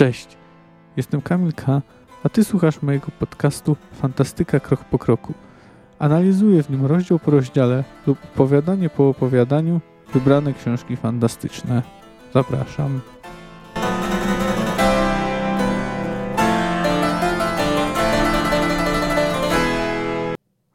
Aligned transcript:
Cześć, 0.00 0.28
jestem 0.96 1.22
Kamil 1.22 1.52
K., 1.52 1.82
a 2.24 2.28
ty 2.28 2.44
słuchasz 2.44 2.82
mojego 2.82 3.06
podcastu 3.18 3.76
Fantastyka 3.92 4.60
Krok 4.60 4.84
po 4.84 4.98
Kroku. 4.98 5.34
Analizuję 5.98 6.62
w 6.62 6.70
nim 6.70 6.86
rozdział 6.86 7.18
po 7.18 7.30
rozdziale 7.30 7.84
lub 8.06 8.24
opowiadanie 8.24 8.90
po 8.90 9.08
opowiadaniu 9.08 9.80
wybrane 10.12 10.54
książki 10.54 10.96
fantastyczne. 10.96 11.82
Zapraszam. 12.34 13.00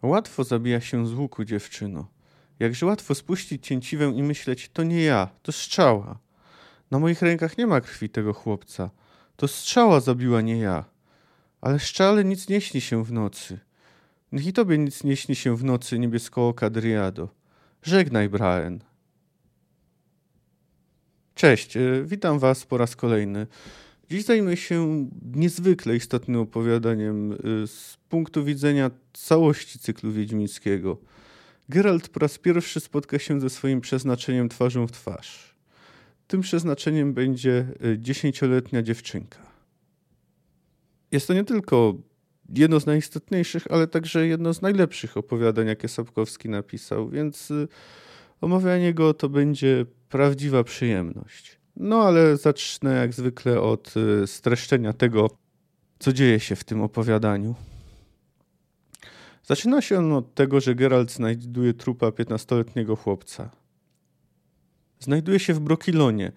Łatwo 0.04 0.44
zabija 0.44 0.82
się 0.82 1.08
z 1.08 1.14
łuku, 1.14 1.46
dziewczyno. 1.46 2.08
Jakże 2.60 2.86
łatwo 2.86 3.16
spuścić 3.16 3.68
cięciwę 3.68 4.06
i 4.06 4.24
myśleć, 4.24 4.70
to 4.70 4.84
nie 4.84 5.04
ja, 5.04 5.30
to 5.42 5.52
strzała. 5.52 6.18
Na 6.92 7.00
moich 7.00 7.22
rękach 7.22 7.58
nie 7.58 7.68
ma 7.68 7.82
krwi 7.82 8.10
tego 8.10 8.34
chłopca. 8.34 8.90
To 9.36 9.48
strzała 9.48 10.00
zabiła, 10.00 10.42
nie 10.42 10.58
ja. 10.58 10.86
Ale 11.62 11.80
szczale 11.80 12.26
nic 12.26 12.50
nie 12.50 12.62
śni 12.62 12.82
się 12.82 13.04
w 13.04 13.12
nocy. 13.12 13.60
Niech 14.32 14.48
i 14.48 14.54
tobie 14.54 14.78
nic 14.78 15.04
nie 15.04 15.16
śni 15.16 15.36
się 15.36 15.58
w 15.58 15.64
nocy, 15.64 16.00
niebieskooka 16.00 16.70
Driado. 16.70 17.30
Żegnaj, 17.82 18.30
Brian. 18.30 18.80
Cześć, 21.36 21.78
e, 21.78 21.82
witam 22.06 22.40
was 22.40 22.66
po 22.66 22.78
raz 22.78 22.96
kolejny. 22.96 23.48
Dziś 24.10 24.24
zajmę 24.24 24.58
się 24.58 25.10
niezwykle 25.36 25.96
istotnym 25.96 26.42
opowiadaniem 26.42 27.32
e, 27.32 27.38
z 27.68 27.98
punktu 28.10 28.44
widzenia 28.44 28.92
całości 29.14 29.80
cyklu 29.80 30.12
wiedźmińskiego. 30.12 30.98
Geralt 31.70 32.10
po 32.10 32.20
raz 32.20 32.38
pierwszy 32.38 32.80
spotka 32.80 33.20
się 33.20 33.42
ze 33.42 33.50
swoim 33.50 33.82
przeznaczeniem 33.82 34.50
twarzą 34.50 34.88
w 34.88 34.92
twarz. 34.92 35.55
Tym 36.28 36.42
przeznaczeniem 36.42 37.14
będzie 37.14 37.68
e, 37.86 38.00
dziesięcioletnia 38.00 38.82
dziewczynka. 38.82 39.40
Jest 41.12 41.28
to 41.28 41.34
nie 41.34 41.44
tylko 41.44 41.94
jedno 42.56 42.80
z 42.80 42.86
najistotniejszych, 42.86 43.68
ale 43.70 43.88
także 43.88 44.28
jedno 44.28 44.54
z 44.54 44.62
najlepszych 44.62 45.18
opowiadań, 45.18 45.68
jakie 45.68 45.88
Sapkowski 45.88 46.50
napisał, 46.50 47.10
więc 47.10 47.52
e, 47.52 47.68
omawianie 48.42 48.94
go 48.94 49.14
to 49.14 49.30
będzie 49.30 49.86
prawdziwa 50.10 50.64
przyjemność. 50.64 51.58
No 51.76 52.04
ale 52.04 52.38
zacznę 52.38 52.96
jak 52.96 53.14
zwykle 53.14 53.62
od 53.62 53.94
e, 54.24 54.28
streszczenia 54.28 54.94
tego, 54.94 55.30
co 56.00 56.14
dzieje 56.14 56.40
się 56.40 56.56
w 56.56 56.64
tym 56.64 56.82
opowiadaniu. 56.82 57.56
Zaczyna 59.44 59.82
się 59.82 59.98
on 59.98 60.14
od 60.14 60.34
tego, 60.34 60.62
że 60.62 60.76
Geralt 60.76 61.12
znajduje 61.12 61.74
trupa 61.74 62.08
15-letniego 62.08 62.96
chłopca. 62.96 63.50
Znajduje 65.00 65.40
się 65.40 65.54
w 65.54 65.60
Brokilonie, 65.60 66.32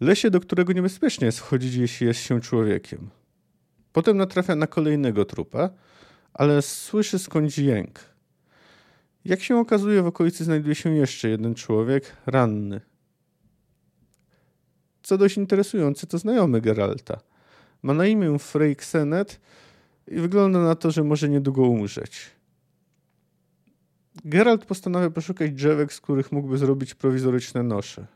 lesie, 0.00 0.30
do 0.30 0.40
którego 0.40 0.72
niebezpiecznie 0.72 1.26
jest 1.26 1.38
wchodzić, 1.38 1.74
jeśli 1.74 2.06
jest 2.06 2.20
się 2.20 2.40
człowiekiem. 2.40 3.10
Potem 3.92 4.16
natrafia 4.16 4.54
na 4.56 4.66
kolejnego 4.66 5.24
trupa, 5.24 5.70
ale 6.34 6.62
słyszy 6.62 7.18
skądś 7.18 7.58
jęk. 7.58 8.00
Jak 9.24 9.42
się 9.42 9.56
okazuje, 9.56 10.02
w 10.02 10.06
okolicy 10.06 10.44
znajduje 10.44 10.74
się 10.74 10.94
jeszcze 10.94 11.28
jeden 11.28 11.54
człowiek, 11.54 12.16
ranny. 12.26 12.80
Co 15.02 15.18
dość 15.18 15.36
interesujące, 15.36 16.06
to 16.06 16.18
znajomy 16.18 16.60
Geralta. 16.60 17.20
Ma 17.82 17.94
na 17.94 18.06
imię 18.06 18.38
Frey 18.38 18.76
i 20.08 20.20
wygląda 20.20 20.58
na 20.58 20.74
to, 20.74 20.90
że 20.90 21.04
może 21.04 21.28
niedługo 21.28 21.62
umrzeć. 21.62 22.30
Geralt 24.24 24.64
postanawia 24.64 25.10
poszukać 25.10 25.52
drzewek, 25.52 25.92
z 25.92 26.00
których 26.00 26.32
mógłby 26.32 26.58
zrobić 26.58 26.94
prowizoryczne 26.94 27.62
nosze. 27.62 28.06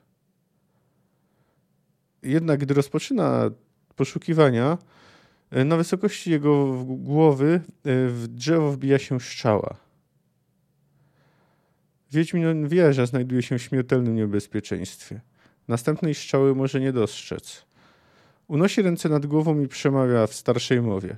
Jednak 2.23 2.61
gdy 2.61 2.75
rozpoczyna 2.75 3.51
poszukiwania, 3.97 4.79
e, 5.51 5.65
na 5.65 5.77
wysokości 5.77 6.31
jego 6.31 6.85
głowy 6.85 7.55
e, 7.55 7.61
w 8.09 8.29
drzewo 8.29 8.73
wbija 8.73 8.99
się 8.99 9.21
szczała. 9.21 9.77
Wiedźmin 12.13 12.69
wie, 12.69 12.93
że 12.93 13.07
znajduje 13.07 13.43
się 13.43 13.59
w 13.59 13.63
śmiertelnym 13.63 14.15
niebezpieczeństwie. 14.15 15.21
Następnej 15.69 16.15
strzały 16.15 16.55
może 16.55 16.81
nie 16.81 16.93
dostrzec. 16.93 17.65
Unosi 18.49 18.83
ręce 18.83 19.09
nad 19.09 19.27
głową 19.27 19.61
i 19.61 19.69
przemawia 19.69 20.27
w 20.27 20.35
starszej 20.35 20.83
mowie. 20.83 21.17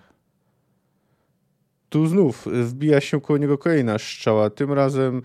Tu 1.89 2.07
znów 2.07 2.47
wbija 2.47 3.01
się 3.01 3.21
koło 3.21 3.39
niego 3.39 3.59
kolejna 3.59 3.99
strzała, 3.99 4.51
tym 4.51 4.73
razem 4.73 5.17
y, 5.17 5.23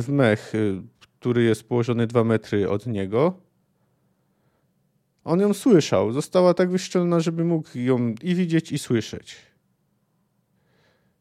w 0.00 0.08
mech, 0.08 0.54
y, 0.54 0.82
który 1.20 1.42
jest 1.42 1.68
położony 1.68 2.06
dwa 2.06 2.24
metry 2.24 2.70
od 2.70 2.86
niego. 2.86 3.34
On 5.24 5.40
ją 5.40 5.54
słyszał. 5.54 6.12
Została 6.12 6.54
tak 6.54 6.70
wyszczelona, 6.70 7.20
żeby 7.20 7.44
mógł 7.44 7.78
ją 7.78 8.14
i 8.22 8.34
widzieć, 8.34 8.72
i 8.72 8.78
słyszeć. 8.78 9.36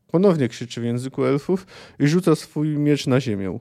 Ponownie 0.08 0.48
krzyczy 0.48 0.82
w 0.82 0.84
języku 0.84 1.26
elfów 1.26 1.68
i 2.00 2.08
rzuca 2.08 2.36
swój 2.36 2.68
miecz 2.78 3.08
na 3.08 3.22
ziemię. 3.22 3.60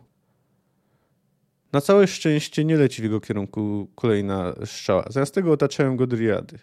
Na 1.72 1.80
całe 1.80 2.06
szczęście 2.06 2.64
nie 2.64 2.76
leci 2.76 3.02
w 3.02 3.04
jego 3.04 3.20
kierunku 3.20 3.90
kolejna 3.94 4.54
strzała. 4.64 5.04
Zamiast 5.10 5.34
tego 5.34 5.52
otaczają 5.52 5.96
go 5.96 6.06
driady. 6.06 6.58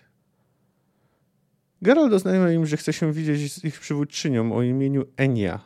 Geralt 1.83 2.13
oznajmia 2.13 2.51
im, 2.51 2.66
że 2.66 2.77
chce 2.77 2.94
się 2.94 3.13
widzieć 3.13 3.53
z 3.53 3.63
ich 3.63 3.79
przywódczynią 3.79 4.55
o 4.55 4.61
imieniu 4.61 5.05
Enia. 5.17 5.59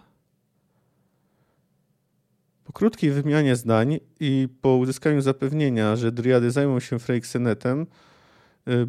Po 2.64 2.74
krótkiej 2.74 3.12
wymianie 3.12 3.56
zdań 3.56 4.00
i 4.20 4.48
po 4.62 4.76
uzyskaniu 4.76 5.22
zapewnienia, 5.22 5.96
że 5.96 6.12
driady 6.12 6.52
zajmą 6.52 6.80
się 6.80 7.00
Freixenetem, 7.00 7.88
y, 8.68 8.88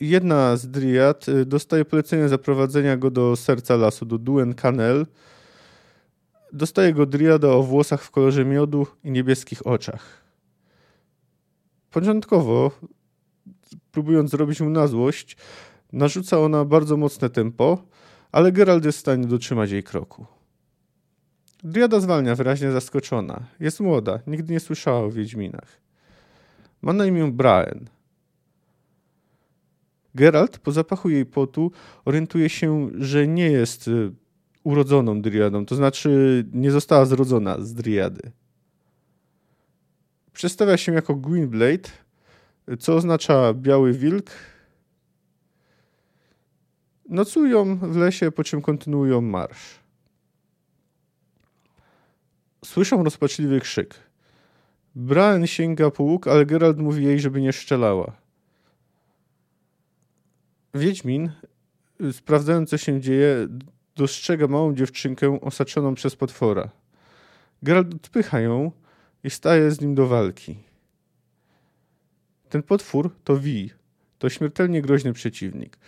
jedna 0.00 0.56
z 0.56 0.70
driad 0.70 1.28
y, 1.28 1.46
dostaje 1.46 1.84
polecenie 1.84 2.28
zaprowadzenia 2.28 2.96
go 2.96 3.10
do 3.10 3.36
serca 3.36 3.76
lasu, 3.76 4.06
do 4.06 4.18
Duen 4.18 4.54
Canel. 4.54 5.06
Dostaje 6.52 6.92
go 6.92 7.06
driada 7.06 7.48
o 7.48 7.62
włosach 7.62 8.02
w 8.02 8.10
kolorze 8.10 8.44
miodu 8.44 8.86
i 9.04 9.10
niebieskich 9.10 9.66
oczach. 9.66 10.22
Początkowo, 11.90 12.70
próbując 13.92 14.30
zrobić 14.30 14.60
mu 14.60 14.70
na 14.70 14.86
złość, 14.86 15.36
Narzuca 15.92 16.38
ona 16.38 16.64
bardzo 16.64 16.96
mocne 16.96 17.30
tempo, 17.30 17.84
ale 18.32 18.52
Geralt 18.52 18.84
jest 18.84 18.98
w 18.98 19.00
stanie 19.00 19.26
dotrzymać 19.26 19.70
jej 19.70 19.82
kroku. 19.82 20.26
Driada 21.62 22.00
zwalnia, 22.00 22.34
wyraźnie 22.34 22.72
zaskoczona. 22.72 23.46
Jest 23.60 23.80
młoda, 23.80 24.20
nigdy 24.26 24.52
nie 24.52 24.60
słyszała 24.60 25.00
o 25.00 25.10
Wiedźminach. 25.10 25.80
Ma 26.82 26.92
na 26.92 27.06
imię 27.06 27.32
Braen. 27.32 27.88
Geralt 30.14 30.58
po 30.58 30.72
zapachu 30.72 31.10
jej 31.10 31.26
potu 31.26 31.72
orientuje 32.04 32.48
się, 32.48 32.90
że 32.94 33.28
nie 33.28 33.50
jest 33.50 33.88
y, 33.88 34.12
urodzoną 34.64 35.22
driadą, 35.22 35.66
to 35.66 35.76
znaczy 35.76 36.44
nie 36.52 36.70
została 36.70 37.04
zrodzona 37.04 37.60
z 37.60 37.74
driady. 37.74 38.32
Przedstawia 40.32 40.76
się 40.76 40.92
jako 40.92 41.14
Gwynblade, 41.14 41.88
co 42.78 42.94
oznacza 42.94 43.54
biały 43.54 43.92
wilk, 43.92 44.30
Nocują 47.10 47.76
w 47.76 47.96
lesie, 47.96 48.30
po 48.30 48.44
czym 48.44 48.62
kontynuują 48.62 49.20
marsz. 49.20 49.78
Słyszą 52.64 53.04
rozpaczliwy 53.04 53.60
krzyk. 53.60 53.94
Bran 54.94 55.46
sięga 55.46 55.90
po 55.90 56.02
łuk, 56.02 56.28
ale 56.28 56.46
Geralt 56.46 56.78
mówi 56.78 57.04
jej, 57.04 57.20
żeby 57.20 57.40
nie 57.40 57.52
szczelała. 57.52 58.12
Wiedźmin, 60.74 61.30
sprawdzając 62.12 62.70
co 62.70 62.78
się 62.78 63.00
dzieje, 63.00 63.48
dostrzega 63.96 64.46
małą 64.46 64.74
dziewczynkę 64.74 65.40
osaczoną 65.40 65.94
przez 65.94 66.16
potwora. 66.16 66.70
Geralt 67.62 67.94
odpycha 67.94 68.40
ją 68.40 68.72
i 69.24 69.30
staje 69.30 69.70
z 69.70 69.80
nim 69.80 69.94
do 69.94 70.06
walki. 70.06 70.58
Ten 72.48 72.62
potwór 72.62 73.10
to 73.24 73.36
Wi, 73.36 73.70
to 74.18 74.28
śmiertelnie 74.28 74.82
groźny 74.82 75.12
przeciwnik 75.12 75.78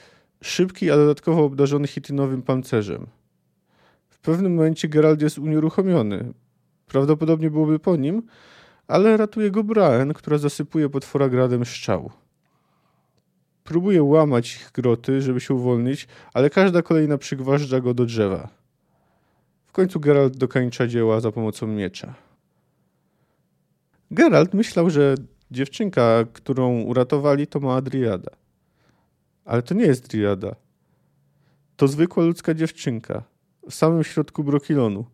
szybki, 0.43 0.91
a 0.91 0.97
dodatkowo 0.97 1.45
obdarzony 1.45 1.87
hitynowym 1.87 2.43
pancerzem. 2.43 3.07
W 4.09 4.19
pewnym 4.19 4.55
momencie 4.55 4.89
Gerald 4.89 5.23
jest 5.23 5.39
unieruchomiony. 5.39 6.33
Prawdopodobnie 6.87 7.51
byłoby 7.51 7.79
po 7.79 7.97
nim, 7.97 8.23
ale 8.89 9.17
ratuje 9.17 9.51
go 9.51 9.65
Braen, 9.65 10.13
która 10.15 10.39
zasypuje 10.39 10.89
potwora 10.89 11.29
gradem 11.29 11.65
szczał. 11.65 12.11
Próbuje 13.65 14.03
łamać 14.03 14.57
ich 14.57 14.71
groty, 14.75 15.23
żeby 15.23 15.41
się 15.41 15.55
uwolnić, 15.55 16.09
ale 16.35 16.51
każda 16.51 16.83
kolejna 16.83 17.19
przygważdża 17.19 17.81
go 17.81 17.95
do 17.95 18.05
drzewa. 18.05 18.49
W 19.67 19.73
końcu 19.73 20.01
Geralt 20.01 20.37
dokańcza 20.37 20.87
dzieła 20.87 21.21
za 21.21 21.33
pomocą 21.33 21.67
miecza. 21.67 22.15
Geralt 24.11 24.55
myślał, 24.55 24.91
że 24.91 25.15
dziewczynka, 25.51 26.25
którą 26.33 26.83
uratowali, 26.83 27.47
to 27.47 27.61
ma 27.61 27.75
Adriada. 27.75 28.42
Ale 29.45 29.63
to 29.63 29.75
nie 29.75 29.85
jest 29.85 30.09
driada. 30.09 30.55
To 31.77 31.89
zwykła 31.89 32.25
ludzka 32.25 32.55
dziewczynka 32.55 33.23
w 33.71 33.75
samym 33.75 34.05
środku 34.05 34.45
brokilonu. 34.45 35.05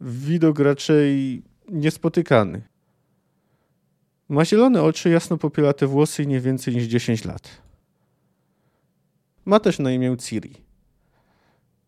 Widok 0.00 0.58
raczej 0.58 1.42
niespotykany. 1.68 2.62
Ma 4.28 4.44
zielone 4.44 4.82
oczy, 4.82 5.10
jasno 5.10 5.36
popielate 5.36 5.86
włosy 5.86 6.22
i 6.22 6.26
nie 6.26 6.40
więcej 6.40 6.74
niż 6.76 6.84
10 6.84 7.24
lat. 7.24 7.48
Ma 9.44 9.60
też 9.60 9.78
na 9.78 9.92
imię 9.92 10.16
Ciri. 10.16 10.54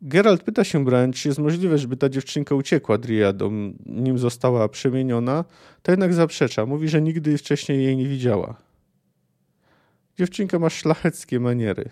Geralt 0.02 0.42
pyta 0.42 0.64
się 0.64 0.84
Bran, 0.84 1.12
czy 1.12 1.28
jest 1.28 1.40
możliwe, 1.40 1.78
żeby 1.78 1.96
ta 1.96 2.08
dziewczynka 2.08 2.54
uciekła 2.54 2.98
Driadom, 2.98 3.74
nim 3.86 4.18
została 4.18 4.68
przemieniona, 4.68 5.44
to 5.82 5.92
jednak 5.92 6.14
zaprzecza. 6.14 6.66
Mówi, 6.66 6.88
że 6.88 7.02
nigdy 7.02 7.38
wcześniej 7.38 7.84
jej 7.84 7.96
nie 7.96 8.08
widziała. 8.08 8.54
Dziewczynka 10.18 10.58
ma 10.58 10.70
szlacheckie 10.70 11.40
maniery. 11.40 11.90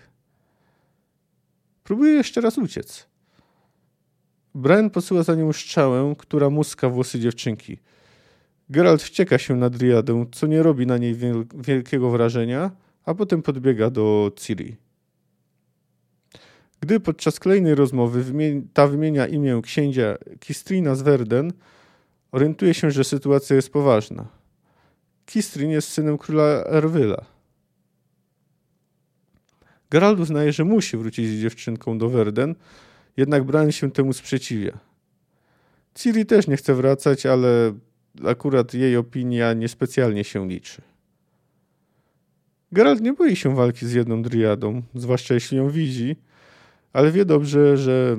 Próbuje 1.83 2.11
jeszcze 2.11 2.41
raz 2.41 2.57
uciec. 2.57 3.07
Bran 4.55 4.89
posyła 4.89 5.23
za 5.23 5.35
nią 5.35 5.53
strzałę, 5.53 6.15
która 6.17 6.49
muska 6.49 6.89
włosy 6.89 7.19
dziewczynki. 7.19 7.77
Geralt 8.69 9.01
wścieka 9.01 9.37
się 9.37 9.55
na 9.55 9.69
Driadę, 9.69 10.25
co 10.31 10.47
nie 10.47 10.63
robi 10.63 10.87
na 10.87 10.97
niej 10.97 11.15
wielkiego 11.55 12.09
wrażenia, 12.09 12.71
a 13.05 13.13
potem 13.13 13.41
podbiega 13.41 13.89
do 13.89 14.31
Ciri. 14.35 14.75
Gdy 16.81 16.99
podczas 16.99 17.39
kolejnej 17.39 17.75
rozmowy 17.75 18.23
ta 18.73 18.87
wymienia 18.87 19.27
imię 19.27 19.61
księcia 19.63 20.17
Kistrina 20.39 20.95
z 20.95 21.01
Verden, 21.01 21.53
orientuje 22.31 22.73
się, 22.73 22.91
że 22.91 23.03
sytuacja 23.03 23.55
jest 23.55 23.73
poważna. 23.73 24.27
Kistrin 25.25 25.71
jest 25.71 25.87
synem 25.87 26.17
króla 26.17 26.43
Erwyla. 26.65 27.25
Geralt 29.91 30.19
uznaje, 30.19 30.53
że 30.53 30.65
musi 30.65 30.97
wrócić 30.97 31.27
z 31.29 31.41
dziewczynką 31.41 31.97
do 31.97 32.09
Verden, 32.09 32.55
jednak 33.17 33.43
Bran 33.43 33.71
się 33.71 33.91
temu 33.91 34.13
sprzeciwia. 34.13 34.79
Ciri 35.95 36.25
też 36.25 36.47
nie 36.47 36.57
chce 36.57 36.75
wracać, 36.75 37.25
ale 37.25 37.73
akurat 38.27 38.73
jej 38.73 38.97
opinia 38.97 39.53
niespecjalnie 39.53 40.23
się 40.23 40.47
liczy. 40.47 40.81
Geralt 42.71 43.01
nie 43.01 43.13
boi 43.13 43.35
się 43.35 43.55
walki 43.55 43.87
z 43.87 43.93
jedną 43.93 44.21
driadą, 44.21 44.81
zwłaszcza 44.95 45.33
jeśli 45.33 45.57
ją 45.57 45.69
widzi, 45.69 46.15
ale 46.93 47.11
wie 47.11 47.25
dobrze, 47.25 47.77
że 47.77 48.17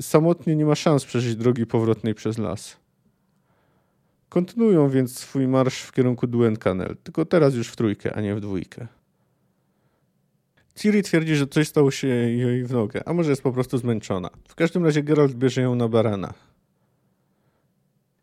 samotnie 0.00 0.56
nie 0.56 0.64
ma 0.64 0.74
szans 0.74 1.04
przeżyć 1.04 1.36
drogi 1.36 1.66
powrotnej 1.66 2.14
przez 2.14 2.38
las. 2.38 2.76
Kontynuują 4.28 4.88
więc 4.88 5.18
swój 5.18 5.48
marsz 5.48 5.82
w 5.82 5.92
kierunku 5.92 6.26
Duenkanel, 6.26 6.96
tylko 7.02 7.24
teraz 7.24 7.54
już 7.54 7.68
w 7.68 7.76
trójkę, 7.76 8.14
a 8.14 8.20
nie 8.20 8.34
w 8.34 8.40
dwójkę. 8.40 8.86
Ciri 10.74 11.02
twierdzi, 11.02 11.36
że 11.36 11.46
coś 11.46 11.68
stało 11.68 11.90
się 11.90 12.08
jej 12.08 12.64
w 12.64 12.72
nogę, 12.72 13.02
a 13.06 13.12
może 13.12 13.30
jest 13.30 13.42
po 13.42 13.52
prostu 13.52 13.78
zmęczona. 13.78 14.30
W 14.48 14.54
każdym 14.54 14.84
razie 14.84 15.02
Geralt 15.02 15.34
bierze 15.34 15.62
ją 15.62 15.74
na 15.74 15.88
barana. 15.88 16.34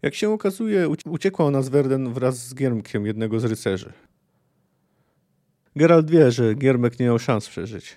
Jak 0.01 0.16
się 0.16 0.30
okazuje, 0.30 0.90
uciekła 1.06 1.46
ona 1.46 1.62
z 1.62 1.69
Verden 1.69 2.13
wraz 2.13 2.48
z 2.48 2.56
Giermkiem, 2.56 3.06
jednego 3.06 3.40
z 3.40 3.46
rycerzy. 3.46 3.94
Geralt 5.75 6.12
wie, 6.12 6.31
że 6.31 6.56
Giermek 6.56 7.00
nie 7.00 7.06
miał 7.06 7.19
szans 7.19 7.50
przeżyć. 7.50 7.96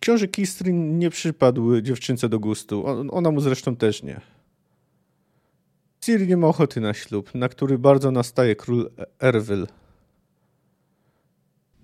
Książę 0.00 0.28
Kistrin 0.28 0.98
nie 0.98 1.10
przypadł 1.10 1.80
dziewczynce 1.80 2.28
do 2.28 2.38
gustu. 2.38 2.84
Ona 3.10 3.30
mu 3.30 3.40
zresztą 3.40 3.76
też 3.76 4.02
nie. 4.02 4.20
Ciri 6.00 6.26
nie 6.26 6.36
ma 6.36 6.46
ochoty 6.46 6.80
na 6.80 6.94
ślub, 6.94 7.34
na 7.34 7.48
który 7.48 7.78
bardzo 7.78 8.10
nastaje 8.10 8.56
król 8.56 8.90
Erwyl. 9.20 9.66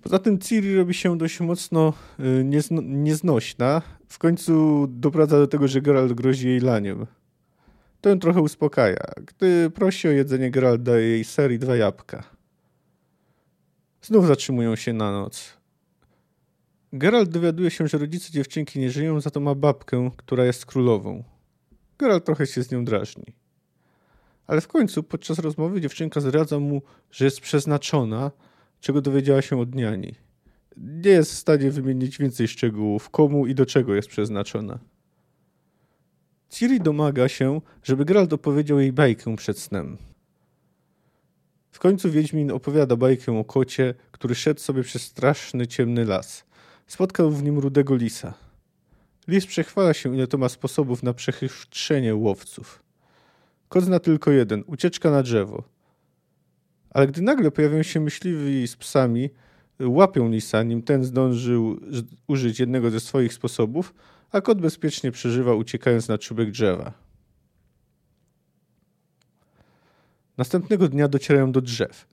Poza 0.05 0.19
tym 0.19 0.39
Ciri 0.39 0.75
robi 0.75 0.93
się 0.93 1.17
dość 1.17 1.39
mocno 1.39 1.93
y, 2.19 2.43
niezno, 2.43 2.81
nieznośna. 2.85 3.81
W 4.09 4.17
końcu 4.17 4.85
doprowadza 4.89 5.37
do 5.37 5.47
tego, 5.47 5.67
że 5.67 5.81
Geralt 5.81 6.13
grozi 6.13 6.47
jej 6.47 6.59
laniem. 6.59 7.05
To 8.01 8.09
ją 8.09 8.19
trochę 8.19 8.41
uspokaja. 8.41 9.05
Gdy 9.27 9.69
prosi 9.69 10.07
o 10.07 10.11
jedzenie, 10.11 10.51
Geralt 10.51 10.83
daje 10.83 11.07
jej 11.07 11.23
ser 11.23 11.51
i 11.51 11.59
dwa 11.59 11.75
jabłka. 11.75 12.23
Znów 14.01 14.27
zatrzymują 14.27 14.75
się 14.75 14.93
na 14.93 15.11
noc. 15.11 15.57
Geralt 16.93 17.29
dowiaduje 17.29 17.71
się, 17.71 17.87
że 17.87 17.97
rodzice 17.97 18.31
dziewczynki 18.31 18.79
nie 18.79 18.91
żyją, 18.91 19.21
za 19.21 19.29
to 19.29 19.39
ma 19.39 19.55
babkę, 19.55 20.11
która 20.17 20.45
jest 20.45 20.65
królową. 20.65 21.23
Geralt 21.97 22.25
trochę 22.25 22.47
się 22.47 22.63
z 22.63 22.71
nią 22.71 22.85
drażni. 22.85 23.25
Ale 24.47 24.61
w 24.61 24.67
końcu, 24.67 25.03
podczas 25.03 25.39
rozmowy, 25.39 25.81
dziewczynka 25.81 26.21
zdradza 26.21 26.59
mu, 26.59 26.81
że 27.11 27.25
jest 27.25 27.41
przeznaczona, 27.41 28.31
czego 28.85 29.01
dowiedziała 29.01 29.41
się 29.41 29.59
od 29.59 29.75
niani. 29.75 30.15
Nie 30.77 31.11
jest 31.11 31.31
w 31.31 31.37
stanie 31.37 31.71
wymienić 31.71 32.17
więcej 32.17 32.47
szczegółów, 32.47 33.09
komu 33.09 33.47
i 33.47 33.55
do 33.55 33.65
czego 33.65 33.95
jest 33.95 34.07
przeznaczona. 34.07 34.79
Ciri 36.49 36.79
domaga 36.79 37.27
się, 37.27 37.61
żeby 37.83 38.05
Geralt 38.05 38.33
opowiedział 38.33 38.79
jej 38.79 38.93
bajkę 38.93 39.35
przed 39.35 39.59
snem. 39.59 39.97
W 41.71 41.79
końcu 41.79 42.11
Wiedźmin 42.11 42.51
opowiada 42.51 42.95
bajkę 42.95 43.39
o 43.39 43.43
kocie, 43.43 43.93
który 44.11 44.35
szedł 44.35 44.59
sobie 44.59 44.83
przez 44.83 45.01
straszny, 45.01 45.67
ciemny 45.67 46.05
las. 46.05 46.45
Spotkał 46.87 47.31
w 47.31 47.43
nim 47.43 47.59
rudego 47.59 47.95
lisa. 47.95 48.33
Lis 49.27 49.45
przechwala 49.45 49.93
się, 49.93 50.15
ile 50.15 50.27
to 50.27 50.37
ma 50.37 50.49
sposobów 50.49 51.03
na 51.03 51.13
przechytrzenie 51.13 52.15
łowców. 52.15 52.83
Kot 53.69 53.83
zna 53.83 53.99
tylko 53.99 54.31
jeden– 54.31 54.63
ucieczka 54.67 55.11
na 55.11 55.23
drzewo. 55.23 55.74
Ale 56.95 57.07
gdy 57.07 57.21
nagle 57.21 57.51
pojawiają 57.51 57.83
się 57.83 57.99
myśliwi 57.99 58.67
z 58.67 58.75
psami, 58.75 59.29
łapią 59.79 60.29
lisa, 60.29 60.63
nim 60.63 60.81
ten 60.81 61.03
zdążył 61.03 61.79
użyć 62.27 62.59
jednego 62.59 62.91
ze 62.91 62.99
swoich 62.99 63.33
sposobów, 63.33 63.93
a 64.31 64.41
kot 64.41 64.61
bezpiecznie 64.61 65.11
przeżywa, 65.11 65.53
uciekając 65.53 66.07
na 66.07 66.17
czubek 66.17 66.51
drzewa. 66.51 66.93
Następnego 70.37 70.87
dnia 70.87 71.07
docierają 71.07 71.51
do 71.51 71.61
drzew. 71.61 72.07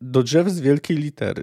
Do 0.00 0.22
drzew 0.22 0.48
z 0.48 0.60
wielkiej 0.60 0.96
litery. 0.96 1.42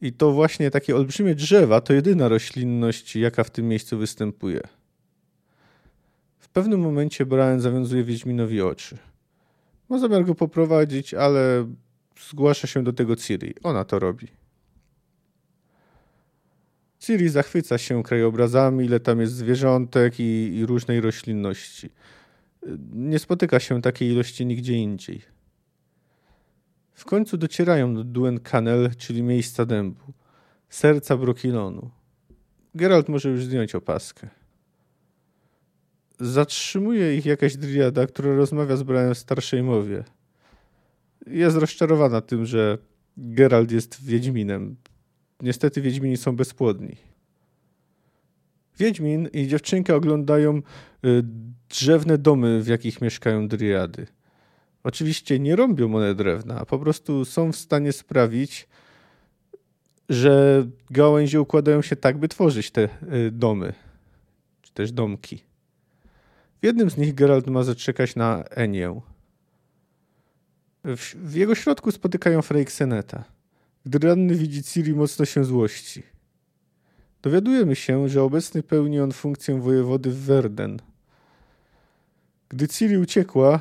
I 0.00 0.12
to 0.12 0.32
właśnie 0.32 0.70
takie 0.70 0.96
olbrzymie 0.96 1.34
drzewa 1.34 1.80
to 1.80 1.92
jedyna 1.92 2.28
roślinność, 2.28 3.16
jaka 3.16 3.44
w 3.44 3.50
tym 3.50 3.68
miejscu 3.68 3.98
występuje. 3.98 4.60
W 6.38 6.48
pewnym 6.48 6.80
momencie 6.80 7.26
Brian 7.26 7.60
zawiązuje 7.60 8.04
Wiedźminowi 8.04 8.62
oczy. 8.62 8.98
Ma 9.90 9.98
zamiar 9.98 10.24
go 10.24 10.34
poprowadzić, 10.34 11.14
ale 11.14 11.66
zgłasza 12.28 12.66
się 12.66 12.84
do 12.84 12.92
tego 12.92 13.16
Ciri. 13.16 13.54
Ona 13.62 13.84
to 13.84 13.98
robi. 13.98 14.26
Ciri 16.98 17.28
zachwyca 17.28 17.78
się 17.78 18.02
krajobrazami, 18.02 18.84
ile 18.84 19.00
tam 19.00 19.20
jest 19.20 19.32
zwierzątek 19.32 20.20
i, 20.20 20.56
i 20.56 20.66
różnej 20.66 21.00
roślinności. 21.00 21.90
Nie 22.92 23.18
spotyka 23.18 23.60
się 23.60 23.82
takiej 23.82 24.08
ilości 24.08 24.46
nigdzie 24.46 24.74
indziej. 24.74 25.22
W 26.92 27.04
końcu 27.04 27.36
docierają 27.36 27.94
do 27.94 28.04
Duen 28.04 28.40
Canel, 28.40 28.90
czyli 28.96 29.22
miejsca 29.22 29.66
dębu, 29.66 30.04
serca 30.68 31.16
Brokilonu. 31.16 31.90
Geralt 32.74 33.08
może 33.08 33.28
już 33.28 33.44
zdjąć 33.44 33.74
opaskę. 33.74 34.28
Zatrzymuje 36.20 37.16
ich 37.16 37.26
jakaś 37.26 37.56
driada, 37.56 38.06
która 38.06 38.34
rozmawia 38.34 38.76
z 38.76 38.82
Branem 38.82 39.14
w 39.14 39.18
starszej 39.18 39.62
mowie. 39.62 40.04
Jest 41.26 41.56
rozczarowana 41.56 42.20
tym, 42.20 42.46
że 42.46 42.78
Geralt 43.16 43.72
jest 43.72 44.04
Wiedźminem. 44.04 44.76
Niestety 45.42 45.80
Wiedźmini 45.80 46.16
są 46.16 46.36
bezpłodni. 46.36 46.96
Wiedźmin 48.78 49.28
i 49.32 49.46
dziewczynka 49.46 49.94
oglądają 49.94 50.56
y, 50.58 50.62
drzewne 51.68 52.18
domy, 52.18 52.62
w 52.62 52.66
jakich 52.66 53.00
mieszkają 53.00 53.48
driady. 53.48 54.06
Oczywiście 54.84 55.38
nie 55.38 55.56
rąbią 55.56 55.94
one 55.94 56.14
drewna, 56.14 56.58
a 56.58 56.66
po 56.66 56.78
prostu 56.78 57.24
są 57.24 57.52
w 57.52 57.56
stanie 57.56 57.92
sprawić, 57.92 58.68
że 60.08 60.66
gałęzie 60.90 61.40
układają 61.40 61.82
się 61.82 61.96
tak, 61.96 62.18
by 62.18 62.28
tworzyć 62.28 62.70
te 62.70 62.88
y, 63.12 63.30
domy, 63.30 63.72
czy 64.62 64.72
też 64.72 64.92
domki. 64.92 65.49
W 66.62 66.66
jednym 66.66 66.90
z 66.90 66.96
nich 66.96 67.14
Geralt 67.14 67.46
ma 67.46 67.62
zaczekać 67.62 68.16
na 68.16 68.44
Enię. 68.44 69.00
W, 70.84 71.14
w 71.14 71.34
jego 71.34 71.54
środku 71.54 71.92
spotykają 71.92 72.42
Freixeneta. 72.42 73.24
Gdy 73.86 73.98
ranny 73.98 74.34
widzi 74.34 74.62
Ciri, 74.62 74.94
mocno 74.94 75.24
się 75.24 75.44
złości. 75.44 76.02
Dowiadujemy 77.22 77.76
się, 77.76 78.08
że 78.08 78.22
obecnie 78.22 78.62
pełni 78.62 79.00
on 79.00 79.12
funkcję 79.12 79.60
wojewody 79.60 80.10
w 80.10 80.24
Verden. 80.24 80.80
Gdy 82.48 82.68
Ciri 82.68 82.98
uciekła, 82.98 83.60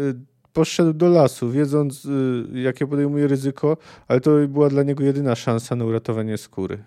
y, 0.00 0.14
poszedł 0.52 0.92
do 0.92 1.08
lasu, 1.08 1.50
wiedząc, 1.50 2.04
y, 2.04 2.44
jakie 2.52 2.86
podejmuje 2.86 3.28
ryzyko, 3.28 3.76
ale 4.08 4.20
to 4.20 4.48
była 4.48 4.68
dla 4.68 4.82
niego 4.82 5.04
jedyna 5.04 5.34
szansa 5.34 5.76
na 5.76 5.84
uratowanie 5.84 6.38
skóry. 6.38 6.84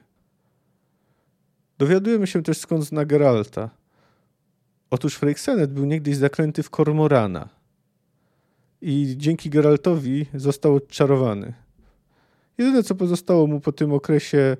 Dowiadujemy 1.77 2.27
się 2.27 2.44
też 2.44 2.58
skąd 2.58 2.84
zna 2.84 3.06
Geralta. 3.06 3.81
Otóż 4.92 5.16
Freixenet 5.16 5.74
był 5.74 5.86
niegdyś 5.86 6.18
zaklęty 6.18 6.64
w 6.64 6.70
Kormorana 6.70 7.50
i 8.82 9.14
dzięki 9.18 9.50
Geraltowi 9.50 10.26
został 10.34 10.76
odczarowany. 10.76 11.54
Jedyne, 12.58 12.84
co 12.84 12.96
pozostało 12.96 13.48
mu 13.48 13.60
po 13.60 13.72
tym 13.72 13.94
okresie, 13.94 14.58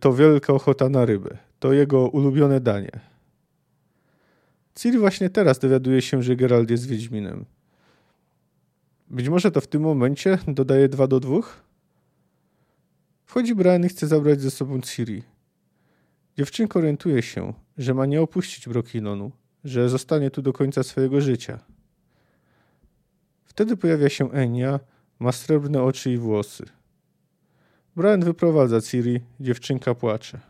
to 0.00 0.14
wielka 0.14 0.52
ochota 0.52 0.88
na 0.88 1.04
rybę. 1.04 1.38
To 1.58 1.72
jego 1.72 2.08
ulubione 2.08 2.60
danie. 2.60 3.00
Ciri 4.74 4.98
właśnie 4.98 5.30
teraz 5.30 5.58
dowiaduje 5.58 6.02
się, 6.02 6.22
że 6.22 6.36
Geralt 6.36 6.70
jest 6.70 6.86
Wiedźminem. 6.86 7.44
Być 9.10 9.28
może 9.28 9.50
to 9.50 9.60
w 9.60 9.66
tym 9.66 9.82
momencie 9.82 10.38
dodaje 10.48 10.88
2 10.88 11.06
do 11.06 11.20
2? 11.20 11.40
Wchodzi 13.24 13.54
Brian 13.54 13.84
i 13.84 13.88
chce 13.88 14.06
zabrać 14.06 14.40
ze 14.40 14.50
sobą 14.50 14.80
Ciri. 14.80 15.22
Dziewczynka 16.38 16.78
orientuje 16.78 17.22
się, 17.22 17.52
że 17.78 17.94
ma 17.94 18.06
nie 18.06 18.22
opuścić 18.22 18.68
Brokilonu, 18.68 19.32
że 19.64 19.88
zostanie 19.88 20.30
tu 20.30 20.42
do 20.42 20.52
końca 20.52 20.82
swojego 20.82 21.20
życia. 21.20 21.58
Wtedy 23.44 23.76
pojawia 23.76 24.08
się 24.08 24.32
Enia, 24.32 24.80
ma 25.18 25.32
srebrne 25.32 25.82
oczy 25.82 26.12
i 26.12 26.18
włosy. 26.18 26.64
Brian 27.96 28.20
wyprowadza 28.20 28.80
Ciri, 28.80 29.20
dziewczynka 29.40 29.94
płacze. 29.94 30.40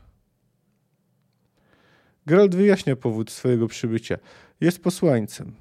Geralt 2.27 2.55
wyjaśnia 2.55 2.97
powód 2.97 3.31
swojego 3.31 3.69
przybycia. 3.69 4.19
Jest 4.61 4.83
posłańcem. 4.83 5.53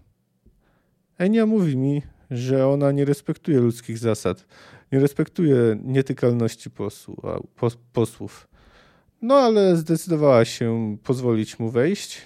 Enia 1.17 1.45
mówi 1.45 1.77
mi, 1.77 2.01
że 2.31 2.67
ona 2.67 2.91
nie 2.91 3.05
respektuje 3.05 3.59
ludzkich 3.59 3.97
zasad, 3.97 4.45
nie 4.91 4.99
respektuje 4.99 5.79
nietykalności 5.83 6.71
posłu, 6.71 7.21
pos, 7.55 7.77
posłów. 7.93 8.47
No 9.21 9.35
ale 9.35 9.75
zdecydowała 9.77 10.45
się 10.45 10.97
pozwolić 11.03 11.59
mu 11.59 11.69
wejść. 11.69 12.21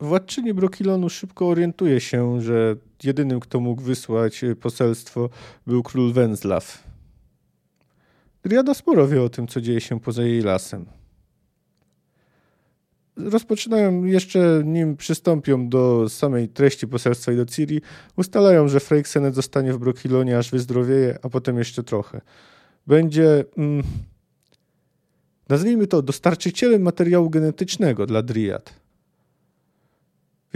Władczyni 0.00 0.54
Brokilonu 0.54 1.08
szybko 1.08 1.48
orientuje 1.48 2.00
się, 2.00 2.40
że 2.40 2.76
jedynym, 3.04 3.40
kto 3.40 3.60
mógł 3.60 3.82
wysłać 3.82 4.44
poselstwo, 4.60 5.30
był 5.66 5.82
król 5.82 6.12
Wenzlaw. 6.12 6.84
Driada 8.42 8.74
sporo 8.74 9.08
wie 9.08 9.22
o 9.22 9.28
tym, 9.28 9.46
co 9.46 9.60
dzieje 9.60 9.80
się 9.80 10.00
poza 10.00 10.22
jej 10.22 10.42
lasem 10.42 10.86
rozpoczynają 13.16 14.04
jeszcze 14.04 14.62
nim 14.64 14.96
przystąpią 14.96 15.68
do 15.68 16.08
samej 16.08 16.48
treści 16.48 16.88
poselstwa 16.88 17.32
i 17.32 17.36
do 17.36 17.46
Ciri, 17.46 17.80
ustalają, 18.16 18.68
że 18.68 18.80
Freyxenet 18.80 19.34
zostanie 19.34 19.72
w 19.72 19.78
Brokilonie 19.78 20.38
aż 20.38 20.50
wyzdrowieje, 20.50 21.18
a 21.22 21.28
potem 21.28 21.58
jeszcze 21.58 21.82
trochę. 21.82 22.20
Będzie, 22.86 23.44
mm, 23.56 23.82
nazwijmy 25.48 25.86
to, 25.86 26.02
dostarczycielem 26.02 26.82
materiału 26.82 27.30
genetycznego 27.30 28.06
dla 28.06 28.22
Dryad. 28.22 28.85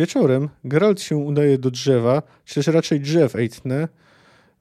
Wieczorem 0.00 0.48
Geralt 0.64 1.00
się 1.00 1.16
udaje 1.16 1.58
do 1.58 1.70
drzewa, 1.70 2.22
czy 2.44 2.54
też 2.54 2.66
raczej 2.66 3.00
drzew 3.00 3.36
Eitne, 3.36 3.88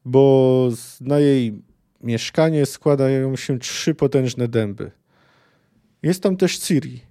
bo 0.06 0.70
na 1.02 1.20
jej 1.20 1.62
mieszkanie 2.02 2.66
składają 2.66 3.36
się 3.36 3.60
trzy 3.60 3.96
potężne 3.96 4.48
dęby. 4.48 4.92
Jest 6.04 6.24
tam 6.24 6.38
też 6.38 6.58
Ciri, 6.58 7.02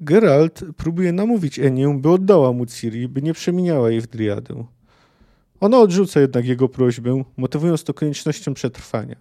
Geralt 0.00 0.64
próbuje 0.76 1.12
namówić 1.12 1.58
Enię, 1.58 1.98
by 2.00 2.10
oddała 2.10 2.52
mu 2.52 2.66
Ciri, 2.66 3.08
by 3.08 3.22
nie 3.22 3.32
przemieniała 3.32 3.90
jej 3.90 4.00
w 4.00 4.06
Driadę. 4.06 4.64
Ona 5.60 5.78
odrzuca 5.78 6.20
jednak 6.20 6.46
jego 6.46 6.68
prośbę, 6.68 7.24
motywując 7.36 7.84
to 7.84 7.94
koniecznością 7.94 8.54
przetrwania. 8.54 9.16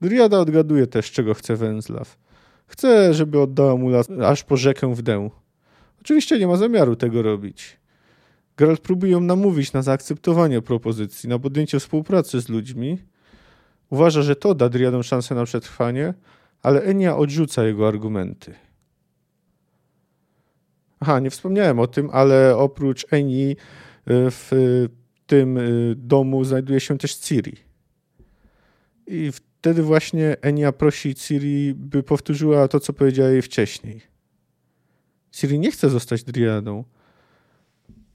Driada 0.00 0.38
odgaduje 0.38 0.86
też, 0.86 1.10
czego 1.10 1.34
chce 1.34 1.56
Węzlaw. 1.56 2.18
Chce, 2.66 3.14
żeby 3.14 3.40
oddała 3.40 3.76
mu 3.76 3.88
las 3.88 4.10
aż 4.10 4.44
po 4.44 4.56
rzekę 4.56 4.94
w 4.94 5.02
dę. 5.02 5.30
Oczywiście 6.04 6.38
nie 6.38 6.46
ma 6.46 6.56
zamiaru 6.56 6.96
tego 6.96 7.22
robić. 7.22 7.76
Geralt 8.56 8.80
próbuje 8.80 9.12
ją 9.12 9.20
namówić 9.20 9.72
na 9.72 9.82
zaakceptowanie 9.82 10.62
propozycji, 10.62 11.28
na 11.28 11.38
podjęcie 11.38 11.80
współpracy 11.80 12.40
z 12.40 12.48
ludźmi. 12.48 12.98
Uważa, 13.90 14.22
że 14.22 14.36
to 14.36 14.54
da 14.54 14.68
Driadom 14.68 15.02
szansę 15.02 15.34
na 15.34 15.44
przetrwanie, 15.44 16.14
ale 16.62 16.82
Enia 16.82 17.16
odrzuca 17.16 17.64
jego 17.64 17.88
argumenty. 17.88 18.54
Aha, 21.00 21.20
nie 21.20 21.30
wspomniałem 21.30 21.78
o 21.78 21.86
tym, 21.86 22.10
ale 22.12 22.56
oprócz 22.56 23.06
Eni 23.10 23.50
y, 23.50 23.56
w 24.10 24.50
tym 25.26 25.58
y, 25.58 25.94
domu 25.96 26.44
znajduje 26.44 26.80
się 26.80 26.98
też 26.98 27.14
Ciri. 27.14 27.56
I 29.06 29.32
wtedy 29.32 29.82
właśnie 29.82 30.36
Enia 30.40 30.72
prosi 30.72 31.14
Ciri, 31.14 31.74
by 31.74 32.02
powtórzyła 32.02 32.68
to, 32.68 32.80
co 32.80 32.92
powiedziała 32.92 33.30
jej 33.30 33.42
wcześniej. 33.42 34.13
Ciri 35.34 35.58
nie 35.58 35.70
chce 35.70 35.90
zostać 35.90 36.24
Driadą. 36.24 36.84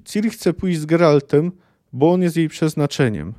Ciri 0.05 0.29
chce 0.29 0.53
pójść 0.53 0.79
z 0.79 0.85
Geraltem, 0.85 1.51
bo 1.93 2.11
on 2.11 2.21
jest 2.21 2.37
jej 2.37 2.49
przeznaczeniem. 2.49 3.33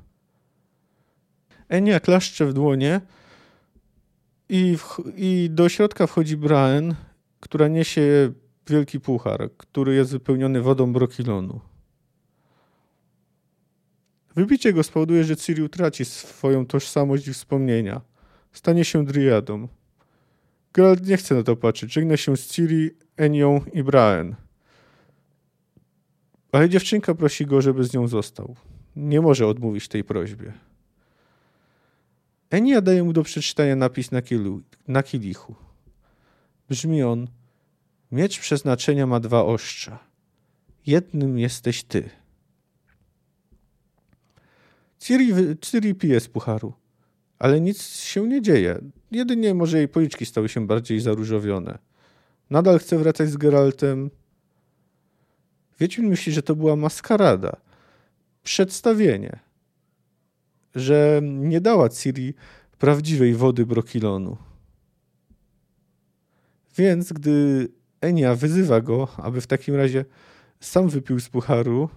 Enia 1.69 2.01
klaszcze 2.01 2.47
w 2.47 2.53
dłonie 2.53 3.01
i, 4.49 4.77
w, 4.77 4.99
i 5.17 5.49
do 5.51 5.69
środka 5.69 6.07
wchodzi 6.07 6.37
Brian, 6.37 6.95
która 7.41 7.69
niesie 7.69 8.33
wielki 8.67 9.01
puchar, 9.01 9.51
który 9.57 9.95
jest 9.95 10.11
wypełniony 10.11 10.61
wodą 10.61 10.93
brokilonu. 10.93 11.61
Wybicie 14.37 14.73
go 14.73 14.83
spowoduje, 14.83 15.25
że 15.25 15.37
Ciri 15.37 15.63
utraci 15.63 16.05
swoją 16.05 16.67
tożsamość 16.67 17.29
i 17.29 17.33
wspomnienia. 17.33 18.01
Stanie 18.53 18.85
się 18.85 19.05
Driadą. 19.05 19.69
Geralt 20.73 21.07
nie 21.07 21.17
chce 21.17 21.35
na 21.35 21.43
to 21.43 21.57
patrzeć. 21.57 21.93
Żegna 21.93 22.17
się 22.17 22.37
z 22.37 22.47
Ciri, 22.47 22.91
Enią 23.17 23.61
i 23.73 23.83
Braen. 23.83 24.35
Ale 26.53 26.69
dziewczynka 26.69 27.15
prosi 27.15 27.47
go, 27.47 27.63
żeby 27.63 27.85
z 27.85 27.95
nią 27.95 28.09
został. 28.09 28.57
Nie 28.97 29.21
może 29.21 29.47
odmówić 29.47 29.89
tej 29.89 30.05
prośbie. 30.05 30.53
Enia 32.51 32.81
daje 32.81 33.03
mu 33.03 33.13
do 33.13 33.23
przeczytania 33.23 33.77
napis 33.77 34.11
na, 34.11 34.23
kielu, 34.23 34.63
na 34.89 35.03
kielichu. 35.03 35.55
Brzmi 36.69 37.03
on– 37.03 37.27
Miecz 38.13 38.41
przeznaczenia 38.41 39.07
ma 39.07 39.21
dwa 39.21 39.45
ostrza. 39.45 39.99
Jednym 40.87 41.39
jesteś 41.39 41.85
ty. 41.85 42.11
Ciri, 44.99 45.33
Ciri 45.61 45.95
pije 45.95 46.21
z 46.21 46.29
pucharu, 46.29 46.73
ale 47.39 47.61
nic 47.61 47.83
się 47.87 48.29
nie 48.29 48.43
dzieje. 48.43 48.79
Jedynie 49.11 49.55
może 49.55 49.79
jej 49.79 49.89
policzki 49.89 50.27
stały 50.27 50.49
się 50.49 50.67
bardziej 50.67 51.01
zaróżowione. 51.01 51.79
Nadal 52.51 52.79
chce 52.79 52.99
wracać 52.99 53.31
z 53.31 53.37
Geraltem. 53.37 54.11
Wiedźmin 55.81 56.09
myśli, 56.09 56.33
że 56.33 56.43
to 56.43 56.57
była 56.57 56.77
maskarada. 56.77 57.57
Przedstawienie. 58.43 59.39
Że 60.75 61.21
nie 61.23 61.61
dała 61.61 61.89
Ciri 61.89 62.35
prawdziwej 62.79 63.35
wody 63.35 63.67
Brokilonu. 63.67 64.37
Więc 66.77 67.13
gdy 67.13 67.69
Enia 68.01 68.35
wyzywa 68.35 68.81
go, 68.81 69.09
aby 69.17 69.41
w 69.41 69.47
takim 69.47 69.75
razie 69.75 70.05
sam 70.61 70.89
wypił 70.89 71.21
z 71.21 71.29
pucharu, 71.29 71.89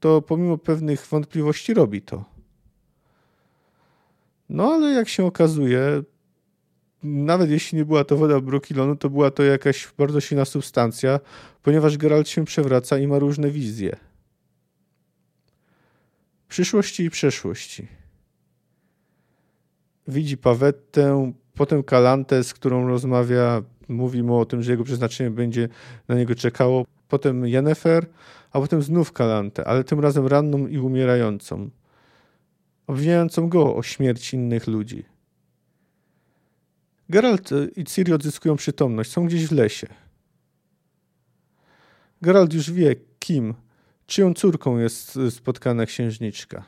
to 0.00 0.22
pomimo 0.22 0.58
pewnych 0.58 1.06
wątpliwości 1.06 1.74
robi 1.74 2.02
to. 2.02 2.24
No 4.48 4.72
ale 4.72 4.90
jak 4.90 5.08
się 5.08 5.24
okazuje, 5.24 6.02
nawet 7.02 7.50
jeśli 7.50 7.78
nie 7.78 7.84
była 7.84 8.04
to 8.04 8.16
woda 8.16 8.40
brokilonu, 8.40 8.96
to 8.96 9.10
była 9.10 9.30
to 9.30 9.42
jakaś 9.42 9.88
bardzo 9.98 10.20
silna 10.20 10.44
substancja, 10.44 11.20
ponieważ 11.62 11.98
Geralt 11.98 12.28
się 12.28 12.44
przewraca 12.44 12.98
i 12.98 13.06
ma 13.06 13.18
różne 13.18 13.50
wizje. 13.50 13.96
Przyszłości 16.48 17.04
i 17.04 17.10
przeszłości. 17.10 17.86
Widzi 20.08 20.36
Pawettę, 20.36 21.32
potem 21.54 21.82
Kalantę, 21.82 22.44
z 22.44 22.54
którą 22.54 22.88
rozmawia 22.88 23.62
mówi 23.88 24.22
mu 24.22 24.38
o 24.38 24.46
tym, 24.46 24.62
że 24.62 24.72
jego 24.72 24.84
przeznaczenie 24.84 25.30
będzie 25.30 25.68
na 26.08 26.14
niego 26.14 26.34
czekało. 26.34 26.86
Potem 27.08 27.46
Jennefer, 27.46 28.06
a 28.52 28.60
potem 28.60 28.82
znów 28.82 29.12
Kalantę, 29.12 29.64
ale 29.64 29.84
tym 29.84 30.00
razem 30.00 30.26
ranną 30.26 30.66
i 30.66 30.78
umierającą, 30.78 31.70
obwiniającą 32.86 33.48
go 33.48 33.76
o 33.76 33.82
śmierć 33.82 34.34
innych 34.34 34.66
ludzi. 34.66 35.15
Geralt 37.08 37.50
i 37.76 37.84
Ciri 37.84 38.12
odzyskują 38.12 38.56
przytomność, 38.56 39.10
są 39.10 39.26
gdzieś 39.26 39.46
w 39.46 39.52
lesie. 39.52 39.86
Geralt 42.22 42.54
już 42.54 42.70
wie, 42.70 42.96
kim, 43.18 43.54
czyją 44.06 44.34
córką 44.34 44.78
jest 44.78 45.18
spotkana 45.30 45.86
księżniczka. 45.86 46.64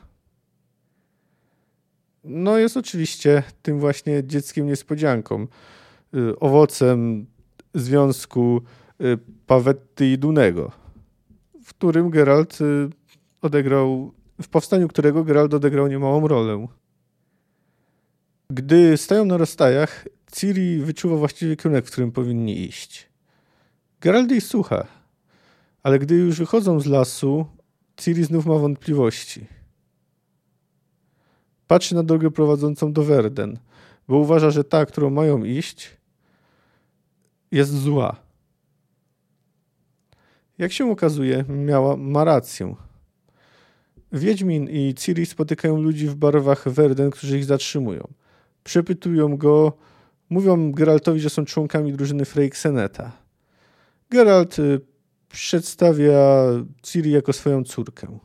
No 2.23 2.57
jest 2.57 2.77
oczywiście 2.77 3.43
tym 3.61 3.79
właśnie 3.79 4.23
dzieckiem 4.23 4.67
niespodzianką. 4.67 5.47
Y, 6.13 6.39
owocem 6.39 7.25
związku 7.73 8.61
y, 9.01 9.17
Pawetty 9.47 10.11
i 10.11 10.17
Dunego, 10.17 10.71
w 11.63 11.69
którym 11.69 12.09
Geralt 12.09 12.61
y, 12.61 12.89
odegrał, 13.41 14.13
w 14.41 14.47
powstaniu 14.47 14.87
którego 14.87 15.23
Geralt 15.23 15.53
odegrał 15.53 15.87
niemałą 15.87 16.27
rolę. 16.27 16.67
Gdy 18.49 18.97
stają 18.97 19.25
na 19.25 19.37
rozstajach, 19.37 20.05
Ciri 20.31 20.79
wyczuwa 20.79 21.15
właściwie 21.15 21.55
kierunek, 21.55 21.85
w 21.85 21.91
którym 21.91 22.11
powinni 22.11 22.61
iść. 22.61 23.09
Geralt 24.01 24.31
jej 24.31 24.41
słucha, 24.41 24.87
ale 25.83 25.99
gdy 25.99 26.15
już 26.15 26.39
wychodzą 26.39 26.79
z 26.79 26.85
lasu, 26.85 27.45
Ciri 27.97 28.23
znów 28.23 28.45
ma 28.45 28.55
wątpliwości. 28.55 29.45
Patrzy 31.67 31.95
na 31.95 32.03
drogę 32.03 32.31
prowadzącą 32.31 32.93
do 32.93 33.03
Verden, 33.03 33.59
bo 34.07 34.17
uważa, 34.17 34.51
że 34.51 34.63
ta, 34.63 34.85
którą 34.85 35.09
mają 35.09 35.43
iść, 35.43 35.97
jest 37.51 37.71
zła. 37.71 38.15
Jak 40.57 40.71
się 40.71 40.91
okazuje, 40.91 41.45
miała, 41.47 41.97
ma 41.97 42.23
rację. 42.23 42.75
Wiedźmin 44.11 44.69
i 44.69 44.93
Ciri 44.93 45.25
spotykają 45.25 45.81
ludzi 45.81 46.07
w 46.07 46.15
barwach 46.15 46.69
Verden, 46.69 47.09
którzy 47.09 47.37
ich 47.37 47.45
zatrzymują. 47.45 48.07
Przepytują 48.63 49.37
go, 49.37 49.73
mówią 50.29 50.71
Geraltowi, 50.71 51.19
że 51.19 51.29
są 51.29 51.45
członkami 51.45 51.93
drużyny 51.93 52.25
Freyxeneta. 52.25 53.11
Geralt 54.09 54.59
y, 54.59 54.81
przedstawia 55.29 56.45
Ciri 56.81 57.11
jako 57.11 57.33
swoją 57.33 57.63
córkę. 57.63 58.19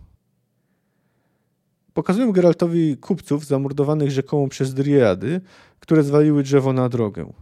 Pokazują 1.94 2.32
Geraltowi 2.32 2.96
kupców 2.96 3.46
zamordowanych 3.46 4.10
rzekomo 4.10 4.48
przez 4.48 4.74
Driady, 4.74 5.40
które 5.80 6.02
zwaliły 6.02 6.42
drzewo 6.42 6.72
na 6.72 6.88
drogę. 6.88 7.32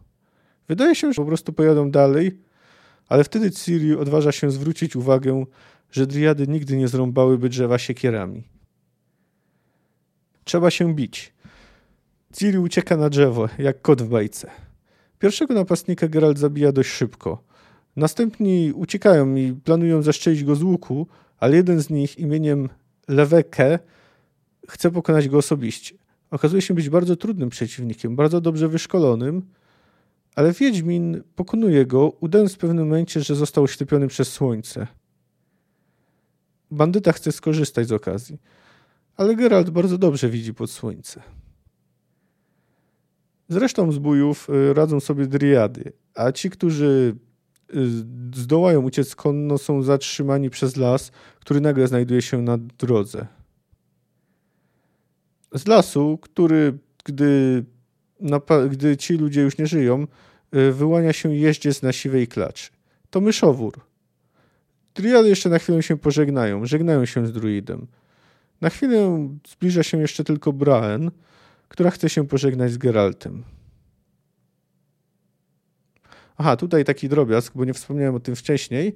Wydaje 0.68 0.94
się, 0.94 1.12
że 1.12 1.22
po 1.22 1.26
prostu 1.26 1.52
pojadą 1.52 1.90
dalej, 1.90 2.38
ale 3.08 3.24
wtedy 3.24 3.50
Ciri 3.50 3.96
odważa 3.96 4.32
się 4.32 4.50
zwrócić 4.50 4.96
uwagę, 4.96 5.44
że 5.90 6.06
Driady 6.06 6.48
nigdy 6.48 6.76
nie 6.76 6.88
zrąbałyby 6.88 7.48
drzewa 7.48 7.78
siekierami. 7.78 8.42
Trzeba 10.44 10.70
się 10.70 10.94
bić. 10.94 11.31
Ciri 12.32 12.58
ucieka 12.58 12.96
na 12.96 13.10
drzewo, 13.10 13.48
jak 13.58 13.82
kot 13.82 14.02
w 14.02 14.08
bajce. 14.08 14.50
Pierwszego 15.18 15.54
napastnika 15.54 16.08
Geralt 16.08 16.38
zabija 16.38 16.72
dość 16.72 16.90
szybko. 16.90 17.42
Następni 17.96 18.72
uciekają 18.72 19.34
i 19.34 19.52
planują 19.52 20.02
zaszczelić 20.02 20.44
go 20.44 20.56
z 20.56 20.62
łuku, 20.62 21.06
ale 21.38 21.56
jeden 21.56 21.80
z 21.80 21.90
nich 21.90 22.18
imieniem 22.18 22.68
Leweke 23.08 23.78
chce 24.68 24.90
pokonać 24.90 25.28
go 25.28 25.38
osobiście. 25.38 25.94
Okazuje 26.30 26.62
się 26.62 26.74
być 26.74 26.90
bardzo 26.90 27.16
trudnym 27.16 27.48
przeciwnikiem, 27.48 28.16
bardzo 28.16 28.40
dobrze 28.40 28.68
wyszkolonym, 28.68 29.42
ale 30.34 30.52
Wiedźmin 30.52 31.22
pokonuje 31.36 31.86
go, 31.86 32.12
udając 32.20 32.54
w 32.54 32.58
pewnym 32.58 32.84
momencie, 32.88 33.20
że 33.20 33.34
został 33.34 33.64
oślepiony 33.64 34.08
przez 34.08 34.28
słońce. 34.28 34.86
Bandyta 36.70 37.12
chce 37.12 37.32
skorzystać 37.32 37.88
z 37.88 37.92
okazji, 37.92 38.38
ale 39.16 39.36
Geralt 39.36 39.70
bardzo 39.70 39.98
dobrze 39.98 40.28
widzi 40.28 40.54
pod 40.54 40.70
słońce. 40.70 41.22
Zresztą 43.48 43.92
zbójów 43.92 44.50
y, 44.50 44.74
radzą 44.74 45.00
sobie 45.00 45.26
driady, 45.26 45.92
a 46.14 46.32
ci, 46.32 46.50
którzy 46.50 47.16
y, 47.74 47.88
zdołają 48.34 48.80
uciec 48.82 49.14
konno, 49.14 49.58
są 49.58 49.82
zatrzymani 49.82 50.50
przez 50.50 50.76
las, 50.76 51.12
który 51.40 51.60
nagle 51.60 51.88
znajduje 51.88 52.22
się 52.22 52.42
na 52.42 52.58
drodze. 52.58 53.26
Z 55.54 55.66
lasu, 55.66 56.18
który, 56.22 56.78
gdy, 57.04 57.64
gdy 58.70 58.96
ci 58.96 59.14
ludzie 59.14 59.42
już 59.42 59.58
nie 59.58 59.66
żyją, 59.66 60.06
y, 60.54 60.72
wyłania 60.72 61.12
się 61.12 61.34
jeździec 61.34 61.82
na 61.82 61.92
siwej 61.92 62.28
klaczy. 62.28 62.70
To 63.10 63.20
myszowór. 63.20 63.80
Driady 64.94 65.28
jeszcze 65.28 65.48
na 65.48 65.58
chwilę 65.58 65.82
się 65.82 65.96
pożegnają, 65.96 66.66
żegnają 66.66 67.04
się 67.04 67.26
z 67.26 67.32
druidem. 67.32 67.86
Na 68.60 68.70
chwilę 68.70 69.28
zbliża 69.48 69.82
się 69.82 69.98
jeszcze 69.98 70.24
tylko 70.24 70.52
Braen, 70.52 71.10
która 71.72 71.90
chce 71.90 72.08
się 72.08 72.28
pożegnać 72.28 72.72
z 72.72 72.78
Geraltem. 72.78 73.42
Aha, 76.36 76.56
tutaj 76.56 76.84
taki 76.84 77.08
drobiazg, 77.08 77.52
bo 77.56 77.64
nie 77.64 77.74
wspomniałem 77.74 78.14
o 78.14 78.20
tym 78.20 78.36
wcześniej, 78.36 78.94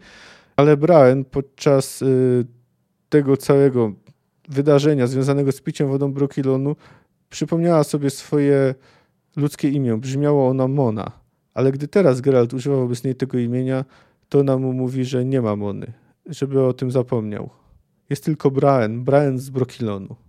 ale 0.57 0.77
Braen 0.77 1.25
podczas 1.25 2.03
y, 2.03 2.47
tego 3.09 3.37
całego 3.37 3.93
wydarzenia 4.49 5.07
związanego 5.07 5.53
z 5.53 5.61
piciem 5.61 5.89
wodą 5.89 6.13
Brokilonu 6.13 6.77
przypomniała 7.31 7.85
sobie 7.85 8.11
swoje 8.11 8.75
ludzkie 9.37 9.69
imię. 9.69 9.97
Brzmiało 9.97 10.49
ono 10.49 10.69
Mona, 10.69 11.11
ale 11.55 11.73
gdy 11.73 11.89
teraz 11.89 12.21
Geralt 12.21 12.55
używa 12.55 12.77
wobec 12.77 13.05
niej 13.05 13.15
tego 13.15 13.39
imienia, 13.39 13.85
to 14.29 14.41
ona 14.41 14.59
mu 14.59 14.73
mówi, 14.73 15.05
że 15.05 15.25
nie 15.25 15.43
ma 15.43 15.57
Mony, 15.57 15.93
żeby 16.27 16.65
o 16.65 16.73
tym 16.73 16.91
zapomniał. 16.91 17.51
Jest 18.11 18.25
tylko 18.25 18.51
Braen, 18.51 19.05
Braen 19.05 19.39
z 19.39 19.51
Brokilonu. 19.51 20.26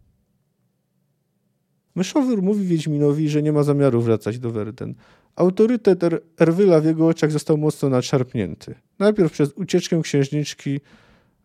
Myszowór 1.98 2.42
mówi 2.42 2.66
Wiedźminowi, 2.66 3.30
że 3.30 3.44
nie 3.44 3.54
ma 3.54 3.64
zamiaru 3.64 4.02
wracać 4.02 4.40
do 4.40 4.52
Verden. 4.52 4.96
Autorytet 5.36 6.04
er 6.04 6.22
Erwyla 6.40 6.80
w 6.80 6.86
jego 6.86 7.08
oczach 7.08 7.32
został 7.32 7.58
mocno 7.58 7.90
nadszarpnięty. 7.90 8.76
Najpierw 9.00 9.32
przez 9.32 9.54
ucieczkę 9.54 10.02
księżniczki, 10.02 10.80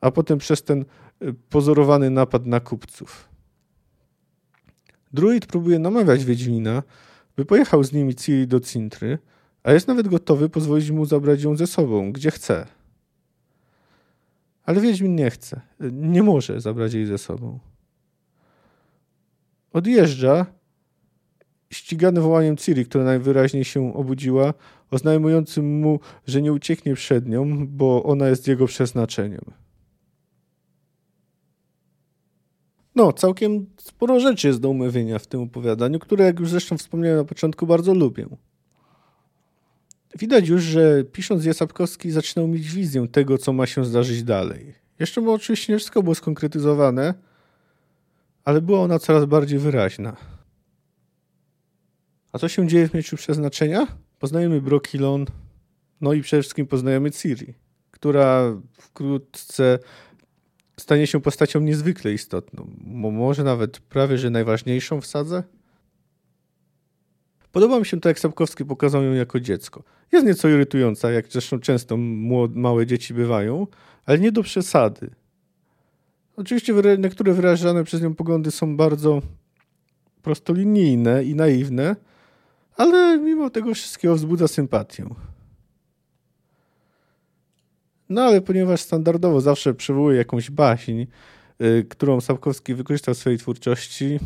a 0.00 0.10
potem 0.10 0.38
przez 0.38 0.62
ten 0.62 0.84
y, 1.22 1.34
pozorowany 1.50 2.10
napad 2.10 2.46
na 2.46 2.60
kupców. 2.60 3.28
Druid 5.12 5.46
próbuje 5.46 5.78
namawiać 5.78 6.24
Wiedźmina, 6.24 6.82
by 7.36 7.44
pojechał 7.44 7.84
z 7.84 7.92
nimi 7.92 8.14
Ciri 8.14 8.46
do 8.46 8.60
Cintry, 8.60 9.18
a 9.62 9.72
jest 9.72 9.88
nawet 9.88 10.08
gotowy 10.08 10.48
pozwolić 10.48 10.90
mu 10.90 11.04
zabrać 11.04 11.42
ją 11.42 11.56
ze 11.56 11.66
sobą, 11.66 12.12
gdzie 12.12 12.30
chce. 12.30 12.66
Ale 14.64 14.80
Wiedźmin 14.80 15.16
nie 15.16 15.30
chce, 15.30 15.60
nie 15.92 16.22
może 16.22 16.60
zabrać 16.60 16.94
jej 16.94 17.06
ze 17.06 17.18
sobą. 17.18 17.58
Odjeżdża, 19.72 20.46
ścigany 21.70 22.20
wołaniem 22.20 22.56
Ciri, 22.56 22.84
która 22.84 23.04
najwyraźniej 23.04 23.64
się 23.64 23.94
obudziła, 23.94 24.54
oznajmującym 24.90 25.80
mu, 25.80 26.00
że 26.26 26.42
nie 26.42 26.52
ucieknie 26.52 26.94
przed 26.94 27.28
nią, 27.28 27.66
bo 27.66 28.02
ona 28.02 28.28
jest 28.28 28.48
jego 28.48 28.66
przeznaczeniem. 28.66 29.44
No, 32.94 33.12
całkiem 33.12 33.66
sporo 33.76 34.20
rzeczy 34.20 34.48
jest 34.48 34.60
do 34.60 34.68
umówienia 34.68 35.18
w 35.18 35.26
tym 35.26 35.40
opowiadaniu, 35.40 35.98
które, 35.98 36.24
jak 36.24 36.40
już 36.40 36.50
zresztą 36.50 36.78
wspomniałem 36.78 37.18
na 37.18 37.24
początku, 37.24 37.66
bardzo 37.66 37.94
lubię. 37.94 38.26
Widać 40.18 40.48
już, 40.48 40.62
że 40.62 41.04
pisząc 41.04 41.44
Jasapkowski 41.44 42.10
zaczynał 42.10 42.48
mieć 42.48 42.70
wizję 42.70 43.08
tego, 43.08 43.38
co 43.38 43.52
ma 43.52 43.66
się 43.66 43.84
zdarzyć 43.84 44.22
dalej. 44.22 44.74
Jeszcze 44.98 45.22
bo 45.22 45.32
oczywiście 45.32 45.72
nie 45.72 45.78
wszystko 45.78 46.02
było 46.02 46.14
skonkretyzowane, 46.14 47.14
ale 48.44 48.60
była 48.60 48.80
ona 48.80 48.98
coraz 48.98 49.24
bardziej 49.24 49.58
wyraźna. 49.58 50.16
A 52.32 52.38
co 52.38 52.48
się 52.48 52.68
dzieje 52.68 52.88
w 52.88 52.94
Mieczu 52.94 53.16
Przeznaczenia? 53.16 53.86
Poznajemy 54.18 54.60
Brokilon, 54.60 55.26
no 56.00 56.12
i 56.12 56.22
przede 56.22 56.42
wszystkim 56.42 56.66
poznajemy 56.66 57.10
Ciri, 57.10 57.54
która 57.90 58.56
wkrótce 58.72 59.78
stanie 60.80 61.06
się 61.06 61.20
postacią 61.20 61.60
niezwykle 61.60 62.12
istotną. 62.12 62.70
Może 63.12 63.44
nawet 63.44 63.78
prawie, 63.78 64.18
że 64.18 64.30
najważniejszą 64.30 65.00
w 65.00 65.06
sadze? 65.06 65.42
Podoba 67.52 67.78
mi 67.78 67.86
się 67.86 68.00
to, 68.00 68.08
jak 68.08 68.20
Sapkowski 68.20 68.64
pokazał 68.64 69.02
ją 69.02 69.12
jako 69.12 69.40
dziecko. 69.40 69.82
Jest 70.12 70.26
nieco 70.26 70.48
irytująca, 70.48 71.10
jak 71.10 71.28
zresztą 71.28 71.60
często 71.60 71.96
małe 72.54 72.86
dzieci 72.86 73.14
bywają, 73.14 73.66
ale 74.06 74.18
nie 74.18 74.32
do 74.32 74.42
przesady. 74.42 75.10
Oczywiście 76.36 76.74
niektóre 76.98 77.32
wyrażane 77.32 77.84
przez 77.84 78.02
nią 78.02 78.14
poglądy 78.14 78.50
są 78.50 78.76
bardzo 78.76 79.22
prostolinijne 80.22 81.24
i 81.24 81.34
naiwne, 81.34 81.96
ale 82.76 83.18
mimo 83.18 83.50
tego 83.50 83.74
wszystkiego 83.74 84.14
wzbudza 84.14 84.48
sympatię. 84.48 85.06
No 88.08 88.22
ale 88.22 88.40
ponieważ 88.40 88.80
standardowo 88.80 89.40
zawsze 89.40 89.74
przywołuje 89.74 90.18
jakąś 90.18 90.50
baśń, 90.50 91.04
yy, 91.58 91.84
którą 91.88 92.20
Sapkowski 92.20 92.74
wykorzystał 92.74 93.14
w 93.14 93.18
swojej 93.18 93.38
twórczości, 93.38 94.18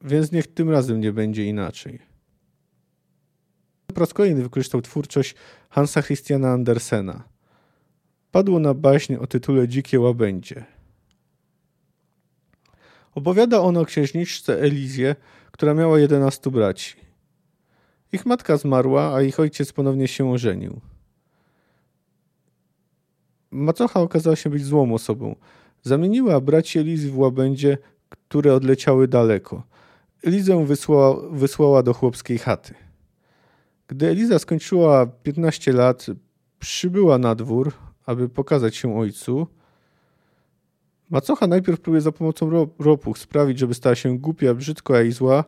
więc 0.00 0.32
niech 0.32 0.46
tym 0.46 0.70
razem 0.70 1.00
nie 1.00 1.12
będzie 1.12 1.44
inaczej. 1.44 1.98
Po 3.86 4.00
raz 4.00 4.14
kolejny 4.14 4.42
wykorzystał 4.42 4.82
twórczość 4.82 5.34
Hansa 5.70 6.02
Christiana 6.02 6.52
Andersena. 6.52 7.24
Padło 8.32 8.58
na 8.58 8.74
baśń 8.74 9.14
o 9.14 9.26
tytule 9.26 9.68
Dzikie 9.68 10.00
łabędzie. 10.00 10.75
Opowiada 13.16 13.60
ono 13.60 13.80
o 13.80 13.84
księżniczce 13.84 14.60
Elizie, 14.60 15.16
która 15.50 15.74
miała 15.74 15.98
11 15.98 16.50
braci. 16.50 16.94
Ich 18.12 18.26
matka 18.26 18.56
zmarła, 18.56 19.14
a 19.14 19.22
ich 19.22 19.40
ojciec 19.40 19.72
ponownie 19.72 20.08
się 20.08 20.30
ożenił. 20.30 20.80
Macocha 23.50 24.00
okazała 24.00 24.36
się 24.36 24.50
być 24.50 24.64
złą 24.64 24.94
osobą. 24.94 25.36
Zamieniła 25.82 26.40
braci 26.40 26.78
Elizy 26.78 27.10
w 27.10 27.18
łabędzie, 27.18 27.78
które 28.08 28.54
odleciały 28.54 29.08
daleko. 29.08 29.62
Elizę 30.22 30.66
wysłała, 30.66 31.28
wysłała 31.30 31.82
do 31.82 31.94
chłopskiej 31.94 32.38
chaty. 32.38 32.74
Gdy 33.88 34.08
Eliza 34.08 34.38
skończyła 34.38 35.06
15 35.06 35.72
lat, 35.72 36.06
przybyła 36.58 37.18
na 37.18 37.34
dwór, 37.34 37.72
aby 38.06 38.28
pokazać 38.28 38.76
się 38.76 38.98
ojcu. 38.98 39.46
Macocha 41.10 41.46
najpierw 41.46 41.80
próbuje 41.80 42.00
za 42.00 42.12
pomocą 42.12 42.68
ropuch 42.78 43.18
sprawić, 43.18 43.58
żeby 43.58 43.74
stała 43.74 43.94
się 43.94 44.18
głupia, 44.18 44.54
brzydka 44.54 45.02
i 45.02 45.12
zła, 45.12 45.44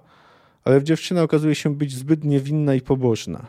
ale 0.64 0.82
dziewczyna 0.82 1.22
okazuje 1.22 1.54
się 1.54 1.74
być 1.74 1.94
zbyt 1.94 2.24
niewinna 2.24 2.74
i 2.74 2.80
pobożna. 2.80 3.46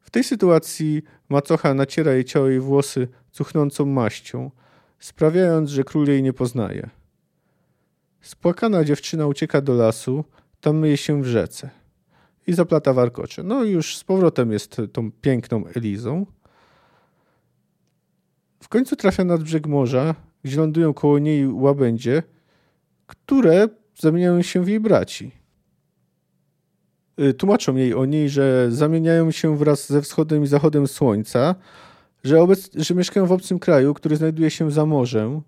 W 0.00 0.10
tej 0.10 0.24
sytuacji 0.24 1.02
macocha 1.28 1.74
naciera 1.74 2.12
jej 2.12 2.24
ciało 2.24 2.48
i 2.48 2.58
włosy 2.58 3.08
cuchnącą 3.32 3.86
maścią, 3.86 4.50
sprawiając, 4.98 5.70
że 5.70 5.84
król 5.84 6.06
jej 6.06 6.22
nie 6.22 6.32
poznaje. 6.32 6.90
Spłakana 8.20 8.84
dziewczyna 8.84 9.26
ucieka 9.26 9.60
do 9.60 9.74
lasu, 9.74 10.24
tam 10.60 10.78
myje 10.78 10.96
się 10.96 11.22
w 11.22 11.26
rzece 11.26 11.70
i 12.46 12.52
zaplata 12.52 12.92
warkocze. 12.92 13.42
No 13.42 13.64
już 13.64 13.96
z 13.96 14.04
powrotem 14.04 14.52
jest 14.52 14.76
tą 14.92 15.12
piękną 15.12 15.66
Elizą. 15.66 16.26
W 18.66 18.68
końcu 18.68 18.96
trafia 18.96 19.24
nad 19.24 19.42
brzeg 19.42 19.66
morza 19.66 20.14
gdzie 20.44 20.56
lądują 20.56 20.94
koło 20.94 21.18
niej 21.18 21.48
łabędzie, 21.48 22.22
które 23.06 23.68
zamieniają 23.98 24.42
się 24.42 24.64
w 24.64 24.68
jej 24.68 24.80
braci. 24.80 25.30
Y, 27.20 27.34
tłumaczą 27.34 27.76
jej 27.76 27.94
oni, 27.94 28.28
że 28.28 28.66
zamieniają 28.70 29.30
się 29.30 29.56
wraz 29.56 29.88
ze 29.88 30.02
wschodem 30.02 30.44
i 30.44 30.46
zachodem 30.46 30.86
słońca, 30.86 31.54
że, 32.24 32.40
obec, 32.40 32.70
że 32.74 32.94
mieszkają 32.94 33.26
w 33.26 33.32
obcym 33.32 33.58
kraju, 33.58 33.94
który 33.94 34.16
znajduje 34.16 34.50
się 34.50 34.70
za 34.70 34.86
morzem, 34.86 35.42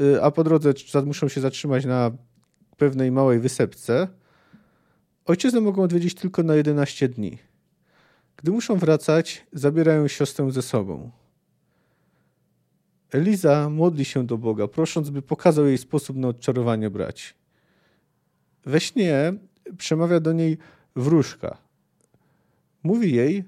y, 0.00 0.22
a 0.22 0.30
po 0.30 0.44
drodze 0.44 0.72
muszą 1.04 1.28
się 1.28 1.40
zatrzymać 1.40 1.84
na 1.84 2.10
pewnej 2.76 3.12
małej 3.12 3.40
wysepce. 3.40 4.08
Ojczyznę 5.24 5.60
mogą 5.60 5.82
odwiedzić 5.82 6.14
tylko 6.14 6.42
na 6.42 6.54
11 6.54 7.08
dni. 7.08 7.38
Gdy 8.36 8.50
muszą 8.50 8.76
wracać, 8.76 9.46
zabierają 9.52 10.08
siostrę 10.08 10.52
ze 10.52 10.62
sobą. 10.62 11.10
Eliza 13.16 13.70
modli 13.70 14.04
się 14.04 14.26
do 14.26 14.38
Boga, 14.38 14.68
prosząc, 14.68 15.10
by 15.10 15.22
pokazał 15.22 15.66
jej 15.66 15.78
sposób 15.78 16.16
na 16.16 16.28
odczarowanie 16.28 16.90
braci. 16.90 17.34
We 18.64 18.80
śnie 18.80 19.32
przemawia 19.78 20.20
do 20.20 20.32
niej 20.32 20.58
wróżka. 20.96 21.58
Mówi 22.82 23.14
jej, 23.14 23.44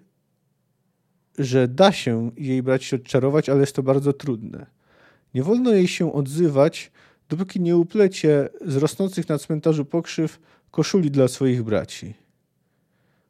że 1.39 1.69
da 1.69 1.93
się 1.93 2.31
jej 2.37 2.63
braci 2.63 2.97
odczarować, 2.97 3.49
ale 3.49 3.61
jest 3.61 3.77
to 3.77 3.83
bardzo 3.83 4.13
trudne. 4.13 4.67
Nie 5.35 5.43
wolno 5.43 5.73
jej 5.73 5.89
się 5.89 6.13
odzywać, 6.13 6.91
dopóki 7.29 7.61
nie 7.61 7.77
uplecie 7.77 8.49
z 8.67 8.77
rosnących 8.77 9.29
na 9.29 9.39
cmentarzu 9.39 9.85
pokrzyw 9.85 10.41
koszuli 10.71 11.11
dla 11.11 11.29
swoich 11.29 11.63
braci. 11.63 12.15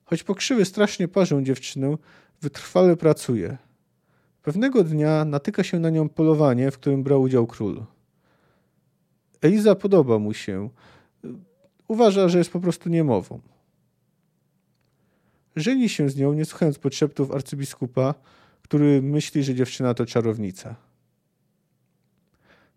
Choć 0.05 0.23
pokrzywy 0.23 0.65
strasznie 0.65 1.09
parzą 1.09 1.45
dziewczynę, 1.45 1.97
wytrwale 2.41 2.97
pracuje. 2.97 3.59
Pewnego 4.43 4.85
dnia 4.85 5.25
natyka 5.25 5.65
się 5.65 5.79
na 5.79 5.91
nią 5.91 6.09
polowanie, 6.09 6.71
w 6.71 6.79
którym 6.79 7.03
brał 7.03 7.23
udział 7.23 7.47
król. 7.47 7.85
Eliza 9.41 9.75
podoba 9.75 10.19
mu 10.19 10.35
się. 10.35 10.71
Uważa, 11.89 12.29
że 12.29 12.39
jest 12.39 12.51
po 12.51 12.61
prostu 12.61 12.89
niemową. 12.89 13.41
Żeni 15.57 15.89
się 15.89 16.11
z 16.11 16.17
nią, 16.17 16.33
nie 16.33 16.45
słuchając 16.45 16.79
podszeptów 16.79 17.33
arcybiskupa, 17.33 18.15
który 18.63 19.03
myśli, 19.03 19.45
że 19.45 19.55
dziewczyna 19.55 19.95
to 19.95 20.07
czarownica. 20.07 20.77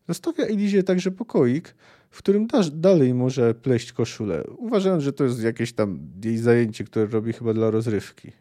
Zostawia 0.08 0.46
Elizie 0.46 0.84
także 0.84 1.12
pokoik, 1.12 1.76
w 2.12 2.18
którym 2.18 2.48
da, 2.48 2.62
dalej 2.74 3.14
może 3.14 3.54
pleść 3.54 3.94
koszulę, 3.94 4.44
uważając, 4.58 5.04
że 5.04 5.14
to 5.14 5.24
jest 5.24 5.44
jakieś 5.44 5.74
tam 5.74 6.00
jej 6.24 6.38
zajęcie, 6.38 6.84
które 6.84 7.06
robi 7.06 7.34
chyba 7.34 7.54
dla 7.54 7.72
rozrywki. 7.72 8.32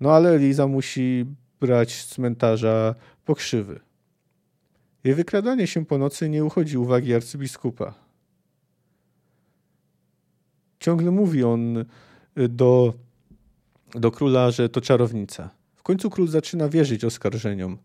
No 0.00 0.12
ale 0.12 0.30
Eliza 0.30 0.66
musi 0.66 1.26
brać 1.60 1.94
z 1.94 2.06
cmentarza 2.06 2.94
pokrzywy. 3.24 3.80
Jej 5.04 5.14
wykradanie 5.14 5.66
się 5.66 5.86
po 5.86 5.98
nocy 5.98 6.28
nie 6.28 6.44
uchodzi 6.44 6.78
uwagi 6.78 7.14
arcybiskupa. 7.14 7.94
Ciągle 10.80 11.10
mówi 11.10 11.44
on 11.44 11.84
do, 12.48 12.94
do 13.94 14.10
króla, 14.10 14.50
że 14.50 14.68
to 14.68 14.80
czarownica. 14.80 15.50
W 15.76 15.82
końcu 15.82 16.10
król 16.10 16.28
zaczyna 16.28 16.68
wierzyć 16.68 17.04
oskarżeniom. 17.04 17.78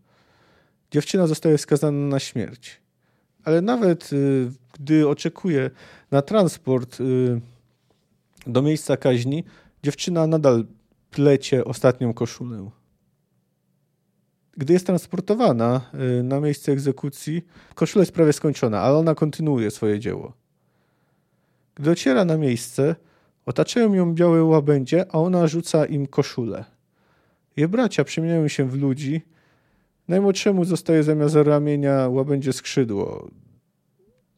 Dziewczyna 0.90 1.26
zostaje 1.26 1.58
skazana 1.58 1.98
na 2.08 2.20
śmierć. 2.20 2.80
Ale 3.44 3.62
nawet 3.62 4.12
y, 4.12 4.50
gdy 4.72 5.08
oczekuje 5.08 5.70
na 6.10 6.22
transport 6.22 7.00
y, 7.00 7.40
do 8.46 8.62
miejsca 8.62 8.96
kaźni, 8.96 9.44
dziewczyna 9.82 10.26
nadal 10.26 10.64
plecie 11.14 11.64
ostatnią 11.64 12.14
koszulę. 12.14 12.70
Gdy 14.56 14.72
jest 14.72 14.86
transportowana 14.86 15.90
y, 16.18 16.22
na 16.22 16.40
miejsce 16.40 16.72
egzekucji, 16.72 17.46
koszula 17.74 18.02
jest 18.02 18.12
prawie 18.12 18.32
skończona, 18.32 18.80
ale 18.80 18.96
ona 18.96 19.14
kontynuuje 19.14 19.70
swoje 19.70 20.00
dzieło. 20.00 20.32
Gdy 21.74 21.84
dociera 21.84 22.24
na 22.24 22.36
miejsce, 22.36 22.96
otaczają 23.46 23.94
ją 23.94 24.14
białe 24.14 24.44
łabędzie, 24.44 25.06
a 25.08 25.18
ona 25.18 25.46
rzuca 25.46 25.86
im 25.86 26.06
koszulę. 26.06 26.64
Jej 27.56 27.68
bracia 27.68 28.04
przemieniają 28.04 28.48
się 28.48 28.68
w 28.68 28.74
ludzi. 28.74 29.22
Najmłodszemu 30.08 30.64
zostaje 30.64 31.02
zamiast 31.02 31.34
ramienia 31.34 32.08
łabędzie 32.08 32.52
skrzydło. 32.52 33.30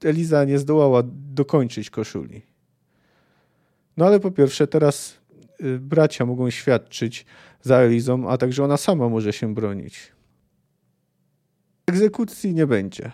Eliza 0.04 0.44
nie 0.44 0.58
zdołała 0.58 1.02
dokończyć 1.34 1.90
koszuli. 1.90 2.42
No 3.96 4.06
ale 4.06 4.20
po 4.20 4.30
pierwsze, 4.30 4.66
teraz 4.66 5.14
bracia 5.80 6.26
mogą 6.26 6.50
świadczyć 6.50 7.26
za 7.62 7.76
Elizą, 7.76 8.30
a 8.30 8.38
także 8.38 8.64
ona 8.64 8.76
sama 8.76 9.08
może 9.08 9.32
się 9.32 9.54
bronić. 9.54 10.12
Egzekucji 11.86 12.54
nie 12.54 12.66
będzie. 12.66 13.12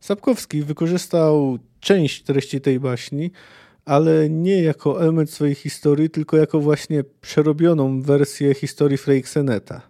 Sapkowski 0.00 0.62
wykorzystał 0.62 1.58
część 1.80 2.22
treści 2.22 2.60
tej 2.60 2.80
baśni, 2.80 3.30
ale 3.84 4.30
nie 4.30 4.62
jako 4.62 5.02
element 5.02 5.30
swojej 5.30 5.54
historii, 5.54 6.10
tylko 6.10 6.36
jako 6.36 6.60
właśnie 6.60 7.04
przerobioną 7.20 8.02
wersję 8.02 8.54
historii 8.54 8.98
Freixeneta. 8.98 9.82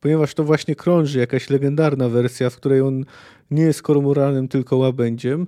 Ponieważ 0.00 0.34
to 0.34 0.44
właśnie 0.44 0.74
krąży 0.76 1.18
jakaś 1.18 1.50
legendarna 1.50 2.08
wersja, 2.08 2.50
w 2.50 2.56
której 2.56 2.80
on 2.80 3.04
nie 3.50 3.62
jest 3.62 3.82
kormoralnym, 3.82 4.48
tylko 4.48 4.76
łabędziem, 4.76 5.46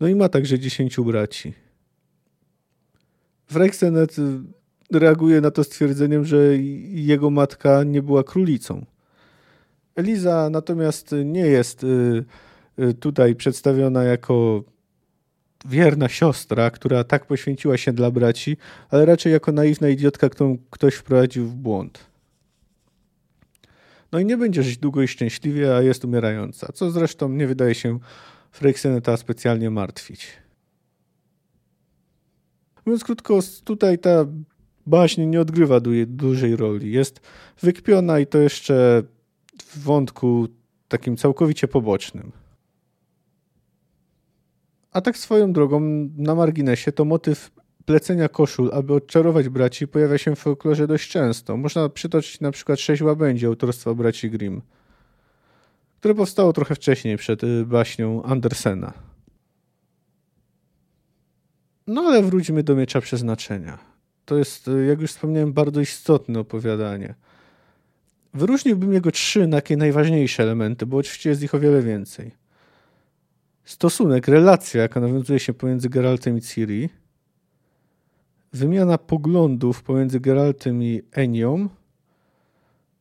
no 0.00 0.08
i 0.08 0.14
ma 0.14 0.28
także 0.28 0.58
dziesięciu 0.58 1.04
braci. 1.04 1.67
Freixenet 3.50 4.16
reaguje 4.92 5.40
na 5.40 5.50
to 5.50 5.64
stwierdzeniem, 5.64 6.24
że 6.24 6.56
jego 6.90 7.30
matka 7.30 7.84
nie 7.84 8.02
była 8.02 8.24
królicą. 8.24 8.86
Eliza 9.96 10.50
natomiast 10.50 11.14
nie 11.24 11.46
jest 11.46 11.84
y, 11.84 12.24
y, 12.78 12.94
tutaj 12.94 13.34
przedstawiona 13.34 14.04
jako 14.04 14.64
wierna 15.64 16.08
siostra, 16.08 16.70
która 16.70 17.04
tak 17.04 17.26
poświęciła 17.26 17.76
się 17.76 17.92
dla 17.92 18.10
braci, 18.10 18.56
ale 18.90 19.04
raczej 19.04 19.32
jako 19.32 19.52
naiwna 19.52 19.88
idiotka, 19.88 20.28
którą 20.28 20.58
ktoś 20.70 20.94
wprowadził 20.94 21.46
w 21.46 21.54
błąd. 21.54 21.98
No 24.12 24.18
i 24.18 24.24
nie 24.24 24.36
będzie 24.36 24.62
żyć 24.62 24.78
długo 24.78 25.02
i 25.02 25.08
szczęśliwie, 25.08 25.76
a 25.76 25.82
jest 25.82 26.04
umierająca, 26.04 26.72
co 26.74 26.90
zresztą 26.90 27.28
nie 27.28 27.46
wydaje 27.46 27.74
się 27.74 27.98
Freixeneta 28.52 29.16
specjalnie 29.16 29.70
martwić. 29.70 30.47
Mówiąc 32.88 33.04
krótko, 33.04 33.38
tutaj 33.64 33.98
ta 33.98 34.26
baśń 34.86 35.22
nie 35.22 35.40
odgrywa 35.40 35.80
du 35.80 35.90
dużej 36.06 36.56
roli. 36.56 36.92
Jest 36.92 37.20
wykpiona 37.62 38.18
i 38.18 38.26
to 38.26 38.38
jeszcze 38.38 39.02
w 39.62 39.78
wątku 39.78 40.48
takim 40.88 41.16
całkowicie 41.16 41.68
pobocznym. 41.68 42.32
A 44.92 45.00
tak 45.00 45.16
swoją 45.16 45.52
drogą, 45.52 45.80
na 46.16 46.34
marginesie, 46.34 46.92
to 46.92 47.04
motyw 47.04 47.50
plecenia 47.84 48.28
koszul, 48.28 48.70
aby 48.72 48.94
odczarować 48.94 49.48
braci, 49.48 49.88
pojawia 49.88 50.18
się 50.18 50.36
w 50.36 50.38
folklorze 50.38 50.86
dość 50.86 51.10
często. 51.10 51.56
Można 51.56 51.88
przytoczyć 51.88 52.40
na 52.40 52.50
przykład 52.50 52.80
Sześć 52.80 53.02
Łabędzi 53.02 53.46
autorstwa 53.46 53.94
braci 53.94 54.30
Grimm, 54.30 54.62
które 56.00 56.14
powstało 56.14 56.52
trochę 56.52 56.74
wcześniej 56.74 57.16
przed 57.16 57.44
y, 57.44 57.64
baśnią 57.66 58.22
Andersena. 58.22 59.07
No 61.88 62.02
ale 62.02 62.22
wróćmy 62.22 62.62
do 62.62 62.76
miecza 62.76 63.00
przeznaczenia. 63.00 63.78
To 64.24 64.38
jest, 64.38 64.68
e, 64.68 64.84
jak 64.84 65.00
już 65.00 65.10
wspomniałem, 65.10 65.52
bardzo 65.52 65.80
istotne 65.80 66.40
opowiadanie. 66.40 67.14
Wyróżniłbym 68.34 68.92
jego 68.92 69.10
trzy 69.10 69.48
takie 69.50 69.76
najważniejsze 69.76 70.42
elementy, 70.42 70.86
bo 70.86 70.96
oczywiście 70.96 71.30
jest 71.30 71.42
ich 71.42 71.54
o 71.54 71.58
wiele 71.58 71.82
więcej. 71.82 72.30
Stosunek, 73.64 74.28
relacja, 74.28 74.82
jaka 74.82 75.00
nawiązuje 75.00 75.38
się 75.38 75.54
pomiędzy 75.54 75.88
Geraltem 75.88 76.38
i 76.38 76.40
Ciri, 76.40 76.88
wymiana 78.52 78.98
poglądów 78.98 79.82
pomiędzy 79.82 80.20
Geraltem 80.20 80.82
i 80.82 81.02
Enią, 81.12 81.68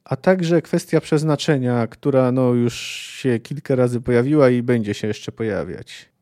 a 0.04 0.16
także 0.16 0.62
kwestia 0.62 1.02
przeznaczenia, 1.02 1.88
która 1.88 2.32
no 2.32 2.54
już 2.54 2.74
się 3.22 3.40
kilka 3.40 3.76
razy 3.76 4.02
pojawiła 4.02 4.50
i 4.50 4.64
będzie 4.64 4.94
się 4.94 5.08
jeszcze 5.08 5.32
pojawiać. 5.32 6.17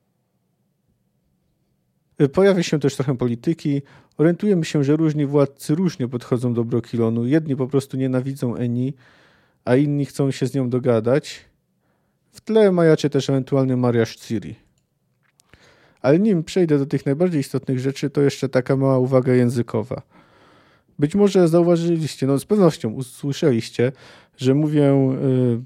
Y, 2.21 2.29
pojawia 2.29 2.63
się 2.63 2.79
też 2.79 2.95
trochę 2.95 3.17
polityki. 3.17 3.81
Orientujemy 4.17 4.65
się, 4.65 4.83
że 4.83 4.95
różni 4.95 5.25
władcy 5.25 5.75
różnie 5.75 6.07
podchodzą 6.07 6.53
do 6.53 6.63
Brokilonu. 6.63 7.25
Jedni 7.25 7.55
po 7.55 7.67
prostu 7.67 7.97
nienawidzą 7.97 8.55
Eni, 8.55 8.93
a 9.65 9.75
inni 9.75 10.05
chcą 10.05 10.31
się 10.31 10.47
z 10.47 10.53
nią 10.53 10.69
dogadać. 10.69 11.45
W 12.31 12.41
tle 12.41 12.71
majacie 12.71 13.09
też 13.09 13.29
ewentualny 13.29 13.77
mariaż 13.77 14.15
Ciri. 14.15 14.55
Ale 16.01 16.19
nim 16.19 16.43
przejdę 16.43 16.77
do 16.77 16.85
tych 16.85 17.05
najbardziej 17.05 17.41
istotnych 17.41 17.79
rzeczy, 17.79 18.09
to 18.09 18.21
jeszcze 18.21 18.49
taka 18.49 18.75
mała 18.75 18.99
uwaga 18.99 19.33
językowa. 19.33 20.01
Być 20.99 21.15
może 21.15 21.47
zauważyliście, 21.47 22.27
no 22.27 22.39
z 22.39 22.45
pewnością 22.45 22.89
usłyszeliście, 22.89 23.91
że 24.37 24.55
mówię 24.55 24.93
y, 24.93 25.63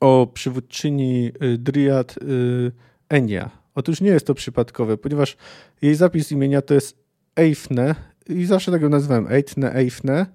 o 0.00 0.26
przywódczyni 0.34 1.32
y, 1.42 1.58
Dryad 1.58 2.16
y, 2.16 2.72
Enia 3.08 3.59
Otóż 3.80 4.00
nie 4.00 4.10
jest 4.10 4.26
to 4.26 4.34
przypadkowe, 4.34 4.96
ponieważ 4.96 5.36
jej 5.82 5.94
zapis 5.94 6.32
imienia 6.32 6.62
to 6.62 6.74
jest 6.74 6.96
Eifne 7.36 7.94
i 8.28 8.46
zawsze 8.46 8.72
tak 8.72 8.82
ją 8.82 8.88
nazywałem, 8.88 9.26
Eitne, 9.26 9.74
Eifne, 9.74 10.26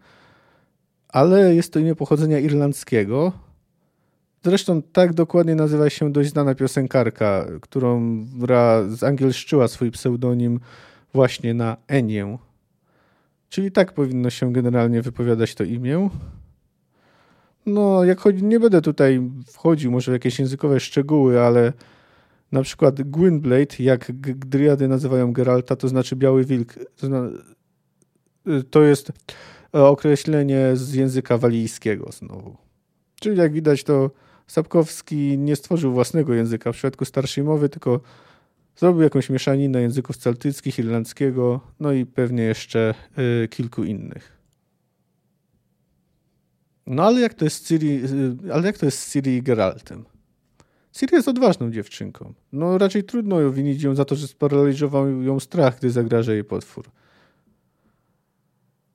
ale 1.10 1.56
jest 1.56 1.74
to 1.74 1.80
imię 1.80 1.96
pochodzenia 1.96 2.40
irlandzkiego. 2.40 3.32
Zresztą 4.44 4.82
tak 4.82 5.14
dokładnie 5.14 5.56
nazywa 5.56 5.90
się 5.90 6.12
dość 6.12 6.30
znana 6.30 6.56
piosenkarka, 6.56 7.46
którą 7.62 8.26
zangielszczyła 8.90 9.68
swój 9.68 9.92
pseudonim 9.92 10.60
właśnie 11.14 11.54
na 11.54 11.78
Enię. 11.88 12.38
Czyli 13.50 13.72
tak 13.72 13.94
powinno 13.94 14.30
się 14.30 14.54
generalnie 14.54 15.02
wypowiadać 15.02 15.56
to 15.56 15.64
imię. 15.64 16.10
No, 17.66 18.04
jak 18.04 18.20
chodzi, 18.20 18.44
nie 18.44 18.60
będę 18.60 18.82
tutaj 18.82 19.22
wchodził 19.48 19.92
może 19.92 20.12
w 20.12 20.14
jakieś 20.14 20.40
językowe 20.40 20.80
szczegóły, 20.80 21.42
ale 21.42 21.74
na 22.52 22.62
przykład 22.62 23.02
Gwynblade, 23.02 23.76
jak 23.80 24.12
driady 24.36 24.88
nazywają 24.88 25.34
Geralta, 25.34 25.76
to 25.76 25.88
znaczy 25.88 26.16
biały 26.16 26.46
wilk. 26.46 26.74
To, 26.96 27.08
zna, 27.08 27.30
to 28.70 28.84
jest 28.84 29.12
określenie 29.72 30.72
z 30.74 30.94
języka 30.94 31.38
walijskiego 31.38 32.12
znowu. 32.12 32.58
Czyli 33.20 33.38
jak 33.38 33.54
widać, 33.54 33.84
to 33.84 34.12
Sapkowski 34.48 35.38
nie 35.38 35.56
stworzył 35.56 35.94
własnego 35.94 36.34
języka 36.34 36.72
w 36.72 36.76
przypadku 36.76 37.06
starszej 37.06 37.44
mowy, 37.44 37.70
tylko 37.70 38.00
zrobił 38.76 39.02
jakąś 39.02 39.30
mieszaninę 39.30 39.82
języków 39.82 40.18
celtyckich, 40.18 40.80
irlandzkiego, 40.80 41.62
no 41.80 41.92
i 41.92 42.06
pewnie 42.06 42.44
jeszcze 42.44 42.94
y, 43.44 43.48
kilku 43.48 43.84
innych. 43.84 44.38
No 46.88 47.04
ale 47.04 47.22
jak 47.22 47.34
to 47.34 47.46
jest 47.46 47.68
Ciri, 47.68 48.02
y, 48.48 48.54
ale 48.54 48.68
jak 48.68 48.78
to 48.78 48.86
jest 48.86 49.00
z 49.00 49.12
Ciri 49.12 49.38
i 49.38 49.42
Geraltem? 49.42 50.06
Ciri 50.96 51.16
jest 51.16 51.28
odważną 51.28 51.72
dziewczynką. 51.72 52.34
No 52.52 52.78
raczej 52.78 53.04
trudno 53.04 53.42
ją 53.42 53.52
winić 53.52 53.84
ją 53.84 53.96
za 53.96 54.06
to, 54.06 54.16
że 54.16 54.28
sparaliżował 54.28 55.22
ją 55.22 55.40
strach, 55.40 55.78
gdy 55.78 55.90
zagraża 55.92 56.34
jej 56.34 56.44
potwór. 56.44 56.86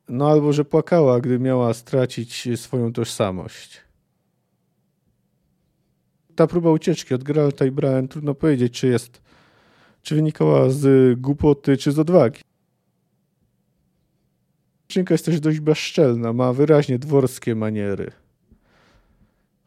No 0.09 0.31
albo, 0.31 0.53
że 0.53 0.65
płakała, 0.65 1.21
gdy 1.21 1.39
miała 1.39 1.75
stracić 1.75 2.49
swoją 2.57 2.93
tożsamość. 2.93 3.81
Ta 6.37 6.47
próba 6.47 6.71
ucieczki 6.71 7.15
od 7.15 7.23
Geralta 7.23 7.65
i 7.65 7.71
Bran, 7.71 8.09
trudno 8.09 8.35
powiedzieć, 8.35 8.81
czy 8.81 8.87
jest, 8.87 9.23
czy 10.03 10.15
wynikała 10.15 10.71
z 10.71 11.21
głupoty, 11.21 11.77
czy 11.77 11.93
z 11.93 11.99
odwagi. 11.99 12.41
Dziewczynka 14.89 15.15
jest 15.15 15.25
też 15.25 15.41
dość 15.41 15.61
bezczelna, 15.61 16.33
ma 16.33 16.53
wyraźnie 16.53 16.99
dworskie 16.99 17.55
maniery. 17.55 18.13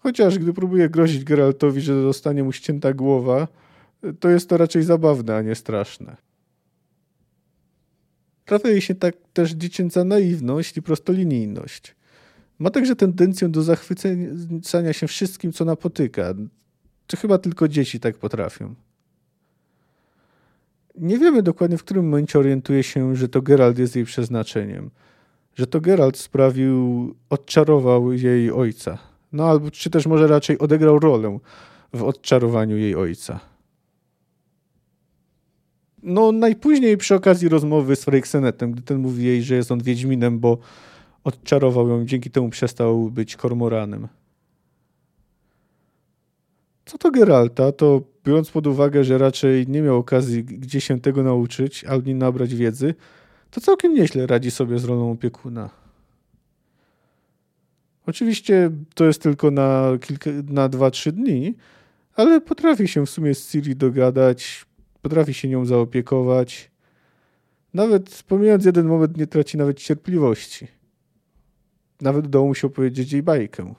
Chociaż 0.04 0.40
gdy 0.40 0.54
próbuje 0.54 0.90
grozić 0.90 1.24
Geraltowi, 1.24 1.82
że 1.82 2.02
zostanie 2.02 2.44
mu 2.44 2.52
ścięta 2.52 2.94
głowa, 2.94 3.48
to 4.20 4.30
jest 4.30 4.50
to 4.50 4.58
raczej 4.58 4.84
zabawne, 4.84 5.36
a 5.36 5.42
nie 5.42 5.56
straszne. 5.56 6.18
Trafia 8.46 8.70
jej 8.70 8.82
się 8.82 8.96
tak 8.96 9.16
też 9.34 9.52
dziecięca 9.52 10.04
naiwność 10.04 10.78
i 10.78 10.82
prostolinijność. 10.82 11.96
Ma 12.60 12.70
także 12.70 12.96
tendencję 12.96 13.50
do 13.50 13.64
zachwycania 13.64 14.94
się 14.94 15.08
wszystkim, 15.08 15.52
co 15.52 15.66
napotyka. 15.66 16.34
Czy 17.08 17.18
chyba 17.18 17.38
tylko 17.38 17.68
dzieci 17.68 18.00
tak 18.00 18.18
potrafią? 18.18 18.76
Nie 20.96 21.18
wiemy 21.18 21.44
dokładnie, 21.44 21.78
w 21.78 21.84
którym 21.84 22.06
momencie 22.06 22.40
orientuje 22.40 22.84
się, 22.84 23.16
że 23.16 23.30
to 23.30 23.42
Geralt 23.42 23.80
jest 23.80 23.96
jej 23.96 24.06
przeznaczeniem. 24.06 24.92
Że 25.56 25.68
to 25.68 25.82
Geralt 25.82 26.18
sprawił, 26.18 27.16
odczarował 27.30 28.14
jej 28.14 28.52
ojca. 28.52 29.13
No 29.34 29.50
albo 29.50 29.72
czy 29.72 29.90
też 29.90 30.06
może 30.06 30.28
raczej 30.28 30.60
odegrał 30.60 31.00
rolę 31.00 31.40
w 31.94 32.04
odczarowaniu 32.04 32.78
jej 32.78 32.96
ojca. 32.96 33.40
No 36.04 36.32
najpóźniej 36.32 36.98
przy 36.98 37.16
okazji 37.16 37.50
rozmowy 37.50 37.96
z 37.96 38.04
Freixenetem, 38.04 38.72
gdy 38.72 38.82
ten 38.82 38.98
mówi 38.98 39.26
jej, 39.26 39.44
że 39.44 39.56
jest 39.56 39.72
on 39.72 39.84
Wiedźminem, 39.84 40.40
bo 40.40 40.58
odczarował 41.24 41.90
ją, 41.90 42.06
dzięki 42.06 42.32
temu 42.32 42.50
przestał 42.50 43.10
być 43.10 43.36
kormoranem. 43.36 44.08
Co 46.86 46.98
to 46.98 47.12
Geralta, 47.12 47.72
to 47.72 48.02
biorąc 48.26 48.52
pod 48.52 48.68
uwagę, 48.68 49.04
że 49.04 49.18
raczej 49.18 49.68
nie 49.68 49.82
miał 49.82 49.98
okazji 49.98 50.44
gdzie 50.44 50.82
się 50.82 51.02
tego 51.02 51.24
nauczyć, 51.24 51.84
albo 51.84 52.08
nie 52.08 52.16
nabrać 52.16 52.56
wiedzy, 52.56 52.96
to 53.52 53.62
całkiem 53.62 53.94
nieźle 53.94 54.28
radzi 54.28 54.52
sobie 54.52 54.80
z 54.80 54.86
rolą 54.86 55.12
opiekuna. 55.12 55.83
Oczywiście 58.06 58.72
to 58.96 59.06
jest 59.06 59.22
tylko 59.22 59.52
na, 59.52 59.92
kilka, 60.02 60.30
na 60.50 60.70
2-3 60.70 61.12
dni, 61.12 61.56
ale 62.16 62.42
potrafi 62.42 62.88
się 62.88 63.06
w 63.06 63.10
sumie 63.10 63.36
z 63.36 63.52
Ciri 63.52 63.76
dogadać, 63.76 64.66
potrafi 65.02 65.34
się 65.34 65.48
nią 65.48 65.66
zaopiekować. 65.66 66.72
Nawet 67.74 68.24
pomijając 68.28 68.66
jeden 68.66 68.88
moment, 68.88 69.18
nie 69.18 69.28
traci 69.28 69.58
nawet 69.58 69.80
cierpliwości. 69.80 70.68
Nawet 72.02 72.26
udało 72.26 72.48
mu 72.48 72.56
się 72.56 72.68
opowiedzieć 72.68 73.12
jej 73.12 73.24
bajkę. 73.24 73.74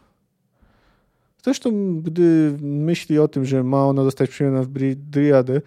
Zresztą, 1.45 2.01
gdy 2.01 2.57
myśli 2.63 3.19
o 3.19 3.29
tym, 3.29 3.45
że 3.45 3.65
ma 3.65 3.87
ona 3.87 4.05
zostać 4.05 4.31
przyjęta 4.31 4.63
w 4.63 4.69
Driadę, 4.95 5.61